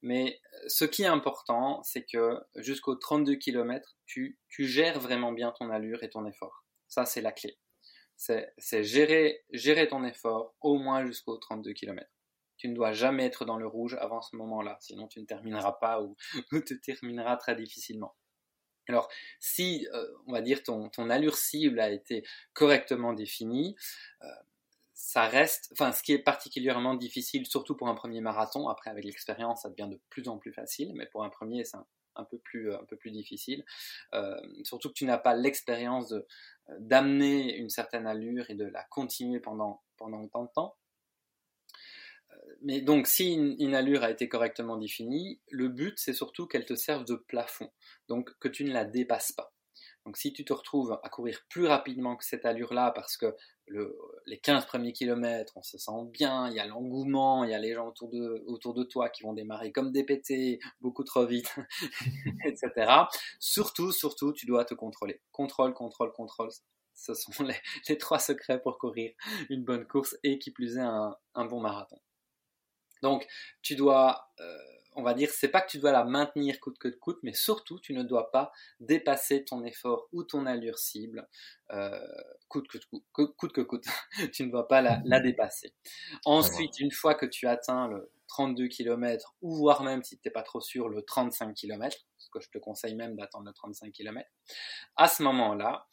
Mais 0.01 0.39
ce 0.67 0.85
qui 0.85 1.03
est 1.03 1.07
important, 1.07 1.81
c'est 1.83 2.05
que 2.05 2.37
jusqu'aux 2.57 2.95
32 2.95 3.35
km, 3.35 3.95
tu, 4.05 4.37
tu 4.49 4.67
gères 4.67 4.99
vraiment 4.99 5.31
bien 5.31 5.51
ton 5.51 5.69
allure 5.71 6.03
et 6.03 6.09
ton 6.09 6.25
effort. 6.27 6.65
Ça, 6.87 7.05
c'est 7.05 7.21
la 7.21 7.31
clé 7.31 7.57
c'est 8.15 8.83
gérer, 8.83 9.43
ton 9.89 10.03
effort 10.03 10.55
au 10.61 10.77
moins 10.77 11.05
jusqu'aux 11.05 11.37
32 11.37 11.73
km. 11.73 12.09
Tu 12.57 12.69
ne 12.69 12.75
dois 12.75 12.93
jamais 12.93 13.25
être 13.25 13.45
dans 13.45 13.57
le 13.57 13.67
rouge 13.67 13.97
avant 13.99 14.21
ce 14.21 14.35
moment-là, 14.37 14.77
sinon 14.79 15.07
tu 15.07 15.19
ne 15.19 15.25
termineras 15.25 15.73
pas 15.73 16.01
ou, 16.01 16.15
tu 16.65 16.79
termineras 16.79 17.37
très 17.37 17.55
difficilement. 17.55 18.15
Alors, 18.87 19.09
si, 19.39 19.87
euh, 19.93 20.07
on 20.27 20.31
va 20.31 20.41
dire, 20.41 20.61
ton, 20.61 20.89
ton, 20.89 21.09
allure 21.09 21.35
cible 21.35 21.79
a 21.79 21.89
été 21.89 22.23
correctement 22.53 23.13
définie, 23.13 23.75
euh, 24.21 24.27
ça 24.93 25.27
reste, 25.27 25.69
enfin, 25.73 25.91
ce 25.91 26.03
qui 26.03 26.13
est 26.13 26.19
particulièrement 26.19 26.93
difficile, 26.93 27.45
surtout 27.47 27.75
pour 27.75 27.89
un 27.89 27.95
premier 27.95 28.21
marathon, 28.21 28.69
après 28.69 28.91
avec 28.91 29.03
l'expérience, 29.03 29.63
ça 29.63 29.69
devient 29.69 29.89
de 29.89 29.99
plus 30.09 30.27
en 30.27 30.37
plus 30.37 30.53
facile, 30.53 30.93
mais 30.93 31.07
pour 31.07 31.23
un 31.23 31.29
premier, 31.29 31.65
c'est 31.65 31.77
un, 31.77 31.87
un 32.15 32.23
peu 32.25 32.37
plus, 32.37 33.11
difficile. 33.11 33.65
Euh, 34.13 34.35
surtout 34.63 34.89
que 34.89 34.93
tu 34.93 35.05
n'as 35.05 35.17
pas 35.17 35.35
l'expérience 35.35 36.09
de, 36.09 36.25
d'amener 36.79 37.55
une 37.57 37.69
certaine 37.69 38.07
allure 38.07 38.49
et 38.49 38.55
de 38.55 38.65
la 38.65 38.83
continuer 38.85 39.39
pendant, 39.39 39.83
pendant 39.97 40.21
autant 40.21 40.43
de 40.43 40.49
temps. 40.53 40.75
Euh, 42.31 42.55
mais 42.61 42.81
donc, 42.81 43.07
si 43.07 43.33
une, 43.33 43.75
allure 43.75 44.03
a 44.03 44.11
été 44.11 44.27
correctement 44.27 44.77
définie, 44.77 45.39
le 45.49 45.69
but, 45.69 45.97
c'est 45.97 46.13
surtout 46.13 46.47
qu'elle 46.47 46.65
te 46.65 46.75
serve 46.75 47.05
de 47.05 47.15
plafond, 47.15 47.71
donc 48.07 48.37
que 48.39 48.47
tu 48.47 48.63
ne 48.65 48.73
la 48.73 48.85
dépasses 48.85 49.31
pas. 49.31 49.54
Donc, 50.05 50.17
si 50.17 50.31
tu 50.33 50.45
te 50.45 50.53
retrouves 50.53 50.99
à 51.01 51.09
courir 51.09 51.41
plus 51.49 51.65
rapidement 51.65 52.15
que 52.15 52.23
cette 52.23 52.45
allure-là, 52.45 52.91
parce 52.91 53.17
que 53.17 53.35
les 54.27 54.39
15 54.39 54.65
premiers 54.65 54.93
kilomètres, 54.93 55.53
on 55.55 55.63
se 55.63 55.79
sent 55.79 56.05
bien, 56.11 56.47
il 56.49 56.55
y 56.55 56.59
a 56.59 56.67
l'engouement, 56.67 57.43
il 57.43 57.49
y 57.49 57.55
a 57.55 57.59
les 57.59 57.73
gens 57.73 57.87
autour 57.87 58.73
de, 58.75 58.83
toi 58.83 59.09
qui 59.09 59.23
vont 59.23 59.33
démarrer 59.33 59.71
comme 59.71 59.91
des 59.91 60.03
pétés, 60.03 60.59
beaucoup 60.79 61.03
trop 61.03 61.25
vite, 61.25 61.55
etc. 62.45 62.91
Surtout, 63.39 63.91
surtout, 63.91 64.31
tu 64.31 64.45
dois 64.45 64.63
te 64.63 64.75
contrôler. 64.75 65.21
Contrôle, 65.31 65.73
contrôle, 65.73 66.11
contrôle. 66.11 66.49
Ce 66.93 67.15
sont 67.15 67.43
les, 67.43 67.97
trois 67.97 68.19
secrets 68.19 68.61
pour 68.61 68.77
courir 68.77 69.11
une 69.49 69.63
bonne 69.63 69.87
course 69.87 70.15
et 70.23 70.37
qui 70.37 70.51
plus 70.51 70.77
est 70.77 70.81
un, 70.81 71.45
bon 71.45 71.61
marathon. 71.61 71.99
Donc, 73.01 73.25
tu 73.63 73.75
dois... 73.75 74.29
Euh, 74.39 74.74
on 74.95 75.03
va 75.03 75.13
dire, 75.13 75.29
c'est 75.29 75.49
pas 75.49 75.61
que 75.61 75.69
tu 75.69 75.79
dois 75.79 75.91
la 75.91 76.03
maintenir 76.03 76.59
coûte 76.59 76.77
que 76.77 76.87
coûte, 76.87 77.19
mais 77.23 77.33
surtout, 77.33 77.79
tu 77.79 77.93
ne 77.93 78.03
dois 78.03 78.31
pas 78.31 78.51
dépasser 78.79 79.43
ton 79.43 79.63
effort 79.63 80.07
ou 80.11 80.23
ton 80.23 80.45
allure 80.45 80.77
cible 80.77 81.27
euh, 81.71 81.99
coûte, 82.47 82.67
que, 82.67 82.77
coûte, 83.11 83.53
que 83.53 83.61
coûte. 83.61 83.85
tu 84.33 84.45
ne 84.45 84.51
dois 84.51 84.67
pas 84.67 84.81
la, 84.81 85.19
dépasser. 85.19 85.73
Ensuite, 86.25 86.79
une 86.79 86.91
fois 86.91 87.15
que 87.15 87.25
tu 87.25 87.47
atteins 87.47 87.87
le 87.87 88.11
32 88.27 88.67
km, 88.67 89.35
ou 89.41 89.55
voire 89.55 89.83
même, 89.83 90.03
si 90.03 90.17
tu 90.17 90.27
n'es 90.27 90.31
pas 90.31 90.43
trop 90.43 90.61
sûr, 90.61 90.89
le 90.89 91.01
35 91.03 91.53
km, 91.53 91.97
ce 92.17 92.29
que 92.29 92.39
je 92.39 92.49
te 92.49 92.57
conseille 92.57 92.95
même 92.95 93.15
d'attendre 93.15 93.45
le 93.47 93.53
35 93.53 93.91
km, 93.91 94.27
à 94.95 95.07
ce 95.07 95.23
moment-là, 95.23 95.87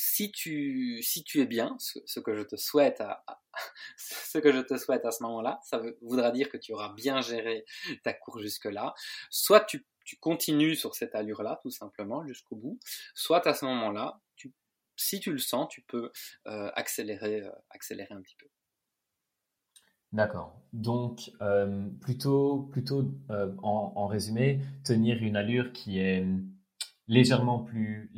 si 0.00 0.30
tu, 0.30 1.02
si 1.02 1.24
tu 1.24 1.40
es 1.40 1.46
bien, 1.46 1.76
ce, 1.80 2.20
que 2.20 2.36
je 2.36 2.42
te 2.42 2.54
souhaite 2.54 3.00
à, 3.00 3.24
ce 3.96 4.38
que 4.38 4.52
je 4.52 4.60
te 4.60 4.78
souhaite 4.78 5.04
à 5.04 5.10
ce 5.10 5.24
moment-là, 5.24 5.58
ça 5.64 5.82
voudra 6.02 6.30
dire 6.30 6.48
que 6.48 6.56
tu 6.56 6.72
auras 6.72 6.92
bien 6.92 7.20
géré 7.20 7.64
ta 8.04 8.12
course 8.12 8.42
jusque-là. 8.42 8.94
Soit 9.28 9.62
tu, 9.62 9.84
tu, 10.04 10.16
continues 10.18 10.76
sur 10.76 10.94
cette 10.94 11.16
allure-là, 11.16 11.58
tout 11.62 11.72
simplement, 11.72 12.24
jusqu'au 12.24 12.54
bout. 12.54 12.78
Soit 13.12 13.44
à 13.48 13.54
ce 13.54 13.64
moment-là, 13.64 14.20
si 14.94 15.18
tu 15.18 15.32
le 15.32 15.38
sens, 15.38 15.68
tu 15.68 15.82
peux 15.82 16.12
euh, 16.46 16.70
accélérer, 16.76 17.40
euh, 17.40 17.50
accélérer 17.70 18.14
un 18.14 18.22
petit 18.22 18.36
peu. 18.36 18.46
D'accord. 20.12 20.60
Donc, 20.72 21.32
euh, 21.42 21.88
plutôt, 22.00 22.68
plutôt 22.70 23.10
en, 23.28 23.92
en, 23.96 24.06
résumé, 24.06 24.60
tenir 24.84 25.20
une 25.22 25.36
allure 25.36 25.72
qui 25.72 25.98
est 25.98 26.24
légèrement 27.08 27.60
plus, 27.60 28.10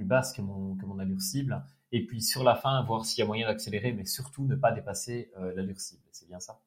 basse 0.00 0.32
que 0.32 0.42
mon, 0.42 0.98
allure 0.98 1.20
cible. 1.20 1.62
Et 1.92 2.06
puis 2.06 2.22
sur 2.22 2.44
la 2.44 2.54
fin, 2.54 2.82
voir 2.82 3.04
s'il 3.04 3.20
y 3.20 3.22
a 3.22 3.26
moyen 3.26 3.46
d'accélérer, 3.46 3.92
mais 3.92 4.04
surtout 4.04 4.44
ne 4.44 4.56
pas 4.56 4.72
dépasser 4.72 5.30
euh, 5.38 5.52
l'allure 5.54 5.80
cible. 5.80 6.02
C'est 6.12 6.28
bien 6.28 6.40
ça 6.40 6.60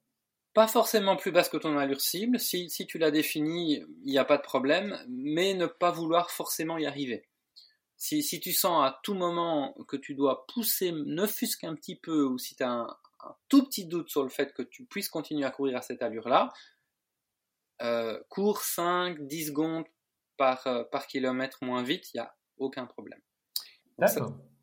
Pas 0.53 0.67
forcément 0.67 1.15
plus 1.15 1.31
basse 1.31 1.49
que 1.49 1.57
ton 1.57 1.77
allure 1.77 2.01
cible. 2.01 2.39
Si, 2.39 2.69
si 2.69 2.87
tu 2.87 2.97
l'as 2.97 3.11
définie, 3.11 3.83
il 4.03 4.11
n'y 4.11 4.17
a 4.17 4.25
pas 4.25 4.37
de 4.37 4.43
problème, 4.43 4.97
mais 5.07 5.53
ne 5.53 5.65
pas 5.65 5.91
vouloir 5.91 6.31
forcément 6.31 6.77
y 6.77 6.85
arriver. 6.85 7.27
Si, 7.97 8.21
si, 8.21 8.39
tu 8.39 8.53
sens 8.53 8.85
à 8.85 8.99
tout 9.03 9.15
moment 9.15 9.73
que 9.87 9.97
tu 9.97 10.13
dois 10.13 10.45
pousser, 10.47 10.91
ne 10.91 11.25
fût-ce 11.25 11.57
qu'un 11.57 11.75
petit 11.75 11.95
peu, 11.95 12.23
ou 12.23 12.37
si 12.37 12.55
tu 12.55 12.63
as 12.63 12.69
un, 12.69 12.97
tout 13.49 13.65
petit 13.65 13.85
doute 13.85 14.09
sur 14.09 14.23
le 14.23 14.29
fait 14.29 14.53
que 14.53 14.61
tu 14.61 14.85
puisses 14.85 15.09
continuer 15.09 15.45
à 15.45 15.51
courir 15.51 15.77
à 15.77 15.81
cette 15.81 16.01
allure-là, 16.03 16.53
euh, 17.81 18.19
cours 18.29 18.61
5, 18.61 19.27
10 19.27 19.47
secondes, 19.47 19.85
par, 20.37 20.65
euh, 20.67 20.83
par 20.83 21.07
kilomètre 21.07 21.59
moins 21.61 21.83
vite, 21.83 22.13
il 22.13 22.17
n'y 22.17 22.21
a 22.21 22.35
aucun 22.57 22.85
problème. 22.85 23.21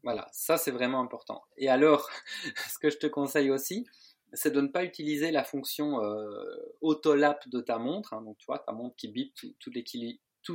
voilà, 0.03 0.29
ça 0.33 0.57
c'est 0.57 0.71
vraiment 0.71 1.01
important. 1.01 1.43
Et 1.57 1.69
alors, 1.69 2.11
ce 2.69 2.79
que 2.79 2.91
je 2.91 2.99
te 2.99 3.07
conseille 3.07 3.51
aussi, 3.51 3.87
c'est 4.33 4.51
de 4.51 4.61
ne 4.61 4.69
pas 4.69 4.85
utiliser 4.85 5.31
la 5.31 5.45
fonction 5.45 6.03
euh, 6.03 6.75
autolap 6.81 7.49
de 7.49 7.61
ta 7.61 7.79
montre. 7.79 8.15
Hein. 8.15 8.23
donc, 8.23 8.37
tu 8.39 8.47
vois, 8.47 8.59
ta 8.59 8.73
montre 8.73 8.97
qui 8.97 9.09
bip 9.09 9.35
tous 9.61 9.71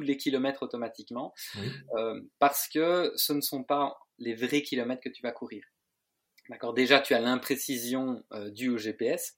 les, 0.02 0.18
kilomètres 0.18 0.64
automatiquement. 0.64 1.34
Euh, 1.96 2.22
parce 2.40 2.68
que 2.68 3.14
ce 3.16 3.32
ne 3.34 3.42
sont 3.42 3.64
pas 3.64 3.98
les 4.18 4.36
vrais 4.36 4.62
kilomètres 4.64 5.02
que 5.02 5.10
tu 5.10 5.22
vas 5.22 5.32
courir. 5.32 5.64
D'accord? 6.50 6.74
Déjà, 6.74 7.00
tu 7.00 7.14
as 7.14 7.22
l'imprécision 7.22 8.24
due 8.52 8.70
au 8.70 8.78
GPS. 8.78 9.38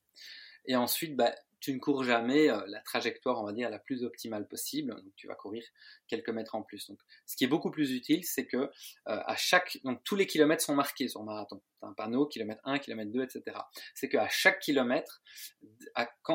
Et 0.66 0.76
ensuite, 0.76 1.16
bah, 1.16 1.36
tu 1.62 1.74
ne 1.74 1.80
cours 1.80 2.04
jamais 2.04 2.50
euh, 2.50 2.60
la 2.68 2.82
trajectoire, 2.82 3.40
on 3.40 3.46
va 3.46 3.54
dire, 3.54 3.70
la 3.70 3.80
plus 3.80 4.04
optimale 4.04 4.48
possible. 4.48 4.96
Donc, 4.96 5.16
tu 5.16 5.28
vas 5.28 5.36
courir 5.36 5.64
quelques 6.08 6.30
mètres 6.30 6.56
en 6.56 6.64
plus. 6.64 6.90
Donc, 6.90 7.00
ce 7.26 7.38
qui 7.38 7.44
est 7.44 7.48
beaucoup 7.48 7.70
plus 7.70 7.92
utile, 7.92 8.26
c'est 8.26 8.48
que 8.48 8.58
euh, 8.58 8.70
à 9.06 9.36
chaque, 9.36 9.78
donc 9.84 10.04
tous 10.04 10.16
les 10.16 10.26
kilomètres 10.26 10.64
sont 10.64 10.76
marqués 10.76 11.08
sur 11.08 11.24
marathon. 11.24 11.62
Tu 11.80 11.86
as 11.86 11.88
un 11.88 11.94
panneau, 11.94 12.26
kilomètre 12.26 12.62
1, 12.66 12.80
kilomètre 12.80 13.12
2, 13.12 13.24
etc. 13.24 13.58
C'est 13.94 14.10
qu'à 14.10 14.28
chaque 14.28 14.60
kilomètre, 14.60 15.22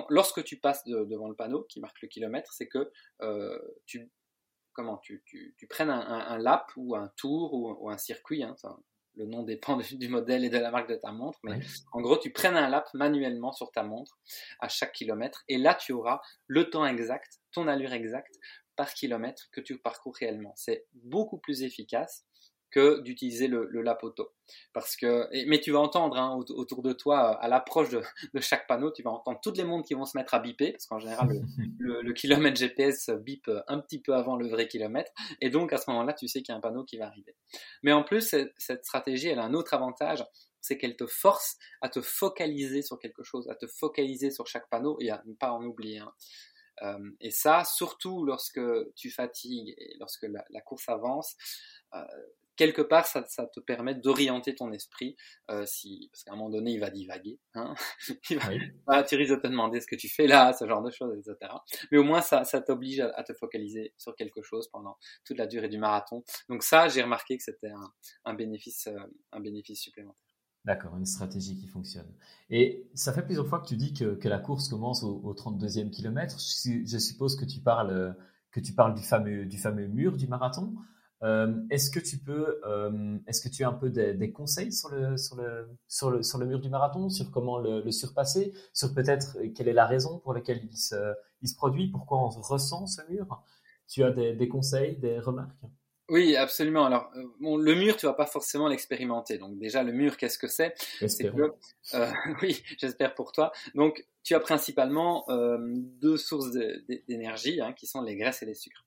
lorsque 0.09 0.45
tu 0.45 0.59
passes 0.59 0.85
devant 0.85 1.29
le 1.29 1.35
panneau 1.35 1.65
qui 1.65 1.81
marque 1.81 2.01
le 2.01 2.09
kilomètre, 2.09 2.53
c'est 2.53 2.69
que 2.69 2.91
euh, 3.23 3.59
tu, 3.85 4.09
comment, 4.73 4.99
tu, 4.99 5.25
tu, 5.27 5.67
prennes 5.69 5.91
un, 5.91 6.39
lap 6.39 6.71
ou 6.77 6.95
un 6.95 7.09
tour 7.17 7.53
ou, 7.53 7.91
un 7.91 7.99
circuit, 7.99 8.45
hein, 8.45 8.55
le 9.17 9.27
nom 9.27 9.43
dépend 9.43 9.79
du 9.93 10.09
modèle 10.09 10.45
et 10.45 10.51
de 10.51 10.59
la 10.59 10.71
marque 10.71 10.91
de 10.91 10.97
ta 10.97 11.13
montre, 11.13 11.39
mais 11.43 11.59
en 11.93 12.01
gros, 12.01 12.19
tu 12.19 12.31
prennes 12.31 12.57
un 12.57 12.69
lap 12.69 12.89
manuellement 12.95 13.53
sur 13.53 13.71
ta 13.73 13.83
montre 13.83 14.19
à 14.61 14.69
chaque 14.69 14.93
kilomètre, 14.93 15.45
et 15.49 15.59
là, 15.59 15.75
tu 15.75 15.93
auras 15.93 16.21
le 16.47 16.71
temps 16.71 16.87
exact, 16.87 17.41
ton 17.53 17.69
allure 17.69 17.93
exacte 17.93 18.39
par 18.77 18.93
kilomètre 18.93 19.49
que 19.53 19.61
tu 19.61 19.79
parcours 19.79 20.15
réellement. 20.17 20.53
C'est 20.55 20.87
beaucoup 20.93 21.39
plus 21.39 21.63
efficace 21.63 22.27
que 22.77 23.01
d'utiliser 23.01 23.49
le, 23.49 23.67
le 23.71 23.81
lapoto. 23.81 24.35
Parce 24.75 24.97
que, 24.97 25.29
mais 25.49 25.61
tu 25.61 25.73
vas 25.73 25.79
entendre 25.79 26.19
hein, 26.19 26.37
autour 26.51 26.83
de 26.83 26.93
toi, 26.93 27.33
euh, 27.33 27.39
à 27.41 27.49
l'approche 27.49 27.89
de, 27.89 28.03
chaque 28.41 28.67
panneau, 28.67 28.93
tu 28.93 29.03
vas 29.03 29.13
entendre 29.13 29.41
toutes 29.43 29.57
les 29.57 29.65
montres 29.65 29.89
qui 29.89 29.95
vont 29.95 30.05
se 30.05 30.17
mettre 30.17 30.35
à 30.35 30.41
biper, 30.41 30.73
parce 30.73 30.85
qu'en 30.85 30.99
général, 30.99 31.41
le, 31.79 32.13
kilomètre 32.13 32.59
GPS 32.59 33.09
bip 33.09 33.51
un 33.67 33.81
petit 33.81 34.03
peu 34.03 34.15
avant 34.15 34.37
le 34.37 34.47
vrai 34.47 34.69
kilomètre, 34.69 35.11
et 35.41 35.49
donc 35.49 35.73
à 35.73 35.79
ce 35.79 35.91
moment-là, 35.91 36.13
tu 36.13 36.29
sais 36.29 36.43
qu'il 36.43 36.53
y 36.53 36.55
a 36.55 36.59
un 36.59 36.61
panneau 36.61 36.85
qui 36.85 36.99
va 36.99 37.07
arriver. 37.07 37.35
Mais 37.83 37.93
en 37.93 38.05
plus, 38.05 38.21
cette, 38.59 38.85
stratégie, 38.85 39.29
elle 39.29 39.39
a 39.39 39.45
un 39.45 39.55
autre 39.55 39.73
avantage, 39.73 40.23
c'est 40.61 40.77
qu'elle 40.77 40.97
te 40.97 41.07
force 41.07 41.57
à 41.81 41.89
te 41.89 42.03
focaliser 42.03 42.83
sur 42.83 42.99
quelque 42.99 43.23
chose, 43.23 43.49
à 43.49 43.55
te 43.55 43.67
focaliser 43.67 44.31
sur 44.31 44.47
chaque 44.47 44.69
panneau 44.69 44.99
et 45.01 45.09
à 45.09 45.23
ne 45.25 45.33
pas 45.33 45.51
en 45.51 45.65
oublier 45.65 46.01
un. 46.01 46.13
Euh, 46.83 47.11
et 47.21 47.31
ça, 47.31 47.65
surtout 47.65 48.25
lorsque 48.25 48.61
tu 48.95 49.11
fatigues 49.11 49.75
et 49.79 49.97
lorsque 49.99 50.27
la, 50.51 50.61
course 50.61 50.89
avance, 50.89 51.37
euh, 51.95 52.05
quelque 52.57 52.83
part, 52.83 53.07
ça, 53.07 53.23
te 53.23 53.61
permet 53.61 53.95
d'orienter 53.95 54.55
ton 54.55 54.73
esprit, 54.73 55.17
euh, 55.51 55.65
si, 55.67 56.09
parce 56.13 56.25
qu'à 56.25 56.33
un 56.33 56.37
moment 56.37 56.51
donné, 56.51 56.73
il 56.73 56.81
va 56.81 56.91
divaguer. 56.91 57.39
Hein 57.55 57.75
il 58.31 58.39
va, 58.87 59.03
tu 59.05 59.17
risques 59.17 59.35
de 59.35 59.41
te 59.41 59.47
demander 59.47 59.81
ce 59.81 59.87
que 59.87 59.97
tu 59.97 60.09
fais 60.09 60.27
là, 60.27 60.53
ce 60.53 60.67
genre 60.67 60.83
de 60.83 60.91
choses, 60.91 61.17
etc. 61.19 61.53
Mais 61.93 61.99
au 61.99 62.05
moins, 62.05 62.23
ça, 62.23 62.45
ça 62.45 62.61
t'oblige 62.61 63.01
à, 63.01 63.23
te 63.23 63.33
focaliser 63.35 63.95
sur 63.99 64.15
quelque 64.17 64.43
chose 64.43 64.69
pendant 64.71 64.97
toute 65.25 65.39
la 65.39 65.47
durée 65.47 65.69
du 65.69 65.79
marathon. 65.79 66.25
Donc 66.49 66.63
ça, 66.63 66.89
j'ai 66.89 67.03
remarqué 67.03 67.37
que 67.37 67.43
c'était 67.43 67.71
un, 67.71 67.93
un, 68.25 68.35
bénéfice, 68.35 68.87
euh, 68.89 68.99
un 69.33 69.41
bénéfice 69.41 69.81
supplémentaire. 69.81 70.23
D'accord, 70.65 70.97
une 70.97 71.07
stratégie 71.07 71.57
qui 71.57 71.69
fonctionne. 71.69 72.13
Et 72.51 72.89
ça 72.95 73.13
fait 73.13 73.23
plusieurs 73.23 73.47
fois 73.47 73.61
que 73.61 73.69
tu 73.69 73.77
dis 73.77 73.95
que, 73.95 74.17
que 74.17 74.29
la 74.29 74.41
course 74.41 74.69
commence 74.69 75.05
au, 75.05 75.21
au 75.23 75.33
32e 75.33 75.91
kilomètre. 75.91 76.41
Je, 76.41 76.85
je, 76.85 76.99
suppose 76.99 77.37
que 77.37 77.45
tu 77.45 77.61
parles, 77.61 78.17
que 78.51 78.59
tu 78.59 78.73
parles 78.73 78.95
du 78.95 79.03
fameux, 79.03 79.45
du 79.45 79.59
fameux 79.59 79.87
mur 79.87 80.17
du 80.17 80.27
marathon. 80.27 80.75
Euh, 81.23 81.55
est-ce 81.71 81.91
que 81.91 81.99
tu 81.99 82.19
peux, 82.19 82.61
euh, 82.67 83.19
est-ce 83.27 83.41
que 83.41 83.49
tu 83.49 83.65
as 83.65 83.69
un 83.69 83.73
peu 83.73 83.89
des, 83.89 84.33
conseils 84.33 84.73
sur 84.73 84.91
le, 84.91 85.17
sur, 85.17 85.37
le, 85.37 85.69
sur, 85.89 86.11
le, 86.11 86.23
sur 86.23 86.39
le 86.39 86.47
mur 86.47 86.61
du 86.61 86.69
marathon, 86.69 87.09
sur 87.09 87.31
comment 87.31 87.59
le, 87.59 87.91
surpasser, 87.91 88.53
sur 88.73 88.93
peut-être 88.95 89.39
quelle 89.55 89.69
est 89.69 89.73
la 89.73 89.87
raison 89.87 90.19
pour 90.19 90.35
laquelle 90.35 90.61
il 90.63 90.77
se, 90.77 91.15
il 91.41 91.49
se 91.49 91.57
produit, 91.57 91.89
pourquoi 91.89 92.19
on 92.19 92.29
ressent 92.29 92.87
ce 92.87 93.01
mur? 93.11 93.43
Tu 93.89 94.03
as 94.03 94.11
des, 94.11 94.49
conseils, 94.49 94.97
des 94.97 95.19
remarques? 95.19 95.57
Oui, 96.09 96.37
absolument. 96.37 96.85
Alors, 96.85 97.11
euh, 97.17 97.23
bon, 97.41 97.57
le 97.57 97.75
mur, 97.75 97.97
tu 97.97 98.07
vas 98.07 98.13
pas 98.13 98.27
forcément 98.27 98.69
l'expérimenter. 98.69 99.39
Donc, 99.39 99.59
déjà, 99.59 99.83
le 99.83 99.93
mur, 99.93 100.17
qu'est-ce 100.17 100.39
que 100.39 100.49
c'est? 100.49 100.75
C'est 101.09 101.33
que, 101.33 101.55
oui, 102.43 102.63
j'espère 102.79 103.15
pour 103.15 103.33
toi. 103.33 103.53
Donc, 103.75 104.05
tu 104.23 104.35
as 104.35 104.41
principalement 104.41 105.25
deux 105.29 106.17
sources 106.17 106.51
d'énergie, 107.09 107.61
hein, 107.61 107.73
qui 107.73 107.87
sont 107.87 108.03
les 108.03 108.17
graisses 108.17 108.43
et 108.43 108.47
les 108.47 108.55
sucres, 108.55 108.85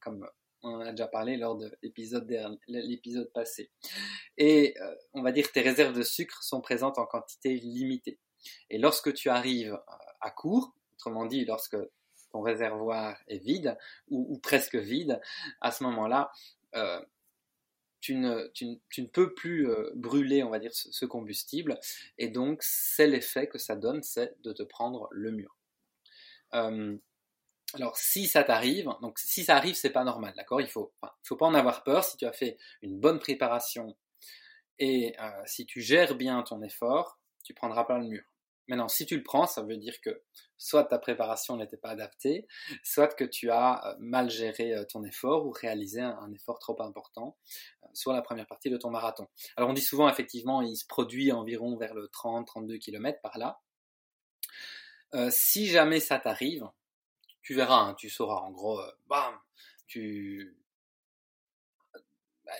comme 0.00 0.28
on 0.62 0.74
en 0.74 0.80
a 0.80 0.90
déjà 0.90 1.06
parlé 1.06 1.36
lors 1.36 1.56
de 1.56 1.70
l'épisode 1.82 3.32
passé. 3.32 3.70
Et 4.36 4.74
euh, 4.80 4.94
on 5.12 5.22
va 5.22 5.32
dire 5.32 5.50
tes 5.52 5.60
réserves 5.60 5.94
de 5.94 6.02
sucre 6.02 6.42
sont 6.42 6.60
présentes 6.60 6.98
en 6.98 7.06
quantité 7.06 7.54
limitée. 7.54 8.18
Et 8.68 8.78
lorsque 8.78 9.12
tu 9.14 9.28
arrives 9.28 9.72
euh, 9.72 9.94
à 10.20 10.30
court, 10.30 10.74
autrement 10.94 11.26
dit 11.26 11.44
lorsque 11.44 11.76
ton 12.30 12.42
réservoir 12.42 13.16
est 13.26 13.38
vide 13.38 13.76
ou, 14.08 14.38
presque 14.38 14.76
vide, 14.76 15.20
à 15.60 15.72
ce 15.72 15.82
moment-là, 15.84 16.30
euh, 16.76 17.00
tu, 18.00 18.14
ne, 18.14 18.48
peux 19.12 19.34
plus 19.34 19.68
brûler, 19.94 20.44
on 20.44 20.50
va 20.50 20.60
dire, 20.60 20.72
ce, 20.72 20.92
ce 20.92 21.04
combustible. 21.04 21.80
Et 22.18 22.28
donc, 22.28 22.62
c'est 22.62 23.08
l'effet 23.08 23.48
que 23.48 23.58
ça 23.58 23.74
donne, 23.74 24.04
c'est 24.04 24.40
de 24.42 24.52
te 24.52 24.62
prendre 24.62 25.08
le 25.10 25.32
mur. 25.32 25.56
Alors, 27.74 27.96
si 27.96 28.26
ça 28.26 28.42
t'arrive, 28.42 28.88
donc 29.00 29.18
si 29.18 29.44
ça 29.44 29.56
arrive, 29.56 29.74
c'est 29.74 29.90
pas 29.90 30.04
normal, 30.04 30.32
d'accord? 30.36 30.60
Il 30.60 30.66
faut, 30.66 30.92
faut 31.22 31.36
pas 31.36 31.46
en 31.46 31.54
avoir 31.54 31.84
peur. 31.84 32.04
Si 32.04 32.16
tu 32.16 32.26
as 32.26 32.32
fait 32.32 32.56
une 32.82 32.98
bonne 32.98 33.18
préparation 33.20 33.96
et 34.80 35.14
euh, 35.20 35.30
si 35.44 35.66
tu 35.66 35.80
gères 35.82 36.16
bien 36.16 36.42
ton 36.42 36.62
effort, 36.62 37.20
tu 37.44 37.54
prendras 37.54 37.84
pas 37.84 37.98
le 37.98 38.06
mur. 38.06 38.24
Maintenant, 38.66 38.88
si 38.88 39.04
tu 39.04 39.16
le 39.16 39.22
prends, 39.22 39.46
ça 39.46 39.62
veut 39.62 39.76
dire 39.76 40.00
que 40.00 40.22
soit 40.56 40.84
ta 40.84 40.98
préparation 40.98 41.56
n'était 41.56 41.76
pas 41.76 41.90
adaptée, 41.90 42.46
soit 42.82 43.08
que 43.08 43.24
tu 43.24 43.50
as 43.50 43.84
euh, 43.84 43.94
mal 43.98 44.30
géré 44.30 44.74
euh, 44.74 44.84
ton 44.84 45.04
effort 45.04 45.46
ou 45.46 45.50
réalisé 45.50 46.00
un, 46.00 46.32
effort 46.32 46.58
trop 46.58 46.80
important 46.82 47.36
sur 47.92 48.12
la 48.12 48.22
première 48.22 48.46
partie 48.46 48.70
de 48.70 48.76
ton 48.76 48.90
marathon. 48.90 49.28
Alors, 49.56 49.70
on 49.70 49.74
dit 49.74 49.82
souvent, 49.82 50.08
effectivement, 50.08 50.62
il 50.62 50.76
se 50.76 50.86
produit 50.86 51.30
environ 51.30 51.76
vers 51.76 51.94
le 51.94 52.06
30-32 52.06 52.78
km 52.78 53.20
par 53.20 53.36
là. 53.38 53.60
si 55.30 55.66
jamais 55.66 55.98
ça 55.98 56.20
t'arrive, 56.20 56.68
tu 57.50 57.56
verras, 57.56 57.80
hein, 57.80 57.94
tu 57.94 58.08
sauras. 58.08 58.42
En 58.42 58.52
gros, 58.52 58.78
euh, 58.78 58.92
bam, 59.08 59.34
tu. 59.88 60.56
Bah, 62.44 62.52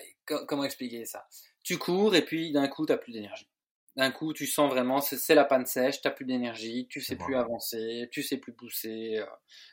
comment 0.45 0.65
expliquer 0.65 1.05
ça? 1.05 1.29
Tu 1.63 1.77
cours 1.77 2.13
et 2.13 2.25
puis 2.25 2.51
d'un 2.51 2.67
coup, 2.67 2.85
tu 2.85 2.91
n'as 2.91 2.97
plus 2.97 3.13
d'énergie. 3.13 3.47
D'un 3.95 4.11
coup, 4.11 4.33
tu 4.33 4.47
sens 4.47 4.69
vraiment, 4.69 4.99
c'est 4.99 5.33
la 5.33 5.45
panne 5.45 5.65
sèche, 5.65 6.01
tu 6.01 6.09
n'as 6.09 6.13
plus 6.13 6.25
d'énergie, 6.25 6.87
tu 6.89 6.99
sais 6.99 7.15
plus 7.15 7.37
avancer, 7.37 8.09
tu 8.11 8.21
sais 8.21 8.35
plus 8.35 8.51
pousser. 8.51 9.19
Euh, 9.19 9.25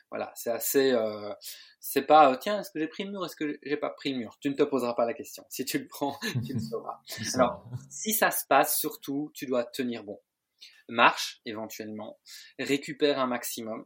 voilà, 0.09 0.31
c'est 0.35 0.51
assez. 0.51 0.93
Euh, 0.93 1.33
c'est 1.81 2.03
pas, 2.03 2.37
tiens, 2.37 2.61
est-ce 2.61 2.71
que 2.71 2.79
j'ai 2.79 2.87
pris 2.87 3.03
le 3.03 3.11
mur, 3.11 3.25
est-ce 3.25 3.35
que 3.35 3.59
j'ai 3.61 3.75
pas 3.75 3.89
pris 3.89 4.13
le 4.13 4.19
mur? 4.19 4.37
Tu 4.39 4.49
ne 4.49 4.55
te 4.55 4.63
poseras 4.63 4.93
pas 4.93 5.05
la 5.05 5.13
question. 5.13 5.43
Si 5.49 5.65
tu 5.65 5.79
le 5.79 5.87
prends, 5.89 6.17
tu 6.47 6.53
le 6.53 6.59
sauras. 6.61 7.01
Alors, 7.33 7.69
si 7.89 8.13
ça 8.13 8.31
se 8.31 8.45
passe, 8.45 8.79
surtout, 8.79 9.31
tu 9.33 9.47
dois 9.47 9.65
tenir 9.65 10.05
bon. 10.05 10.17
Marche 10.87 11.41
éventuellement, 11.45 12.17
récupère 12.57 13.19
un 13.19 13.27
maximum 13.27 13.85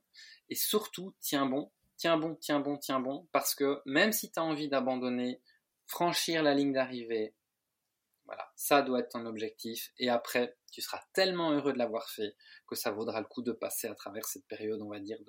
et 0.50 0.56
surtout 0.56 1.16
tiens 1.20 1.46
bon, 1.46 1.72
tiens 1.98 2.18
bon, 2.18 2.36
tiens 2.36 2.60
bon, 2.60 2.78
tiens 2.78 3.00
bon, 3.00 3.28
parce 3.32 3.56
que 3.56 3.82
même 3.86 4.12
si 4.12 4.32
tu 4.32 4.40
as 4.40 4.44
envie 4.44 4.70
d'abandonner, 4.70 5.42
franchir 5.88 6.44
la 6.44 6.54
ligne 6.54 6.74
d'arrivée, 6.74 7.36
voilà, 8.26 8.52
ça 8.56 8.82
doit 8.82 9.00
être 9.00 9.10
ton 9.10 9.26
objectif. 9.26 9.92
Et 9.98 10.10
après, 10.10 10.56
tu 10.72 10.82
seras 10.82 11.02
tellement 11.14 11.52
heureux 11.52 11.74
de 11.74 11.78
l'avoir 11.78 12.10
fait 12.10 12.36
que 12.68 12.76
ça 12.76 12.92
vaudra 12.92 13.20
le 13.20 13.28
coup 13.28 13.42
de 13.42 13.52
passer 13.52 13.88
à 13.88 13.96
travers 13.96 14.26
cette 14.26 14.48
période, 14.48 14.82
on 14.82 14.90
va 14.90 15.00
dire, 15.00 15.20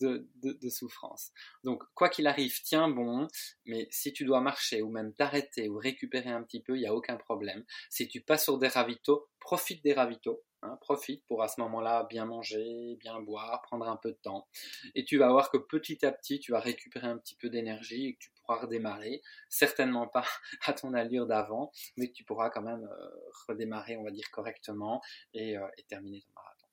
de, 0.00 0.28
de, 0.42 0.68
souffrance. 0.68 1.32
Donc, 1.64 1.82
quoi 1.94 2.08
qu'il 2.08 2.26
arrive, 2.26 2.60
tiens 2.62 2.88
bon, 2.88 3.28
mais 3.66 3.86
si 3.90 4.12
tu 4.12 4.24
dois 4.24 4.40
marcher 4.40 4.82
ou 4.82 4.90
même 4.90 5.14
t'arrêter 5.14 5.68
ou 5.68 5.76
récupérer 5.78 6.30
un 6.30 6.42
petit 6.42 6.62
peu, 6.62 6.76
il 6.76 6.80
n'y 6.80 6.86
a 6.86 6.94
aucun 6.94 7.16
problème. 7.16 7.64
Si 7.90 8.08
tu 8.08 8.20
passes 8.20 8.44
sur 8.44 8.58
des 8.58 8.68
ravitaux, 8.68 9.28
profite 9.38 9.84
des 9.84 9.92
ravitaux. 9.92 10.42
Hein, 10.66 10.78
profite 10.80 11.24
pour 11.26 11.42
à 11.42 11.48
ce 11.48 11.60
moment-là 11.60 12.06
bien 12.08 12.24
manger, 12.24 12.96
bien 13.00 13.20
boire, 13.20 13.62
prendre 13.62 13.88
un 13.88 13.96
peu 13.96 14.10
de 14.10 14.18
temps. 14.22 14.46
Et 14.94 15.04
tu 15.04 15.18
vas 15.18 15.30
voir 15.30 15.50
que 15.50 15.58
petit 15.58 16.04
à 16.04 16.10
petit, 16.10 16.40
tu 16.40 16.52
vas 16.52 16.60
récupérer 16.60 17.06
un 17.06 17.18
petit 17.18 17.36
peu 17.36 17.48
d'énergie 17.48 18.06
et 18.06 18.14
que 18.14 18.18
tu 18.18 18.30
pourras 18.40 18.60
redémarrer. 18.60 19.22
Certainement 19.48 20.08
pas 20.08 20.24
à 20.66 20.72
ton 20.72 20.92
allure 20.94 21.26
d'avant, 21.26 21.70
mais 21.96 22.08
que 22.08 22.14
tu 22.14 22.24
pourras 22.24 22.50
quand 22.50 22.62
même 22.62 22.84
euh, 22.84 23.08
redémarrer, 23.48 23.96
on 23.96 24.04
va 24.04 24.10
dire, 24.10 24.28
correctement 24.32 25.00
et, 25.34 25.56
euh, 25.56 25.66
terminer 25.88 26.20
ton 26.22 26.32
marathon. 26.34 26.66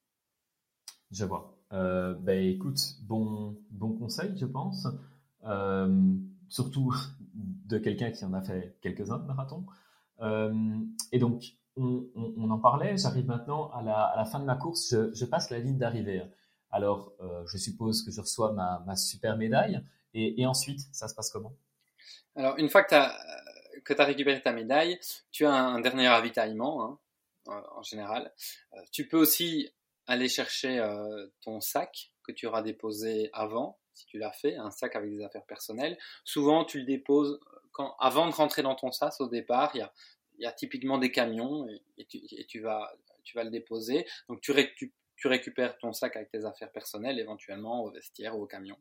Je 1.11 1.25
vois. 1.25 1.57
Ben, 2.21 2.43
écoute, 2.43 2.79
bon, 3.01 3.57
bon 3.69 3.93
conseil, 3.93 4.35
je 4.37 4.45
pense. 4.45 4.87
surtout 6.49 6.93
de 7.33 7.77
quelqu'un 7.77 8.11
qui 8.11 8.25
en 8.25 8.33
a 8.33 8.41
fait 8.41 8.77
quelques-uns 8.81 9.19
de 9.19 9.25
marathons. 9.25 9.65
et 11.11 11.19
donc, 11.19 11.57
on, 11.77 12.49
en 12.49 12.59
parlait, 12.59 12.97
j'arrive 12.97 13.25
maintenant 13.25 13.71
à 13.71 13.81
la, 13.81 14.25
fin 14.25 14.39
de 14.39 14.45
ma 14.45 14.55
course, 14.55 14.95
je, 15.13 15.25
passe 15.25 15.49
la 15.49 15.59
ligne 15.59 15.77
d'arrivée. 15.77 16.23
Alors, 16.71 17.13
euh, 17.21 17.43
je 17.47 17.57
suppose 17.57 18.03
que 18.03 18.11
je 18.11 18.21
reçois 18.21 18.53
ma, 18.53 18.95
super 18.95 19.37
médaille. 19.37 19.81
Et, 20.13 20.45
ensuite, 20.45 20.81
ça 20.91 21.07
se 21.07 21.15
passe 21.15 21.31
comment? 21.31 21.55
Alors, 22.35 22.57
une 22.57 22.69
fois 22.69 22.83
que 22.83 22.89
tu 22.89 23.93
as, 24.01 24.05
récupéré 24.05 24.41
ta 24.41 24.51
médaille, 24.51 24.99
tu 25.31 25.45
as 25.45 25.53
un, 25.53 25.79
dernier 25.79 26.07
ravitaillement, 26.07 26.99
hein, 27.47 27.63
en, 27.75 27.83
général. 27.83 28.31
Euh, 28.73 28.77
tu 28.91 29.07
peux 29.07 29.17
aussi 29.17 29.69
aller 30.07 30.29
chercher 30.29 30.79
euh, 30.79 31.27
ton 31.41 31.59
sac 31.61 32.11
que 32.23 32.31
tu 32.31 32.45
auras 32.47 32.61
déposé 32.61 33.29
avant, 33.33 33.79
si 33.93 34.05
tu 34.05 34.17
l'as 34.17 34.31
fait, 34.31 34.55
un 34.55 34.71
sac 34.71 34.95
avec 34.95 35.09
des 35.11 35.23
affaires 35.23 35.45
personnelles. 35.45 35.97
Souvent, 36.23 36.65
tu 36.65 36.79
le 36.79 36.85
déposes 36.85 37.39
avant 37.99 38.27
de 38.27 38.33
rentrer 38.33 38.61
dans 38.61 38.75
ton 38.75 38.91
sas 38.91 39.19
au 39.19 39.27
départ. 39.27 39.71
Il 39.73 39.79
y 39.79 39.81
a 39.81 39.91
y 40.39 40.45
a 40.45 40.51
typiquement 40.51 40.97
des 40.97 41.11
camions 41.11 41.67
et, 41.97 42.05
tu, 42.05 42.59
vas, 42.59 42.91
tu 43.23 43.35
vas 43.35 43.43
le 43.43 43.49
déposer. 43.49 44.05
Donc 44.29 44.41
tu, 44.41 44.53
tu, 45.15 45.27
récupères 45.27 45.77
ton 45.77 45.93
sac 45.93 46.15
avec 46.15 46.29
tes 46.31 46.45
affaires 46.45 46.71
personnelles, 46.71 47.19
éventuellement 47.19 47.83
au 47.83 47.91
vestiaire 47.91 48.37
ou 48.37 48.43
au 48.43 48.47
camion. 48.47 48.77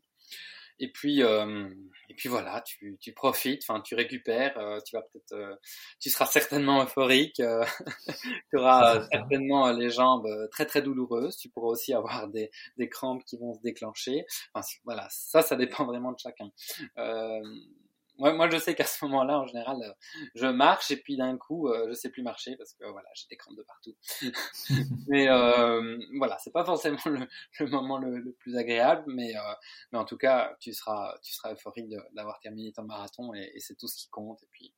Et 0.79 0.91
puis, 0.91 1.23
euh, 1.23 1.69
et 2.09 2.15
puis 2.15 2.29
voilà, 2.29 2.61
tu, 2.63 2.97
tu 3.01 3.13
profites, 3.13 3.63
enfin, 3.69 3.81
tu 3.83 3.95
récupères, 3.95 4.59
euh, 4.59 4.81
tu 4.85 4.97
vas 4.97 5.03
peut-être, 5.03 5.33
euh, 5.33 5.55
tu 6.01 6.11
seras 6.11 6.27
certainement 6.27 6.83
euphorique, 6.83 7.41
tu 8.51 8.57
auras 8.57 9.07
certainement 9.13 9.71
les 9.71 9.91
jambes 9.91 10.27
très 10.51 10.67
très 10.67 10.83
douloureuses, 10.83 11.37
tu 11.37 11.51
pourras 11.51 11.69
aussi 11.69 11.93
avoir 11.93 12.27
des, 12.29 12.51
des 12.79 12.89
crampes 12.89 13.23
qui 13.25 13.37
vont 13.37 13.55
se 13.55 13.61
déclencher. 13.61 14.25
Enfin, 14.55 14.67
voilà, 14.85 15.07
ça, 15.11 15.43
ça 15.43 15.57
dépend 15.57 15.85
vraiment 15.85 16.13
de 16.13 16.19
chacun 16.19 16.51
moi, 18.23 18.33
moi, 18.35 18.49
je 18.49 18.57
sais 18.57 18.77
qu'à 18.77 18.85
ce 18.85 19.05
moment-là, 19.05 19.41
en 19.41 19.47
général, 19.49 19.83
euh, 19.83 19.93
je 20.37 20.47
marche 20.47 20.93
et 20.93 20.97
puis 20.97 21.17
d'un 21.17 21.37
coup, 21.37 21.69
euh, 21.69 21.89
je 21.89 21.95
sais 21.95 22.09
plus 22.09 22.23
marcher 22.23 22.57
parce 22.57 22.73
que 22.73 22.85
voilà, 22.85 23.09
j'ai 23.15 23.27
des 23.29 23.37
crampes 23.37 23.57
de 23.57 23.65
partout. 23.65 23.97
mais 25.09 25.29
euh, 25.29 25.99
voilà, 26.19 26.39
c'est 26.39 26.53
pas 26.53 26.65
forcément 26.65 27.01
le, 27.07 27.67
moment 27.67 27.99
le, 27.99 28.33
plus 28.39 28.57
agréable, 28.57 29.03
mais, 29.09 29.37
euh, 29.37 29.55
mais 29.91 29.99
en 29.99 30.05
tout 30.05 30.17
cas, 30.17 30.55
tu 30.61 30.73
seras, 30.73 31.19
tu 31.21 31.33
seras 31.33 31.53
euphorique 31.53 31.89
d'avoir 32.13 32.39
terminé 32.39 32.73
ton 32.73 32.85
marathon 32.85 33.35
et, 33.35 33.59
c'est 33.59 33.75
tout 33.75 33.89
ce 33.89 33.97
qui 33.97 34.09
compte. 34.09 34.41
Et 34.45 34.49
puis, 34.53 34.73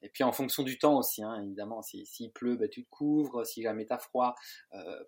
et 0.00 0.08
puis 0.08 0.24
en 0.24 0.32
fonction 0.32 0.62
du 0.62 0.78
temps 0.78 0.96
aussi, 0.96 1.22
hein, 1.22 1.42
évidemment, 1.42 1.82
s'il 1.82 2.06
si, 2.06 2.30
pleut, 2.30 2.56
ben, 2.56 2.70
tu 2.70 2.84
te 2.84 2.88
couvres. 2.88 3.44
Si 3.44 3.60
jamais 3.60 3.84
t'as 3.84 3.98
froid, 3.98 4.34
euh, 4.72 5.04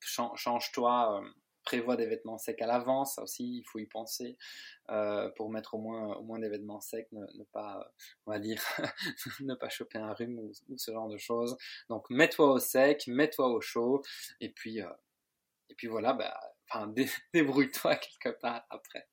change-toi 0.00 1.22
prévoit 1.68 1.96
des 1.96 2.06
vêtements 2.06 2.38
secs 2.38 2.62
à 2.62 2.66
l'avance, 2.66 3.16
ça 3.16 3.22
aussi 3.22 3.58
il 3.58 3.64
faut 3.64 3.78
y 3.78 3.84
penser 3.84 4.38
euh, 4.88 5.28
pour 5.36 5.50
mettre 5.50 5.74
au 5.74 5.78
moins 5.78 6.16
au 6.16 6.22
moins 6.22 6.38
des 6.38 6.48
vêtements 6.48 6.80
secs, 6.80 7.08
ne, 7.12 7.20
ne 7.20 7.44
pas 7.52 7.92
on 8.24 8.30
va 8.32 8.38
dire 8.38 8.62
ne 9.40 9.54
pas 9.54 9.68
choper 9.68 9.98
un 9.98 10.14
rhume 10.14 10.38
ou, 10.38 10.50
ou, 10.70 10.78
ce 10.78 10.90
genre 10.92 11.10
de 11.10 11.18
choses. 11.18 11.58
Donc 11.90 12.08
mets-toi 12.08 12.52
au 12.52 12.58
sec, 12.58 13.06
mets-toi 13.06 13.48
au 13.48 13.60
chaud 13.60 14.00
et 14.40 14.48
puis 14.50 14.80
euh, 14.80 14.88
et 15.68 15.74
puis 15.74 15.88
voilà, 15.88 16.14
bah, 16.14 16.40
enfin 16.70 16.86
dé, 16.86 17.06
débrouille-toi 17.34 17.96
quelque 17.96 18.40
part 18.40 18.64
après. 18.70 19.06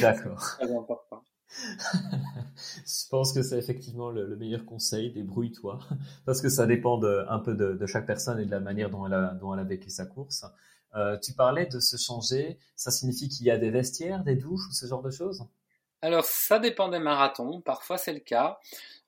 D'accord. 0.00 0.38
Très 0.38 0.74
important. 0.74 1.24
je 1.54 3.08
pense 3.10 3.32
que 3.32 3.42
c'est 3.42 3.58
effectivement 3.58 4.10
le, 4.10 4.26
le, 4.26 4.36
meilleur 4.36 4.64
conseil, 4.64 5.12
débrouille-toi, 5.12 5.78
parce 6.24 6.40
que 6.40 6.48
ça 6.48 6.66
dépend 6.66 6.96
de, 6.96 7.26
un 7.28 7.38
peu 7.40 7.54
de, 7.54 7.74
de, 7.74 7.86
chaque 7.86 8.06
personne 8.06 8.40
et 8.40 8.46
de 8.46 8.50
la 8.50 8.60
manière 8.60 8.88
dont 8.90 9.06
elle 9.06 9.12
a, 9.12 9.34
dont 9.34 9.52
elle 9.52 9.60
a 9.60 9.64
vécu 9.64 9.90
sa 9.90 10.06
course. 10.06 10.46
Euh, 10.94 11.18
tu 11.18 11.32
parlais 11.32 11.66
de 11.66 11.80
se 11.80 11.96
changer. 11.96 12.58
Ça 12.76 12.90
signifie 12.90 13.28
qu'il 13.28 13.46
y 13.46 13.50
a 13.50 13.58
des 13.58 13.70
vestiaires, 13.70 14.22
des 14.22 14.36
douches 14.36 14.66
ou 14.68 14.72
ce 14.72 14.86
genre 14.86 15.02
de 15.02 15.10
choses? 15.10 15.44
Alors 16.02 16.24
ça 16.24 16.58
dépend 16.58 16.88
des 16.88 16.98
marathons, 16.98 17.60
parfois 17.60 17.96
c'est 17.96 18.12
le 18.12 18.20
cas. 18.20 18.58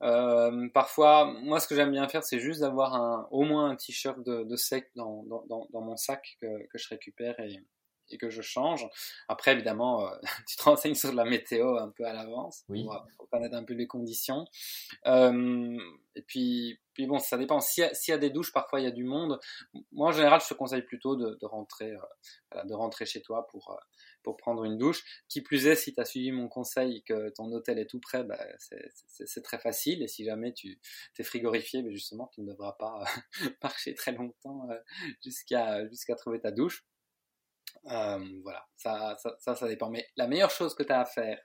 Euh, 0.01 0.69
parfois, 0.73 1.25
moi 1.25 1.59
ce 1.59 1.67
que 1.67 1.75
j'aime 1.75 1.91
bien 1.91 2.07
faire, 2.07 2.23
c'est 2.23 2.39
juste 2.39 2.61
d'avoir 2.61 3.27
au 3.31 3.43
moins 3.43 3.71
un 3.71 3.75
t-shirt 3.75 4.17
de, 4.23 4.55
sec 4.55 4.91
dans, 4.95 5.25
mon 5.73 5.97
sac 5.97 6.37
que, 6.39 6.65
que 6.67 6.77
je 6.77 6.87
récupère 6.87 7.37
et, 7.41 7.61
et, 8.09 8.17
que 8.17 8.29
je 8.29 8.41
change. 8.41 8.87
Après 9.27 9.51
évidemment, 9.51 10.07
euh, 10.07 10.15
tu 10.47 10.57
te 10.57 10.63
renseignes 10.63 10.95
sur 10.95 11.13
la 11.13 11.25
météo 11.25 11.77
un 11.77 11.89
peu 11.89 12.05
à 12.05 12.13
l'avance 12.13 12.63
oui. 12.69 12.83
pour, 12.83 13.05
pour, 13.17 13.29
connaître 13.29 13.55
un 13.55 13.63
peu 13.63 13.73
les 13.73 13.87
conditions. 13.87 14.45
Euh, 15.07 15.77
et 16.15 16.21
puis, 16.21 16.79
puis 16.93 17.07
bon, 17.07 17.19
ça 17.19 17.37
dépend. 17.37 17.59
S'il 17.59 17.83
y, 17.83 17.87
a, 17.87 17.93
s'il 17.93 18.13
y 18.13 18.15
a 18.15 18.17
des 18.17 18.29
douches, 18.29 18.53
parfois 18.53 18.79
il 18.79 18.83
y 18.83 18.87
a 18.87 18.91
du 18.91 19.03
monde. 19.03 19.37
Moi, 19.91 20.09
en 20.09 20.11
général, 20.13 20.39
je 20.41 20.47
te 20.47 20.53
conseille 20.53 20.81
plutôt 20.81 21.17
de, 21.17 21.37
de 21.39 21.45
rentrer, 21.45 21.91
euh, 21.91 22.63
de 22.63 22.73
rentrer 22.73 23.05
chez 23.05 23.21
toi 23.21 23.45
pour, 23.47 23.71
euh, 23.71 23.83
pour 24.23 24.37
prendre 24.37 24.63
une 24.63 24.77
douche. 24.77 25.03
Qui 25.27 25.41
plus 25.41 25.67
est, 25.67 25.75
si 25.75 25.93
tu 25.93 25.99
as 25.99 26.05
suivi 26.05 26.31
mon 26.31 26.47
conseil 26.47 27.03
que 27.03 27.29
ton 27.31 27.51
hôtel 27.51 27.79
est 27.79 27.89
tout 27.89 27.99
près, 27.99 28.23
bah, 28.23 28.39
c'est, 28.57 29.41
très 29.43 29.59
facile. 29.59 30.01
Et 30.03 30.07
si 30.07 30.23
jamais 30.23 30.53
tu 30.53 30.79
es 31.19 31.23
frigorifié, 31.23 31.83
mais 31.83 31.91
justement, 31.91 32.29
tu 32.33 32.41
ne 32.41 32.51
devras 32.51 32.73
pas 32.79 33.03
marcher 33.63 33.93
très 33.93 34.13
longtemps 34.13 34.67
jusqu'à, 35.21 35.85
jusqu'à 35.89 36.15
trouver 36.15 36.39
ta 36.39 36.51
douche. 36.51 36.85
Euh, 37.87 38.19
voilà, 38.43 38.65
ça, 38.75 39.17
ça, 39.39 39.67
dépend. 39.67 39.89
Mais 39.89 40.07
la 40.15 40.27
meilleure 40.27 40.51
chose 40.51 40.75
que 40.75 40.83
tu 40.83 40.91
as 40.91 41.01
à 41.01 41.05
faire, 41.05 41.39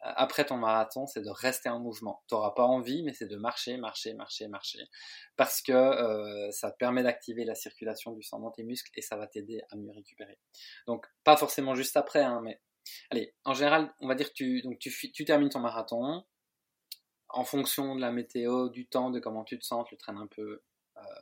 après 0.00 0.44
ton 0.44 0.56
marathon, 0.56 1.06
c'est 1.06 1.22
de 1.22 1.30
rester 1.30 1.68
en 1.68 1.80
mouvement. 1.80 2.22
Tu 2.28 2.34
n'auras 2.34 2.52
pas 2.52 2.64
envie, 2.64 3.02
mais 3.02 3.12
c'est 3.12 3.26
de 3.26 3.36
marcher, 3.36 3.76
marcher, 3.78 4.14
marcher, 4.14 4.48
marcher. 4.48 4.84
Parce 5.36 5.60
que 5.60 5.72
euh, 5.72 6.50
ça 6.52 6.70
te 6.70 6.76
permet 6.76 7.02
d'activer 7.02 7.44
la 7.44 7.54
circulation 7.54 8.12
du 8.12 8.22
sang 8.22 8.40
dans 8.40 8.50
tes 8.50 8.62
muscles 8.62 8.90
et 8.94 9.02
ça 9.02 9.16
va 9.16 9.26
t'aider 9.26 9.60
à 9.70 9.76
mieux 9.76 9.90
récupérer. 9.90 10.38
Donc, 10.86 11.06
pas 11.24 11.36
forcément 11.36 11.74
juste 11.74 11.96
après, 11.96 12.22
hein, 12.22 12.40
mais 12.44 12.60
allez, 13.10 13.34
en 13.44 13.54
général, 13.54 13.92
on 14.00 14.08
va 14.08 14.14
dire 14.14 14.28
que 14.28 14.34
tu, 14.34 14.62
donc 14.62 14.78
tu, 14.78 15.24
termines 15.24 15.48
ton 15.50 15.60
marathon. 15.60 16.24
En 17.30 17.44
fonction 17.44 17.94
de 17.94 18.00
la 18.00 18.10
météo, 18.10 18.70
du 18.70 18.86
temps, 18.86 19.10
de 19.10 19.20
comment 19.20 19.44
tu 19.44 19.58
te 19.58 19.64
sens, 19.64 19.86
tu 19.86 19.94
le 19.94 19.98
traînes 19.98 20.16
un 20.16 20.28
peu, 20.28 20.42
euh, 20.42 20.64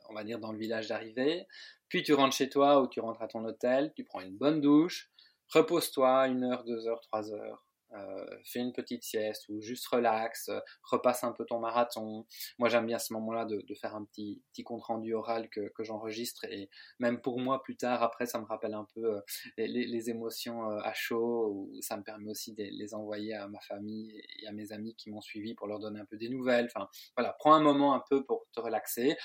on 0.09 0.13
va 0.13 0.23
dire, 0.23 0.39
dans 0.39 0.51
le 0.51 0.57
village 0.57 0.87
d'arrivée. 0.87 1.47
Puis 1.89 2.03
tu 2.03 2.13
rentres 2.13 2.35
chez 2.35 2.49
toi 2.49 2.81
ou 2.81 2.87
tu 2.87 2.99
rentres 2.99 3.21
à 3.21 3.27
ton 3.27 3.43
hôtel, 3.45 3.93
tu 3.95 4.03
prends 4.03 4.21
une 4.21 4.35
bonne 4.37 4.61
douche, 4.61 5.09
repose-toi 5.49 6.27
une 6.27 6.43
heure, 6.43 6.63
deux 6.63 6.87
heures, 6.87 7.01
trois 7.01 7.31
heures 7.33 7.67
euh, 7.93 8.25
fais 8.43 8.59
une 8.59 8.73
petite 8.73 9.03
sieste 9.03 9.47
ou 9.49 9.61
juste 9.61 9.87
relax, 9.87 10.49
euh, 10.49 10.59
repasse 10.83 11.23
un 11.23 11.31
peu 11.31 11.45
ton 11.45 11.59
marathon. 11.59 12.25
Moi, 12.59 12.69
j'aime 12.69 12.85
bien 12.85 12.97
à 12.97 12.99
ce 12.99 13.13
moment-là 13.13 13.45
de, 13.45 13.63
faire 13.75 13.95
un 13.95 14.03
petit, 14.05 14.41
petit 14.51 14.63
compte 14.63 14.83
rendu 14.83 15.13
oral 15.13 15.49
que, 15.49 15.69
que 15.69 15.83
j'enregistre 15.83 16.45
et 16.45 16.69
même 16.99 17.21
pour 17.21 17.39
moi 17.39 17.61
plus 17.63 17.77
tard, 17.77 18.03
après, 18.03 18.25
ça 18.25 18.39
me 18.39 18.45
rappelle 18.45 18.73
un 18.73 18.87
peu 18.93 19.15
euh, 19.15 19.21
les, 19.57 20.09
émotions 20.09 20.69
euh, 20.71 20.79
à 20.83 20.93
chaud 20.93 21.49
ou 21.49 21.81
ça 21.81 21.97
me 21.97 22.03
permet 22.03 22.29
aussi 22.29 22.53
de 22.53 22.63
les 22.63 22.93
envoyer 22.93 23.33
à 23.33 23.47
ma 23.47 23.59
famille 23.61 24.21
et 24.41 24.47
à 24.47 24.51
mes 24.51 24.71
amis 24.71 24.95
qui 24.95 25.09
m'ont 25.09 25.21
suivi 25.21 25.53
pour 25.53 25.67
leur 25.67 25.79
donner 25.79 25.99
un 25.99 26.05
peu 26.05 26.17
des 26.17 26.29
nouvelles. 26.29 26.69
Enfin, 26.73 26.89
voilà, 27.15 27.35
prends 27.39 27.53
un 27.53 27.61
moment 27.61 27.95
un 27.95 28.03
peu 28.09 28.23
pour 28.25 28.45
te 28.53 28.59
relaxer. 28.59 29.15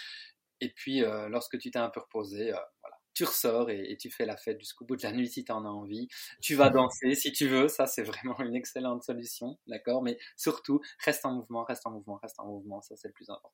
Et 0.62 0.72
puis, 0.74 1.02
euh, 1.02 1.28
lorsque 1.28 1.58
tu 1.58 1.70
t'es 1.70 1.78
un 1.78 1.90
peu 1.90 2.00
reposé, 2.00 2.50
voilà, 2.50 2.96
tu 3.14 3.24
ressors 3.24 3.70
et, 3.70 3.96
tu 3.98 4.10
fais 4.10 4.24
la 4.24 4.36
fête 4.36 4.58
jusqu'au 4.58 4.84
bout 4.84 4.96
de 4.96 5.02
la 5.02 5.12
nuit 5.12 5.28
si 5.28 5.44
tu 5.44 5.52
en 5.52 5.64
as 5.64 5.68
envie. 5.68 6.08
Tu 6.40 6.54
vas 6.54 6.70
danser 6.70 7.14
si 7.14 7.32
tu 7.32 7.48
veux, 7.48 7.68
ça 7.68 7.86
c'est 7.86 8.02
vraiment 8.02 8.38
une 8.40 8.54
excellente 8.54 9.02
solution, 9.02 9.58
d'accord? 9.66 10.02
Mais 10.02 10.18
surtout, 10.36 10.80
reste 11.04 11.24
en 11.26 11.32
mouvement, 11.32 11.64
reste 11.64 11.86
en 11.86 11.90
mouvement, 11.90 12.16
reste 12.22 12.38
en 12.40 12.46
mouvement, 12.46 12.80
ça 12.80 12.96
c'est 12.96 13.08
le 13.08 13.14
plus 13.14 13.28
important. 13.28 13.52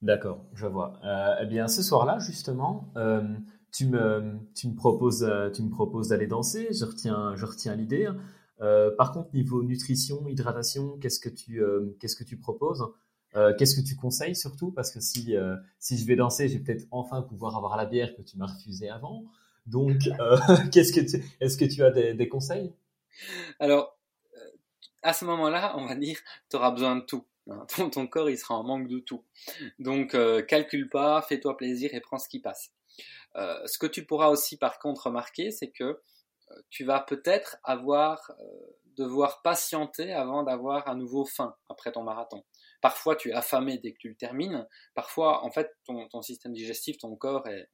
D'accord, 0.00 0.44
je 0.54 0.66
vois. 0.66 0.94
Euh, 1.04 1.36
eh 1.42 1.46
bien, 1.46 1.68
ce 1.68 1.82
soir-là, 1.82 2.18
justement, 2.18 2.92
euh, 2.96 3.22
tu, 3.72 3.86
me, 3.86 4.38
tu 4.54 4.68
me 4.68 4.74
proposes, 4.74 5.28
tu 5.54 5.62
me 5.62 5.70
proposes 5.70 6.08
d'aller 6.08 6.26
danser, 6.26 6.68
je 6.72 6.84
retiens, 6.84 7.36
je 7.36 7.44
retiens 7.44 7.76
l'idée. 7.76 8.08
Euh, 8.62 8.94
par 8.96 9.12
contre, 9.12 9.34
niveau 9.34 9.62
nutrition, 9.62 10.26
hydratation, 10.28 10.98
qu'est-ce 10.98 11.20
que 11.20 11.28
tu, 11.28 11.62
euh, 11.62 11.96
qu'est-ce 12.00 12.16
que 12.16 12.24
tu 12.24 12.38
proposes? 12.38 12.84
Euh, 13.36 13.54
Qu'est-ce 13.56 13.74
que 13.74 13.86
tu 13.86 13.96
conseilles 13.96 14.36
surtout? 14.36 14.70
Parce 14.70 14.90
que 14.90 15.00
si, 15.00 15.36
euh, 15.36 15.56
si 15.78 15.96
je 15.96 16.06
vais 16.06 16.16
danser, 16.16 16.48
je 16.48 16.58
vais 16.58 16.64
peut-être 16.64 16.86
enfin 16.90 17.22
pouvoir 17.22 17.56
avoir 17.56 17.76
la 17.76 17.86
bière 17.86 18.14
que 18.14 18.22
tu 18.22 18.36
m'as 18.36 18.46
refusée 18.46 18.88
avant. 18.88 19.24
Donc, 19.66 20.08
euh, 20.20 20.36
qu'est-ce 20.72 20.92
que 20.92 21.00
tu, 21.00 21.24
est-ce 21.40 21.56
que 21.56 21.64
tu 21.64 21.82
as 21.84 21.90
des, 21.90 22.14
des 22.14 22.28
conseils? 22.28 22.72
Alors, 23.58 23.96
euh, 24.36 24.50
à 25.02 25.12
ce 25.12 25.24
moment-là, 25.24 25.74
on 25.76 25.86
va 25.86 25.94
dire, 25.94 26.18
tu 26.50 26.56
auras 26.56 26.70
besoin 26.70 26.96
de 26.96 27.02
tout. 27.02 27.24
Hein. 27.48 27.66
Ton, 27.76 27.90
ton, 27.90 28.06
corps, 28.06 28.30
il 28.30 28.38
sera 28.38 28.54
en 28.54 28.64
manque 28.64 28.88
de 28.88 28.98
tout. 28.98 29.24
Donc, 29.78 30.14
euh, 30.14 30.42
calcule 30.42 30.88
pas, 30.88 31.22
fais-toi 31.22 31.56
plaisir 31.56 31.90
et 31.94 32.00
prends 32.00 32.18
ce 32.18 32.28
qui 32.28 32.40
passe. 32.40 32.72
Ce 33.34 33.78
que 33.78 33.86
tu 33.86 34.04
pourras 34.04 34.28
aussi, 34.28 34.58
par 34.58 34.78
contre, 34.78 35.06
remarquer, 35.06 35.50
c'est 35.50 35.70
que 35.70 36.02
tu 36.68 36.84
vas 36.84 37.00
peut-être 37.00 37.56
avoir 37.64 38.30
devoir 38.98 39.40
patienter 39.40 40.12
avant 40.12 40.42
d'avoir 40.42 40.86
à 40.86 40.94
nouveau 40.94 41.24
faim 41.24 41.56
après 41.70 41.92
ton 41.92 42.02
marathon. 42.02 42.44
Parfois, 42.82 43.14
tu 43.14 43.30
es 43.30 43.32
affamé 43.32 43.78
dès 43.78 43.92
que 43.92 43.98
tu 43.98 44.08
le 44.08 44.16
termines. 44.16 44.66
Parfois, 44.94 45.44
en 45.44 45.52
fait, 45.52 45.70
ton, 45.86 46.20
système 46.20 46.52
digestif, 46.52 46.98
ton 46.98 47.14
corps 47.16 47.46
est, 47.46 47.70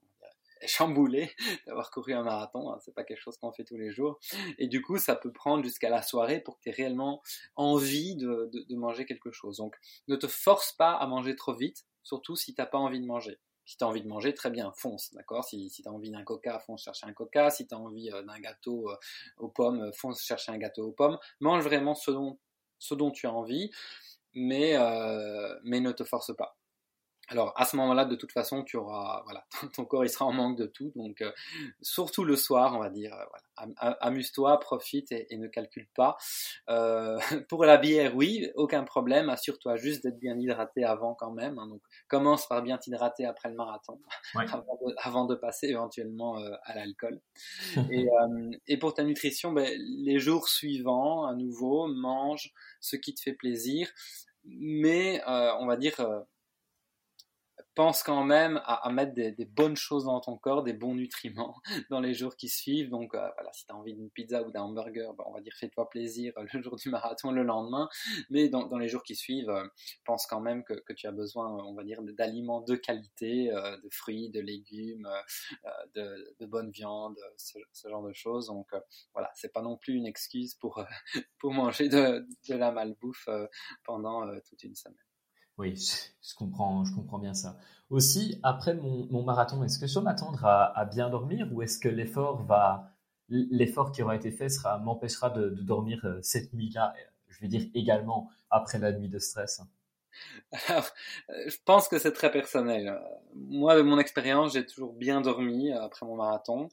chamboulé 0.66 1.30
d'avoir 1.66 1.90
couru 1.90 2.12
un 2.12 2.22
marathon. 2.22 2.70
Hein, 2.70 2.78
c'est 2.84 2.94
pas 2.94 3.04
quelque 3.04 3.20
chose 3.20 3.38
qu'on 3.38 3.50
fait 3.52 3.64
tous 3.64 3.78
les 3.78 3.90
jours. 3.90 4.20
Et 4.58 4.68
du 4.68 4.82
coup, 4.82 4.98
ça 4.98 5.16
peut 5.16 5.32
prendre 5.32 5.64
jusqu'à 5.64 5.88
la 5.88 6.02
soirée 6.02 6.40
pour 6.40 6.58
que 6.58 6.64
tu 6.64 6.68
aies 6.68 6.72
réellement 6.72 7.22
envie 7.56 8.16
de, 8.16 8.50
manger 8.76 9.06
quelque 9.06 9.30
chose. 9.32 9.56
Donc, 9.56 9.76
ne 10.08 10.16
te 10.16 10.26
force 10.26 10.72
pas 10.72 10.92
à 10.92 11.06
manger 11.06 11.34
trop 11.36 11.54
vite, 11.54 11.86
surtout 12.02 12.36
si 12.36 12.54
t'as 12.54 12.66
pas 12.66 12.78
envie 12.78 13.00
de 13.00 13.06
manger. 13.06 13.38
Si 13.64 13.78
tu 13.78 13.84
as 13.84 13.88
envie 13.88 14.02
de 14.02 14.08
manger, 14.08 14.34
très 14.34 14.50
bien, 14.50 14.72
fonce, 14.76 15.12
d'accord? 15.14 15.44
Si, 15.44 15.70
si 15.70 15.82
tu 15.82 15.88
as 15.88 15.92
envie 15.92 16.10
d'un 16.10 16.24
coca, 16.24 16.58
fonce 16.58 16.82
chercher 16.82 17.06
un 17.06 17.12
coca. 17.14 17.50
Si 17.50 17.66
tu 17.66 17.74
as 17.74 17.78
envie 17.78 18.10
euh, 18.10 18.22
d'un 18.22 18.38
gâteau 18.40 18.90
euh, 18.90 18.96
aux 19.38 19.48
pommes, 19.48 19.90
fonce 19.94 20.22
chercher 20.22 20.52
un 20.52 20.58
gâteau 20.58 20.88
aux 20.88 20.92
pommes. 20.92 21.18
Mange 21.40 21.64
vraiment 21.64 21.94
ce 21.94 22.94
dont 22.94 23.10
tu 23.10 23.26
as 23.26 23.32
envie, 23.32 23.70
mais, 24.34 24.76
euh, 24.76 25.58
mais 25.64 25.80
ne 25.80 25.92
te 25.92 26.04
force 26.04 26.34
pas. 26.36 26.57
Alors 27.28 27.52
à 27.56 27.64
ce 27.64 27.76
moment-là, 27.76 28.04
de 28.04 28.16
toute 28.16 28.32
façon, 28.32 28.64
tu 28.64 28.76
auras, 28.76 29.22
voilà, 29.24 29.44
ton 29.74 29.84
corps 29.84 30.04
il 30.04 30.10
sera 30.10 30.24
en 30.24 30.32
manque 30.32 30.58
de 30.58 30.66
tout, 30.66 30.92
donc 30.96 31.20
euh, 31.20 31.32
surtout 31.82 32.24
le 32.24 32.36
soir, 32.36 32.74
on 32.74 32.80
va 32.80 32.90
dire, 32.90 33.14
euh, 33.14 33.24
voilà, 33.30 33.48
amuse-toi, 34.00 34.58
profite 34.60 35.12
et, 35.12 35.26
et, 35.30 35.38
ne 35.38 35.46
calcule 35.48 35.86
pas. 35.94 36.16
Euh, 36.68 37.18
pour 37.48 37.64
la 37.64 37.76
bière, 37.76 38.14
oui, 38.14 38.50
aucun 38.54 38.84
problème. 38.84 39.28
Assure-toi 39.28 39.76
juste 39.76 40.02
d'être 40.02 40.18
bien 40.18 40.38
hydraté 40.38 40.84
avant 40.84 41.14
quand 41.14 41.32
même. 41.32 41.58
Hein, 41.58 41.66
donc 41.68 41.82
commence 42.08 42.46
par 42.46 42.62
bien 42.62 42.78
t'hydrater 42.78 43.24
après 43.24 43.48
le 43.48 43.54
marathon, 43.54 44.00
ouais. 44.34 44.44
avant, 44.52 44.78
de, 44.86 44.94
avant, 44.98 45.24
de, 45.24 45.34
passer 45.34 45.68
éventuellement 45.68 46.38
euh, 46.38 46.50
à 46.64 46.74
l'alcool. 46.74 47.20
et, 47.90 48.08
euh, 48.08 48.50
et, 48.66 48.78
pour 48.78 48.94
ta 48.94 49.04
nutrition, 49.04 49.52
ben, 49.52 49.68
les 49.78 50.18
jours 50.18 50.48
suivants, 50.48 51.26
à 51.26 51.34
nouveau, 51.34 51.86
mange 51.88 52.52
ce 52.80 52.96
qui 52.96 53.14
te 53.14 53.20
fait 53.20 53.34
plaisir, 53.34 53.88
mais 54.44 55.22
on 55.26 55.66
va 55.66 55.76
dire 55.76 55.96
pense 57.78 58.02
quand 58.02 58.24
même 58.24 58.60
à, 58.64 58.90
mettre 58.90 59.14
des, 59.14 59.44
bonnes 59.44 59.76
choses 59.76 60.06
dans 60.06 60.18
ton 60.18 60.36
corps, 60.36 60.64
des 60.64 60.72
bons 60.72 60.96
nutriments 60.96 61.54
dans 61.90 62.00
les 62.00 62.12
jours 62.12 62.34
qui 62.34 62.48
suivent. 62.48 62.90
Donc 62.90 63.14
euh, 63.14 63.30
voilà, 63.36 63.52
si 63.52 63.66
tu 63.66 63.72
as 63.72 63.76
envie 63.76 63.94
d'une 63.94 64.10
pizza 64.10 64.42
ou 64.42 64.50
d'un 64.50 64.62
hamburger, 64.62 65.14
ben, 65.14 65.22
on 65.28 65.32
va 65.32 65.40
dire 65.40 65.52
fais-toi 65.56 65.88
plaisir 65.88 66.32
le 66.52 66.60
jour 66.60 66.74
du 66.74 66.90
marathon, 66.90 67.30
le 67.30 67.44
lendemain. 67.44 67.88
Mais 68.30 68.48
dans, 68.48 68.66
les 68.78 68.88
jours 68.88 69.04
qui 69.04 69.14
suivent, 69.14 69.50
euh, 69.50 69.64
pense 70.04 70.26
quand 70.26 70.40
même 70.40 70.64
que, 70.64 70.92
tu 70.92 71.06
as 71.06 71.12
besoin, 71.12 71.46
on 71.50 71.72
va 71.74 71.84
dire, 71.84 72.02
d'aliments 72.02 72.62
de 72.62 72.74
qualité, 72.74 73.52
euh, 73.52 73.76
de 73.76 73.88
fruits, 73.92 74.28
de 74.30 74.40
légumes, 74.40 75.08
de, 75.94 76.34
de 76.40 76.46
bonne 76.46 76.72
viande, 76.72 77.16
ce, 77.36 77.60
genre 77.88 78.02
de 78.02 78.12
choses. 78.12 78.48
Donc 78.48 78.66
voilà, 79.12 79.30
c'est 79.36 79.52
pas 79.52 79.62
non 79.62 79.76
plus 79.76 79.94
une 79.94 80.06
excuse 80.06 80.56
pour, 80.56 80.84
pour 81.38 81.52
manger 81.52 81.88
de, 81.88 82.26
de 82.48 82.54
la 82.56 82.72
malbouffe 82.72 83.28
pendant 83.84 84.26
toute 84.40 84.64
une 84.64 84.74
semaine. 84.74 85.07
Oui, 85.58 85.74
je, 85.76 86.34
comprends, 86.36 86.84
je 86.84 86.94
comprends 86.94 87.18
bien 87.18 87.34
ça. 87.34 87.58
Aussi, 87.90 88.38
après 88.44 88.74
mon, 88.74 89.22
marathon, 89.24 89.64
est-ce 89.64 89.78
que 89.78 89.86
je 89.88 89.94
dois 89.94 90.02
m'attendre 90.02 90.44
à, 90.44 90.84
bien 90.84 91.10
dormir 91.10 91.48
ou 91.52 91.62
est-ce 91.62 91.78
que 91.80 91.88
l'effort 91.88 92.44
va, 92.44 92.92
l'effort 93.28 93.90
qui 93.90 94.02
aura 94.02 94.14
été 94.14 94.30
fait 94.30 94.48
m'empêchera 94.82 95.30
de, 95.30 95.48
de, 95.50 95.62
dormir 95.62 96.00
euh, 96.04 96.20
cette 96.22 96.52
nuit-là, 96.54 96.94
je 97.26 97.40
vais 97.40 97.48
dire 97.48 97.66
également 97.74 98.30
après 98.50 98.78
la 98.78 98.92
nuit 98.92 99.08
de 99.08 99.18
stress? 99.18 99.60
Alors, 100.68 100.88
euh, 101.30 101.44
je 101.46 101.56
pense 101.64 101.88
que 101.88 101.98
c'est 101.98 102.12
très 102.12 102.30
personnel. 102.30 102.98
Moi, 103.34 103.76
de 103.76 103.82
mon 103.82 103.98
expérience, 103.98 104.54
j'ai 104.54 104.64
toujours 104.64 104.94
bien 104.94 105.20
dormi 105.20 105.72
euh, 105.72 105.82
après 105.82 106.06
mon 106.06 106.16
marathon. 106.16 106.68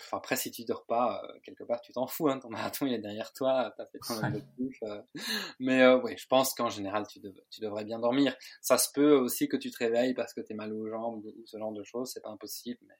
Enfin, 0.00 0.16
après, 0.16 0.36
si 0.36 0.50
tu 0.50 0.64
dors 0.64 0.84
pas, 0.84 1.22
euh, 1.24 1.38
quelque 1.44 1.64
part, 1.64 1.80
tu 1.80 1.92
t'en 1.92 2.06
fous. 2.06 2.28
Hein, 2.28 2.38
ton 2.38 2.50
marathon, 2.50 2.86
il 2.86 2.94
est 2.94 2.98
derrière 2.98 3.32
toi. 3.32 3.72
T'as 3.76 3.86
fait 3.86 3.98
ton 3.98 4.24
objectif. 4.24 4.82
Mais 5.60 5.86
oui, 5.94 6.14
je 6.16 6.26
pense 6.26 6.54
qu'en 6.54 6.70
général, 6.70 7.06
tu, 7.06 7.20
tu, 7.50 7.60
devrais 7.60 7.84
bien 7.84 7.98
dormir. 7.98 8.34
Ça 8.60 8.78
se 8.78 8.90
peut 8.92 9.12
aussi 9.12 9.48
que 9.48 9.56
tu 9.56 9.70
te 9.70 9.78
réveilles 9.78 10.14
parce 10.14 10.34
que 10.34 10.40
tu 10.40 10.52
es 10.52 10.56
mal 10.56 10.72
aux 10.72 10.88
jambes 10.88 11.24
ou 11.24 11.46
ce 11.46 11.58
genre 11.58 11.72
de 11.72 11.84
choses. 11.84 12.10
C'est 12.12 12.22
pas 12.22 12.30
impossible. 12.30 12.80
Mais 12.86 12.94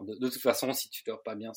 de, 0.00 0.28
toute 0.28 0.40
façon, 0.40 0.72
si 0.72 0.88
tu 0.90 1.02
dors 1.06 1.22
pas 1.22 1.34
bien 1.34 1.52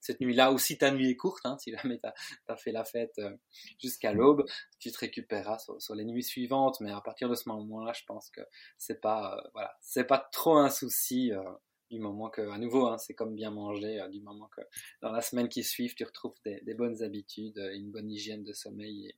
cette 0.00 0.20
nuit-là, 0.20 0.52
ou 0.52 0.58
si 0.58 0.78
ta 0.78 0.90
nuit 0.90 1.10
est 1.10 1.16
courte, 1.16 1.44
hein, 1.44 1.56
si 1.60 1.72
jamais 1.72 1.98
tu 1.98 2.08
as, 2.48 2.56
fait 2.56 2.72
la 2.72 2.84
fête 2.84 3.18
euh, 3.18 3.36
jusqu'à 3.80 4.12
l'aube, 4.12 4.44
tu 4.78 4.90
te 4.90 4.98
récupéreras 4.98 5.58
sur, 5.78 5.94
les 5.94 6.04
nuits 6.04 6.22
suivantes. 6.22 6.80
Mais 6.80 6.92
à 6.92 7.00
partir 7.00 7.28
de 7.28 7.34
ce 7.34 7.48
moment-là, 7.48 7.92
je 7.92 8.04
pense 8.06 8.30
que 8.30 8.40
c'est 8.78 9.00
pas, 9.00 9.36
euh, 9.36 9.48
voilà, 9.54 9.74
c'est 9.80 10.04
pas 10.04 10.18
trop 10.32 10.56
un 10.56 10.70
souci. 10.70 11.32
Euh, 11.32 11.42
du 11.90 11.98
moment 11.98 12.30
que, 12.30 12.48
à 12.50 12.56
nouveau, 12.56 12.86
hein, 12.86 12.98
c'est 12.98 13.14
comme 13.14 13.34
bien 13.34 13.50
manger, 13.50 14.00
du 14.12 14.20
moment 14.20 14.48
que 14.56 14.60
dans 15.02 15.10
la 15.10 15.20
semaine 15.20 15.48
qui 15.48 15.64
suit, 15.64 15.92
tu 15.92 16.04
retrouves 16.04 16.36
des, 16.44 16.74
bonnes 16.74 17.02
habitudes, 17.02 17.58
une 17.74 17.90
bonne 17.90 18.08
hygiène 18.08 18.44
de 18.44 18.52
sommeil 18.52 19.12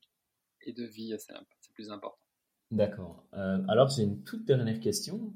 et, 0.62 0.72
de 0.72 0.86
vie, 0.86 1.14
c'est 1.18 1.34
plus 1.74 1.90
important. 1.90 2.24
D'accord. 2.70 3.26
alors, 3.32 3.88
j'ai 3.88 4.04
une 4.04 4.24
toute 4.24 4.46
dernière 4.46 4.80
question. 4.80 5.34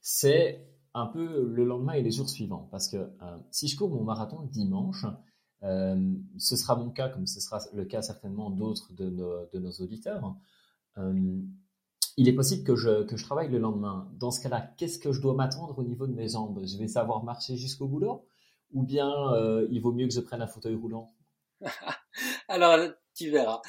c'est 0.00 0.66
un 0.98 1.06
peu 1.06 1.44
le 1.44 1.64
lendemain 1.64 1.94
et 1.94 2.02
les 2.02 2.10
jours 2.10 2.28
suivants. 2.28 2.68
Parce 2.70 2.88
que 2.88 2.96
euh, 2.96 3.38
si 3.50 3.68
je 3.68 3.76
cours 3.76 3.90
mon 3.90 4.04
marathon 4.04 4.42
dimanche, 4.42 5.06
euh, 5.62 6.14
ce 6.38 6.56
sera 6.56 6.76
mon 6.76 6.90
cas, 6.90 7.08
comme 7.08 7.26
ce 7.26 7.40
sera 7.40 7.60
le 7.72 7.84
cas 7.84 8.02
certainement 8.02 8.50
d'autres 8.50 8.92
de 8.92 9.08
nos, 9.10 9.70
auditeurs. 9.80 10.36
Euh, 10.98 11.40
il 12.16 12.28
est 12.28 12.34
possible 12.34 12.64
que 12.64 12.74
je, 12.74 13.04
que 13.04 13.16
je 13.16 13.24
travaille 13.24 13.48
le 13.48 13.58
lendemain. 13.58 14.10
Dans 14.18 14.30
ce 14.30 14.40
cas-là, 14.42 14.72
qu'est-ce 14.76 14.98
que 14.98 15.12
je 15.12 15.20
dois 15.20 15.34
m'attendre 15.34 15.78
au 15.78 15.84
niveau 15.84 16.06
de 16.06 16.14
mes 16.14 16.28
jambes? 16.28 16.60
Je 16.64 16.76
vais 16.78 16.88
savoir 16.88 17.22
marcher 17.24 17.56
jusqu'au 17.56 17.86
boulot? 17.86 18.26
Ou 18.72 18.82
bien 18.82 19.10
il 19.70 19.80
vaut 19.80 19.92
mieux 19.92 20.06
que 20.06 20.12
je 20.12 20.20
prenne 20.20 20.42
un 20.42 20.46
fauteuil 20.46 20.74
roulant? 20.74 21.14
Alors, 22.48 22.76
tu 23.14 23.30
verras. 23.30 23.62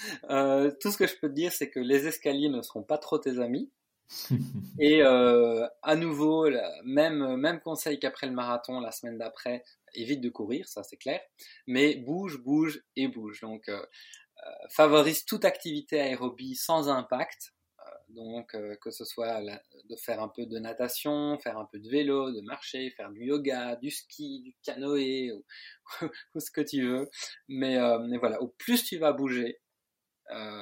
tout 0.82 0.92
ce 0.92 0.98
que 0.98 1.08
je 1.08 1.14
peux 1.22 1.30
te 1.30 1.34
dire, 1.34 1.54
c'est 1.54 1.70
que 1.70 1.80
les 1.80 2.08
escaliers 2.08 2.50
ne 2.50 2.62
seront 2.62 2.84
pas 2.84 2.98
trop 2.98 3.18
tes 3.18 3.40
amis. 3.40 3.72
et 4.80 5.01
euh, 5.03 5.68
à 5.84 5.95
nouveau, 5.95 6.49
même, 6.84 7.36
même 7.38 7.60
conseil 7.60 7.99
qu'après 7.99 8.28
le 8.28 8.34
marathon, 8.34 8.80
la 8.80 8.91
semaine 8.91 9.18
d'après, 9.18 9.64
évite 9.93 10.22
de 10.22 10.30
courir, 10.30 10.68
ça 10.68 10.84
c'est 10.84 10.97
clair, 10.97 11.22
mais 11.68 11.95
bouge, 11.95 12.38
bouge 12.39 12.82
et 12.95 13.07
bouge. 13.07 13.41
Donc, 13.41 13.70
euh, 13.70 13.86
euh, 14.45 14.51
favorise 14.70 15.26
toute 15.26 15.45
activité 15.45 15.99
aérobie 16.01 16.55
sans 16.55 16.89
impact. 16.89 17.53
donc, 18.10 18.55
que 18.82 18.91
ce 18.91 19.05
soit 19.05 19.41
de 19.89 19.95
faire 19.95 20.20
un 20.22 20.30
peu 20.30 20.45
de 20.47 20.57
natation, 20.60 21.38
faire 21.39 21.57
un 21.60 21.66
peu 21.72 21.80
de 21.80 21.89
vélo, 21.89 22.32
de 22.32 22.41
marcher, 22.41 22.89
faire 22.91 23.12
du 23.12 23.26
yoga, 23.26 23.76
du 23.76 23.91
ski, 23.91 24.41
du 24.41 24.55
canoë, 24.64 25.32
ou, 25.32 25.45
ce 26.39 26.51
que 26.51 26.62
tu 26.62 26.88
veux. 26.88 27.10
Mais, 27.47 27.78
mais, 28.07 28.18
voilà, 28.18 28.41
au 28.41 28.47
plus 28.47 28.84
tu 28.84 28.97
vas 28.97 29.14
bouger, 29.14 29.60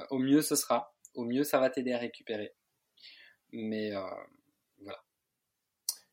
au 0.09 0.19
mieux 0.19 0.41
ce 0.41 0.55
sera, 0.55 0.93
au 1.15 1.23
mieux 1.25 1.43
ça 1.43 1.59
va 1.59 1.69
t'aider 1.69 1.93
à 1.93 1.99
récupérer. 1.99 2.56
Mais 3.51 3.95
euh, 3.95 4.01
voilà. 4.81 4.99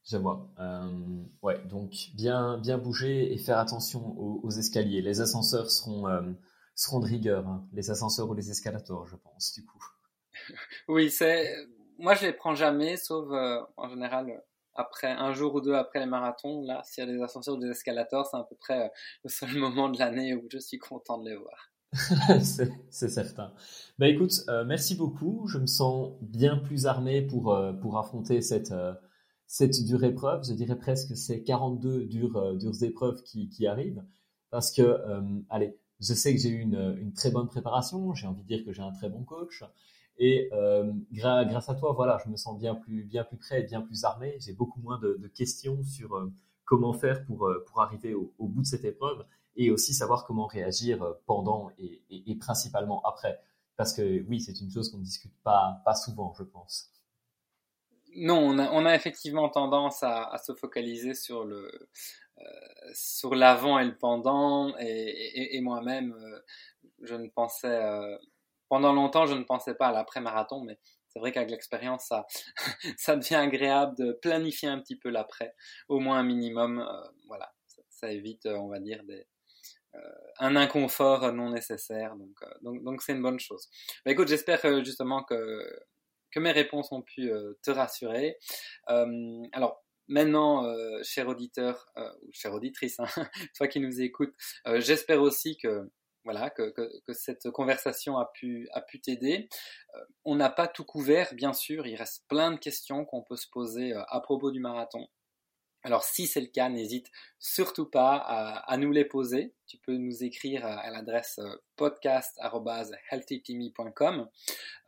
Je 0.04 0.16
vois. 0.16 0.48
Euh, 0.58 1.22
ouais, 1.42 1.58
donc 1.66 1.92
bien, 2.14 2.58
bien 2.58 2.78
bouger 2.78 3.32
et 3.32 3.38
faire 3.38 3.58
attention 3.58 4.16
aux, 4.18 4.50
escaliers. 4.50 5.02
Les 5.02 5.20
ascenseurs 5.20 5.70
seront, 5.70 6.08
euh, 6.08 6.22
seront 6.74 7.00
de 7.00 7.06
rigueur, 7.06 7.46
hein. 7.46 7.66
les 7.72 7.90
ascenseurs 7.90 8.28
ou 8.28 8.34
les 8.34 8.50
escalators, 8.50 9.06
je 9.06 9.16
pense, 9.16 9.52
du 9.54 9.64
coup. 9.64 9.84
oui, 10.88 11.10
c'est. 11.10 11.54
Moi, 11.98 12.14
je 12.14 12.26
les 12.26 12.32
prends 12.32 12.54
jamais, 12.54 12.96
sauf 12.96 13.28
en 13.76 13.88
général 13.88 14.42
après 14.74 15.12
un 15.12 15.32
jour 15.32 15.54
ou 15.54 15.60
deux 15.60 15.74
après 15.74 16.00
les 16.00 16.06
marathons. 16.06 16.62
Là, 16.62 16.82
s'il 16.84 17.04
y 17.04 17.08
a 17.08 17.12
des 17.12 17.22
ascenseurs 17.22 17.54
ou 17.54 17.60
des 17.60 17.70
escalators, 17.70 18.26
c'est 18.26 18.36
à 18.36 18.42
peu 18.42 18.56
près 18.56 18.90
le 19.22 19.30
seul 19.30 19.54
moment 19.58 19.88
de 19.88 19.98
l'année 19.98 20.34
où 20.34 20.46
je 20.50 20.58
suis 20.58 20.78
content 20.78 21.18
de 21.18 21.30
les 21.30 21.36
voir. 21.36 21.73
c'est 22.90 23.08
certain. 23.08 23.52
Bah 23.98 24.08
écoute, 24.08 24.44
euh, 24.48 24.64
merci 24.64 24.96
beaucoup. 24.96 25.46
Je 25.46 25.58
me 25.58 25.66
sens 25.66 26.12
bien 26.20 26.56
plus 26.56 26.86
armé 26.86 27.22
pour, 27.22 27.54
euh, 27.54 27.72
pour 27.72 27.98
affronter 27.98 28.40
cette, 28.40 28.72
euh, 28.72 28.94
cette 29.46 29.84
dure 29.84 30.02
épreuve. 30.02 30.44
Je 30.44 30.54
dirais 30.54 30.76
presque 30.76 31.16
ces 31.16 31.44
42 31.44 32.04
dures, 32.06 32.56
dures 32.56 32.82
épreuves 32.82 33.22
qui, 33.22 33.48
qui 33.48 33.66
arrivent. 33.66 34.02
Parce 34.50 34.72
que, 34.72 35.00
allez, 35.50 35.76
je 36.00 36.14
sais 36.14 36.32
que 36.32 36.40
j'ai 36.40 36.50
eu 36.50 36.60
une, 36.60 36.96
une, 37.00 37.12
très 37.12 37.30
bonne 37.32 37.48
préparation. 37.48 38.14
J'ai 38.14 38.28
envie 38.28 38.42
de 38.42 38.46
dire 38.46 38.64
que 38.64 38.72
j'ai 38.72 38.82
un 38.82 38.92
très 38.92 39.08
bon 39.08 39.24
coach. 39.24 39.64
Et 40.16 40.48
grâce 41.12 41.68
à 41.68 41.74
toi, 41.74 41.92
voilà, 41.92 42.18
je 42.24 42.30
me 42.30 42.36
sens 42.36 42.56
bien 42.58 42.76
plus, 42.76 43.02
bien 43.04 43.24
plus 43.24 43.36
prêt 43.36 43.64
bien 43.64 43.80
plus 43.80 44.04
armé. 44.04 44.36
J'ai 44.38 44.52
beaucoup 44.52 44.80
moins 44.80 45.00
de, 45.00 45.28
questions 45.34 45.82
sur 45.82 46.30
comment 46.64 46.92
faire 46.92 47.24
pour, 47.24 47.50
pour 47.66 47.82
arriver 47.82 48.14
au 48.14 48.46
bout 48.46 48.62
de 48.62 48.66
cette 48.66 48.84
épreuve 48.84 49.24
et 49.56 49.70
aussi 49.70 49.94
savoir 49.94 50.24
comment 50.24 50.46
réagir 50.46 51.02
euh, 51.02 51.12
pendant 51.26 51.70
et, 51.78 52.36
principalement 52.40 53.02
après. 53.04 53.40
Parce 53.76 53.92
que 53.92 54.22
oui, 54.28 54.40
c'est 54.40 54.60
une 54.60 54.70
chose 54.70 54.90
qu'on 54.90 54.98
ne 54.98 55.04
discute 55.04 55.34
pas, 55.42 55.80
pas 55.84 55.94
souvent, 55.94 56.32
je 56.38 56.44
pense. 56.44 56.90
Non, 58.16 58.56
on 58.56 58.86
a, 58.86 58.94
effectivement 58.94 59.48
tendance 59.48 60.02
à, 60.02 60.36
se 60.38 60.54
focaliser 60.54 61.14
sur 61.14 61.44
le 61.44 61.88
euh, 62.38 62.42
sur 62.92 63.34
l'avant 63.34 63.78
et 63.80 63.84
le 63.84 63.96
pendant. 63.96 64.76
Et, 64.78 65.60
moi-même, 65.60 66.12
euh, 66.12 66.40
je 67.02 67.16
ne 67.16 67.28
pensais 67.28 67.80
pendant 68.68 68.92
longtemps, 68.92 69.26
je 69.26 69.34
ne 69.34 69.42
pensais 69.42 69.74
pas 69.74 69.88
à 69.88 69.92
l'après-marathon, 69.92 70.62
mais 70.62 70.78
c'est 71.08 71.18
vrai 71.18 71.32
qu'avec 71.32 71.50
l'expérience, 71.50 72.04
ça, 72.06 72.26
ça 72.98 73.16
devient 73.16 73.36
agréable 73.36 73.96
de 73.96 74.12
planifier 74.12 74.68
un 74.68 74.78
petit 74.78 74.96
peu 74.96 75.10
l'après, 75.10 75.54
au 75.88 75.98
moins 75.98 76.18
un 76.18 76.24
minimum. 76.24 76.86
voilà, 77.26 77.52
ça, 77.88 78.12
évite, 78.12 78.46
on 78.46 78.68
va 78.68 78.78
dire, 78.78 79.02
des, 79.04 79.26
un 80.38 80.56
inconfort 80.56 81.32
non 81.32 81.50
nécessaire. 81.50 82.16
Donc, 82.16 82.36
euh, 82.42 82.46
donc, 82.62 82.82
donc 82.82 83.02
c'est 83.02 83.12
une 83.12 83.22
bonne 83.22 83.40
chose. 83.40 83.68
Bah, 84.04 84.12
écoute, 84.12 84.28
j'espère 84.28 84.64
euh, 84.64 84.82
justement 84.84 85.22
que, 85.24 85.36
mes 86.36 86.50
réponses 86.50 86.90
ont 86.90 87.02
pu 87.02 87.30
te 87.62 87.70
rassurer. 87.70 88.36
alors, 88.88 89.80
Maintenant, 90.06 90.66
cher 91.04 91.28
auditeur 91.28 91.86
ou 91.96 92.30
chère 92.32 92.52
auditrice, 92.52 92.98
hein, 92.98 93.06
toi 93.56 93.68
qui 93.68 93.78
nous 93.78 94.02
écoutes, 94.02 94.34
j'espère 94.78 95.22
aussi 95.22 95.56
que 95.56 95.88
voilà 96.24 96.52
cette 97.12 97.48
conversation 97.52 98.18
a 98.18 98.32
pu 98.34 98.68
t'aider. 99.00 99.48
on 100.24 100.34
n'a 100.34 100.50
pas 100.50 100.66
tout 100.66 100.84
couvert, 100.84 101.32
bien 101.34 101.52
sûr. 101.52 101.86
Il 101.86 101.94
reste 101.94 102.26
plein 102.26 102.50
de 102.50 102.58
questions 102.58 103.04
qu'on 103.04 103.22
peut 103.22 103.36
se 103.36 103.48
poser 103.48 103.92
à 103.94 104.20
propos 104.20 104.50
du 104.50 104.58
marathon. 104.58 105.06
Alors 105.84 106.02
si 106.02 106.26
c'est 106.26 106.40
le 106.40 106.46
cas, 106.46 106.70
n'hésite 106.70 107.10
surtout 107.38 107.84
pas 107.84 108.16
à, 108.16 108.74
nous 108.78 108.90
les 108.90 109.04
poser. 109.04 109.52
Tu 109.66 109.76
peux 109.76 109.98
nous 109.98 110.24
écrire 110.24 110.64
à, 110.64 110.88
l'adresse 110.90 111.38
euh, 111.38 111.56
podcast.healthytimmy.com. 111.76 114.26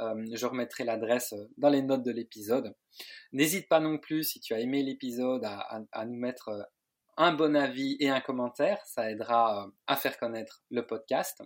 Euh, 0.00 0.26
je 0.32 0.46
remettrai 0.46 0.84
l'adresse 0.84 1.34
euh, 1.34 1.50
dans 1.58 1.68
les 1.68 1.82
notes 1.82 2.02
de 2.02 2.12
l'épisode. 2.12 2.74
N'hésite 3.32 3.68
pas 3.68 3.80
non 3.80 3.98
plus, 3.98 4.24
si 4.24 4.40
tu 4.40 4.54
as 4.54 4.60
aimé 4.60 4.82
l'épisode, 4.82 5.44
à, 5.44 5.84
nous 6.06 6.16
mettre 6.16 6.66
un 7.18 7.34
bon 7.34 7.54
avis 7.54 7.98
et 8.00 8.08
un 8.08 8.22
commentaire. 8.22 8.80
Ça 8.86 9.10
aidera 9.10 9.70
à 9.86 9.96
faire 9.96 10.18
connaître 10.18 10.62
le 10.70 10.86
podcast. 10.86 11.42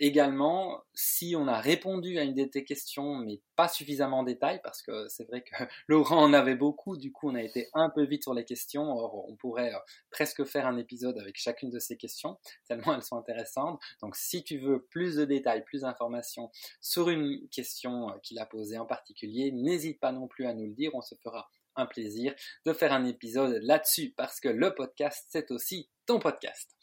Également, 0.00 0.82
si 0.94 1.34
on 1.36 1.46
a 1.46 1.60
répondu 1.60 2.18
à 2.18 2.24
une 2.24 2.34
de 2.34 2.44
tes 2.44 2.64
questions, 2.64 3.16
mais 3.16 3.40
pas 3.54 3.68
suffisamment 3.68 4.20
en 4.20 4.22
détail, 4.22 4.60
parce 4.64 4.82
que 4.82 5.06
c'est 5.08 5.24
vrai 5.28 5.42
que 5.42 5.50
Laurent 5.88 6.22
en 6.22 6.32
avait 6.32 6.56
beaucoup, 6.56 6.96
du 6.96 7.12
coup 7.12 7.30
on 7.30 7.34
a 7.34 7.42
été 7.42 7.68
un 7.74 7.90
peu 7.90 8.04
vite 8.04 8.22
sur 8.22 8.34
les 8.34 8.44
questions, 8.44 8.90
or 8.90 9.28
on 9.28 9.36
pourrait 9.36 9.74
euh, 9.74 9.78
presque 10.10 10.44
faire 10.44 10.66
un 10.66 10.78
épisode 10.78 11.18
avec 11.18 11.36
chacune 11.36 11.70
de 11.70 11.78
ces 11.78 11.96
questions, 11.98 12.38
tellement 12.68 12.94
elles 12.94 13.02
sont 13.02 13.18
intéressantes. 13.18 13.78
Donc 14.02 14.16
si 14.16 14.42
tu 14.42 14.58
veux 14.58 14.86
plus 14.90 15.16
de 15.16 15.26
détails, 15.26 15.64
plus 15.64 15.82
d'informations 15.82 16.50
sur 16.80 17.10
une 17.10 17.46
question 17.50 18.08
euh, 18.08 18.12
qu'il 18.22 18.38
a 18.38 18.46
posée 18.46 18.78
en 18.78 18.86
particulier, 18.86 19.52
n'hésite 19.52 20.00
pas 20.00 20.12
non 20.12 20.26
plus 20.26 20.46
à 20.46 20.54
nous 20.54 20.66
le 20.66 20.74
dire, 20.74 20.90
on 20.94 21.02
se 21.02 21.14
fera 21.22 21.50
un 21.76 21.86
plaisir 21.86 22.34
de 22.64 22.72
faire 22.72 22.92
un 22.92 23.04
épisode 23.04 23.60
là-dessus, 23.62 24.14
parce 24.16 24.40
que 24.40 24.48
le 24.48 24.74
podcast, 24.74 25.26
c'est 25.28 25.50
aussi 25.50 25.90
ton 26.06 26.18
podcast. 26.18 26.74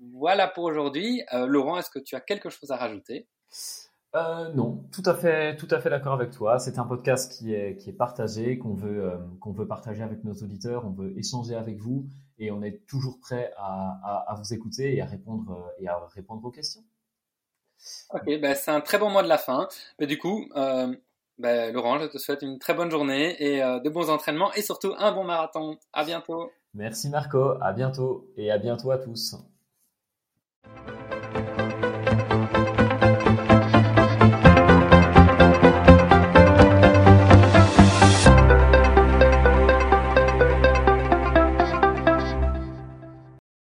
Voilà 0.00 0.48
pour 0.48 0.64
aujourd'hui. 0.64 1.22
Euh, 1.32 1.46
Laurent, 1.46 1.78
est-ce 1.78 1.90
que 1.90 1.98
tu 1.98 2.14
as 2.14 2.20
quelque 2.20 2.50
chose 2.50 2.70
à 2.70 2.76
rajouter? 2.76 3.28
Euh, 4.14 4.52
non, 4.52 4.84
tout 4.92 5.02
à 5.06 5.14
fait, 5.14 5.56
tout 5.56 5.68
à 5.70 5.80
fait 5.80 5.90
d'accord 5.90 6.14
avec 6.14 6.30
toi. 6.30 6.58
C'est 6.58 6.78
un 6.78 6.84
podcast 6.84 7.32
qui 7.32 7.52
est, 7.52 7.76
qui 7.76 7.90
est 7.90 7.94
partagé, 7.94 8.58
qu'on 8.58 8.74
veut, 8.74 9.04
euh, 9.04 9.16
qu'on 9.40 9.52
veut 9.52 9.66
partager 9.66 10.02
avec 10.02 10.22
nos 10.24 10.34
auditeurs. 10.34 10.84
On 10.84 10.90
veut 10.90 11.16
échanger 11.18 11.54
avec 11.54 11.78
vous 11.78 12.06
et 12.38 12.50
on 12.50 12.62
est 12.62 12.86
toujours 12.86 13.18
prêt 13.20 13.52
à, 13.56 14.24
à, 14.28 14.34
vous 14.34 14.52
écouter 14.52 14.96
et 14.96 15.00
à 15.00 15.06
répondre 15.06 15.72
et 15.78 15.88
à 15.88 15.98
répondre 16.14 16.44
aux 16.44 16.50
questions. 16.50 16.82
Ok, 18.10 18.24
ben 18.40 18.54
c'est 18.54 18.70
un 18.70 18.80
très 18.80 18.98
bon 18.98 19.10
mois 19.10 19.22
de 19.22 19.28
la 19.28 19.38
fin. 19.38 19.68
Mais 19.98 20.06
du 20.06 20.18
coup, 20.18 20.48
ben, 20.54 21.72
Laurent, 21.72 21.98
je 21.98 22.06
te 22.06 22.18
souhaite 22.18 22.42
une 22.42 22.58
très 22.58 22.74
bonne 22.74 22.90
journée 22.90 23.36
et 23.42 23.60
de 23.60 23.88
bons 23.90 24.10
entraînements 24.10 24.52
et 24.54 24.62
surtout 24.62 24.94
un 24.96 25.12
bon 25.12 25.24
marathon. 25.24 25.76
À 25.92 26.04
bientôt. 26.04 26.50
Merci 26.72 27.08
Marco, 27.10 27.54
à 27.60 27.72
bientôt 27.72 28.32
et 28.36 28.50
à 28.50 28.58
bientôt 28.58 28.90
à 28.90 28.98
tous. 28.98 29.36
Thank 30.64 30.88
you. 30.88 31.03